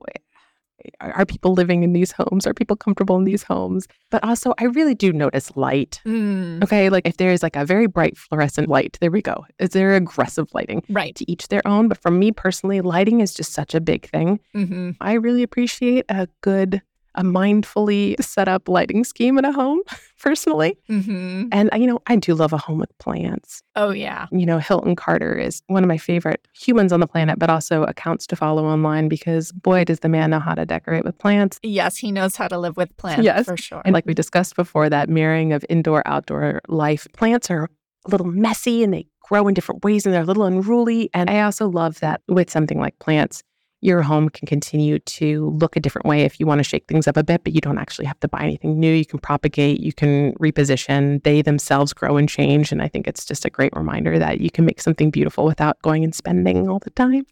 are 1.00 1.26
people 1.26 1.52
living 1.52 1.82
in 1.82 1.92
these 1.92 2.12
homes? 2.12 2.46
Are 2.46 2.54
people 2.54 2.76
comfortable 2.76 3.16
in 3.16 3.24
these 3.24 3.42
homes? 3.42 3.86
But 4.10 4.22
also, 4.24 4.54
I 4.58 4.64
really 4.64 4.94
do 4.94 5.12
notice 5.12 5.56
light. 5.56 6.00
Mm. 6.04 6.62
Okay. 6.62 6.90
Like 6.90 7.06
if 7.06 7.16
there 7.16 7.32
is 7.32 7.42
like 7.42 7.56
a 7.56 7.64
very 7.64 7.86
bright 7.86 8.16
fluorescent 8.16 8.68
light, 8.68 8.98
there 9.00 9.10
we 9.10 9.22
go. 9.22 9.46
Is 9.58 9.70
there 9.70 9.94
aggressive 9.94 10.48
lighting? 10.54 10.82
Right. 10.88 11.14
To 11.16 11.30
each 11.30 11.48
their 11.48 11.66
own. 11.66 11.88
But 11.88 11.98
for 11.98 12.10
me 12.10 12.32
personally, 12.32 12.80
lighting 12.80 13.20
is 13.20 13.34
just 13.34 13.52
such 13.52 13.74
a 13.74 13.80
big 13.80 14.08
thing. 14.10 14.40
Mm-hmm. 14.54 14.90
I 15.00 15.14
really 15.14 15.42
appreciate 15.42 16.04
a 16.08 16.28
good 16.40 16.82
a 17.14 17.22
mindfully 17.22 18.20
set 18.22 18.48
up 18.48 18.68
lighting 18.68 19.04
scheme 19.04 19.38
in 19.38 19.44
a 19.44 19.52
home 19.52 19.80
personally. 20.20 20.78
Mm-hmm. 20.88 21.48
And, 21.52 21.70
you 21.76 21.86
know, 21.86 22.00
I 22.06 22.16
do 22.16 22.34
love 22.34 22.52
a 22.52 22.58
home 22.58 22.78
with 22.78 22.96
plants. 22.98 23.62
Oh, 23.76 23.90
yeah. 23.90 24.26
You 24.30 24.46
know, 24.46 24.58
Hilton 24.58 24.96
Carter 24.96 25.36
is 25.36 25.62
one 25.66 25.82
of 25.82 25.88
my 25.88 25.98
favorite 25.98 26.46
humans 26.54 26.92
on 26.92 27.00
the 27.00 27.06
planet, 27.06 27.38
but 27.38 27.50
also 27.50 27.84
accounts 27.84 28.26
to 28.28 28.36
follow 28.36 28.64
online 28.64 29.08
because 29.08 29.52
boy, 29.52 29.84
does 29.84 30.00
the 30.00 30.08
man 30.08 30.30
know 30.30 30.40
how 30.40 30.54
to 30.54 30.66
decorate 30.66 31.04
with 31.04 31.18
plants. 31.18 31.58
Yes, 31.62 31.96
he 31.96 32.12
knows 32.12 32.36
how 32.36 32.48
to 32.48 32.58
live 32.58 32.76
with 32.76 32.96
plants 32.96 33.24
yes. 33.24 33.46
for 33.46 33.56
sure. 33.56 33.82
And 33.84 33.94
like 33.94 34.06
we 34.06 34.14
discussed 34.14 34.56
before, 34.56 34.88
that 34.88 35.08
mirroring 35.08 35.52
of 35.52 35.64
indoor 35.68 36.06
outdoor 36.06 36.60
life, 36.68 37.06
plants 37.12 37.50
are 37.50 37.64
a 38.06 38.10
little 38.10 38.26
messy 38.26 38.82
and 38.82 38.92
they 38.92 39.06
grow 39.20 39.46
in 39.46 39.54
different 39.54 39.84
ways 39.84 40.06
and 40.06 40.14
they're 40.14 40.22
a 40.22 40.26
little 40.26 40.44
unruly. 40.44 41.10
And 41.14 41.30
I 41.30 41.42
also 41.42 41.68
love 41.68 42.00
that 42.00 42.22
with 42.28 42.50
something 42.50 42.78
like 42.78 42.98
plants, 42.98 43.42
your 43.80 44.02
home 44.02 44.28
can 44.28 44.46
continue 44.46 44.98
to 44.98 45.50
look 45.58 45.74
a 45.74 45.80
different 45.80 46.06
way 46.06 46.22
if 46.22 46.38
you 46.38 46.46
want 46.46 46.58
to 46.58 46.64
shake 46.64 46.86
things 46.86 47.08
up 47.08 47.16
a 47.16 47.24
bit, 47.24 47.44
but 47.44 47.54
you 47.54 47.60
don't 47.60 47.78
actually 47.78 48.04
have 48.04 48.20
to 48.20 48.28
buy 48.28 48.42
anything 48.42 48.78
new. 48.78 48.92
You 48.92 49.06
can 49.06 49.18
propagate, 49.18 49.80
you 49.80 49.92
can 49.92 50.32
reposition, 50.34 51.22
they 51.22 51.40
themselves 51.42 51.92
grow 51.92 52.16
and 52.16 52.28
change. 52.28 52.72
And 52.72 52.82
I 52.82 52.88
think 52.88 53.06
it's 53.06 53.24
just 53.24 53.44
a 53.44 53.50
great 53.50 53.72
reminder 53.74 54.18
that 54.18 54.40
you 54.40 54.50
can 54.50 54.64
make 54.64 54.80
something 54.80 55.10
beautiful 55.10 55.44
without 55.44 55.80
going 55.82 56.04
and 56.04 56.14
spending 56.14 56.68
all 56.68 56.78
the 56.78 56.90
time. 56.90 57.26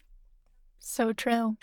So 0.79 1.13
true. 1.13 1.57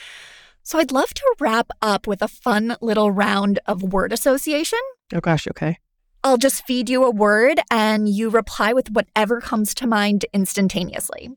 So 0.63 0.79
I'd 0.79 0.93
love 0.93 1.13
to 1.15 1.35
wrap 1.41 1.71
up 1.83 2.07
with 2.07 2.23
a 2.23 2.29
fun 2.29 2.77
little 2.81 3.11
round 3.11 3.59
of 3.67 3.83
word 3.83 4.13
association. 4.13 4.81
Oh, 5.15 5.21
gosh, 5.21 5.47
okay. 5.49 5.79
I'll 6.23 6.39
just 6.39 6.65
feed 6.65 6.89
you 6.89 7.05
a 7.05 7.11
word 7.11 7.61
and 7.71 8.09
you 8.09 8.31
reply 8.31 8.73
with 8.73 8.91
whatever 8.91 9.41
comes 9.41 9.75
to 9.75 9.87
mind 9.87 10.27
instantaneously. 10.33 11.31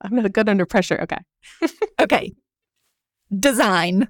I'm 0.00 0.14
not 0.14 0.32
good 0.32 0.48
under 0.48 0.66
pressure. 0.66 1.00
Okay. 1.00 1.18
okay 2.00 2.32
design? 3.36 4.08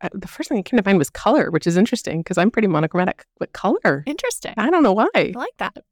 Uh, 0.00 0.08
the 0.12 0.26
first 0.26 0.48
thing 0.48 0.58
I 0.58 0.62
came 0.62 0.78
to 0.78 0.84
mind 0.84 0.98
was 0.98 1.10
color, 1.10 1.50
which 1.50 1.66
is 1.66 1.76
interesting 1.76 2.20
because 2.20 2.36
I'm 2.36 2.50
pretty 2.50 2.68
monochromatic. 2.68 3.24
But 3.38 3.52
color, 3.52 4.02
interesting. 4.06 4.54
I 4.56 4.68
don't 4.68 4.82
know 4.82 4.92
why. 4.92 5.08
I 5.14 5.32
like 5.34 5.56
that. 5.58 5.84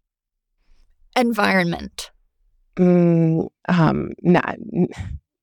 Environment. 1.16 2.11
Mm, 2.77 3.49
um, 3.68 4.12
na- 4.23 4.55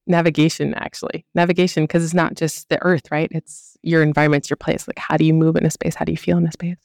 navigation, 0.06 0.73
actually, 0.73 1.25
navigation 1.34 1.84
because 1.84 2.03
it's 2.03 2.13
not 2.13 2.36
just 2.36 2.67
the 2.69 2.82
earth, 2.84 3.10
right? 3.10 3.30
It's 3.32 3.77
your 3.84 4.03
environment, 4.03 4.41
it's 4.41 4.49
your 4.49 4.58
place. 4.58 4.88
Like, 4.88 4.99
how 4.99 5.15
do 5.15 5.25
you 5.25 5.34
move 5.34 5.56
in 5.56 5.65
a 5.65 5.71
space? 5.71 5.95
How 5.95 6.03
do 6.03 6.12
you 6.12 6.17
feel 6.17 6.38
in 6.38 6.45
a 6.45 6.51
space? 6.51 6.77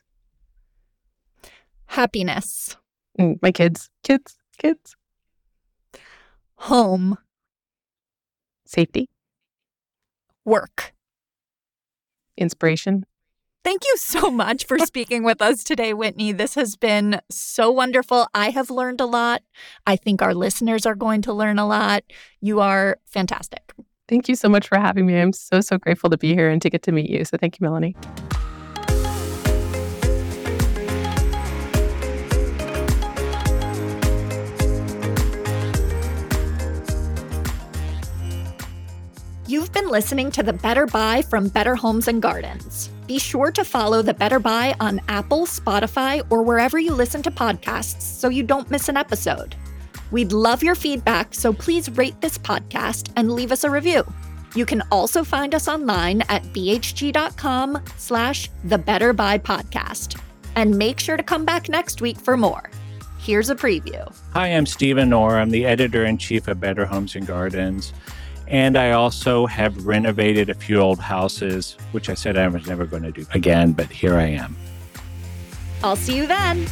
Happiness. 1.86 2.76
Mm, 3.18 3.40
my 3.42 3.50
kids, 3.50 3.90
kids, 4.04 4.38
kids. 4.58 4.96
Home. 6.56 7.18
Safety 8.64 9.08
work. 10.44 10.92
Inspiration. 12.36 13.04
Thank 13.64 13.84
you 13.84 13.96
so 13.96 14.30
much 14.30 14.64
for 14.64 14.78
speaking 14.86 15.22
with 15.22 15.40
us 15.40 15.62
today, 15.62 15.94
Whitney. 15.94 16.32
This 16.32 16.54
has 16.56 16.76
been 16.76 17.20
so 17.30 17.70
wonderful. 17.70 18.26
I 18.34 18.50
have 18.50 18.70
learned 18.70 19.00
a 19.00 19.06
lot. 19.06 19.42
I 19.86 19.96
think 19.96 20.20
our 20.20 20.34
listeners 20.34 20.84
are 20.84 20.96
going 20.96 21.22
to 21.22 21.32
learn 21.32 21.58
a 21.58 21.66
lot. 21.66 22.02
You 22.40 22.60
are 22.60 22.98
fantastic. 23.06 23.72
Thank 24.08 24.28
you 24.28 24.34
so 24.34 24.48
much 24.48 24.68
for 24.68 24.78
having 24.78 25.06
me. 25.06 25.16
I'm 25.16 25.32
so, 25.32 25.60
so 25.60 25.78
grateful 25.78 26.10
to 26.10 26.18
be 26.18 26.34
here 26.34 26.50
and 26.50 26.60
to 26.60 26.70
get 26.70 26.82
to 26.82 26.92
meet 26.92 27.08
you. 27.08 27.24
So 27.24 27.36
thank 27.36 27.58
you, 27.58 27.64
Melanie. 27.64 27.96
Listening 39.92 40.30
to 40.30 40.42
The 40.42 40.54
Better 40.54 40.86
Buy 40.86 41.20
from 41.20 41.48
Better 41.48 41.76
Homes 41.76 42.08
and 42.08 42.22
Gardens. 42.22 42.88
Be 43.06 43.18
sure 43.18 43.52
to 43.52 43.62
follow 43.62 44.00
The 44.00 44.14
Better 44.14 44.38
Buy 44.38 44.74
on 44.80 45.02
Apple, 45.08 45.44
Spotify, 45.44 46.26
or 46.30 46.42
wherever 46.42 46.78
you 46.78 46.94
listen 46.94 47.22
to 47.24 47.30
podcasts 47.30 48.00
so 48.00 48.30
you 48.30 48.42
don't 48.42 48.70
miss 48.70 48.88
an 48.88 48.96
episode. 48.96 49.54
We'd 50.10 50.32
love 50.32 50.62
your 50.62 50.76
feedback, 50.76 51.34
so 51.34 51.52
please 51.52 51.90
rate 51.90 52.18
this 52.22 52.38
podcast 52.38 53.12
and 53.16 53.32
leave 53.32 53.52
us 53.52 53.64
a 53.64 53.70
review. 53.70 54.02
You 54.54 54.64
can 54.64 54.82
also 54.90 55.24
find 55.24 55.54
us 55.54 55.68
online 55.68 56.22
at 56.22 56.42
bhg.com 56.54 57.84
slash 57.98 58.48
the 58.64 58.78
Better 58.78 59.12
Buy 59.12 59.36
Podcast. 59.36 60.18
And 60.56 60.78
make 60.78 61.00
sure 61.00 61.18
to 61.18 61.22
come 61.22 61.44
back 61.44 61.68
next 61.68 62.00
week 62.00 62.16
for 62.16 62.38
more. 62.38 62.70
Here's 63.18 63.50
a 63.50 63.54
preview. 63.54 64.10
Hi, 64.32 64.48
I'm 64.48 64.64
Stephen 64.64 65.12
Orr. 65.12 65.38
I'm 65.38 65.50
the 65.50 65.66
editor 65.66 66.06
in 66.06 66.16
chief 66.16 66.48
of 66.48 66.60
Better 66.60 66.86
Homes 66.86 67.14
and 67.14 67.26
Gardens. 67.26 67.92
And 68.48 68.76
I 68.76 68.92
also 68.92 69.46
have 69.46 69.86
renovated 69.86 70.50
a 70.50 70.54
few 70.54 70.78
old 70.78 70.98
houses, 70.98 71.76
which 71.92 72.10
I 72.10 72.14
said 72.14 72.36
I 72.36 72.48
was 72.48 72.66
never 72.66 72.84
going 72.84 73.02
to 73.04 73.12
do 73.12 73.26
again, 73.32 73.72
but 73.72 73.90
here 73.90 74.16
I 74.16 74.26
am. 74.26 74.56
I'll 75.82 75.96
see 75.96 76.16
you 76.16 76.26
then. 76.26 76.66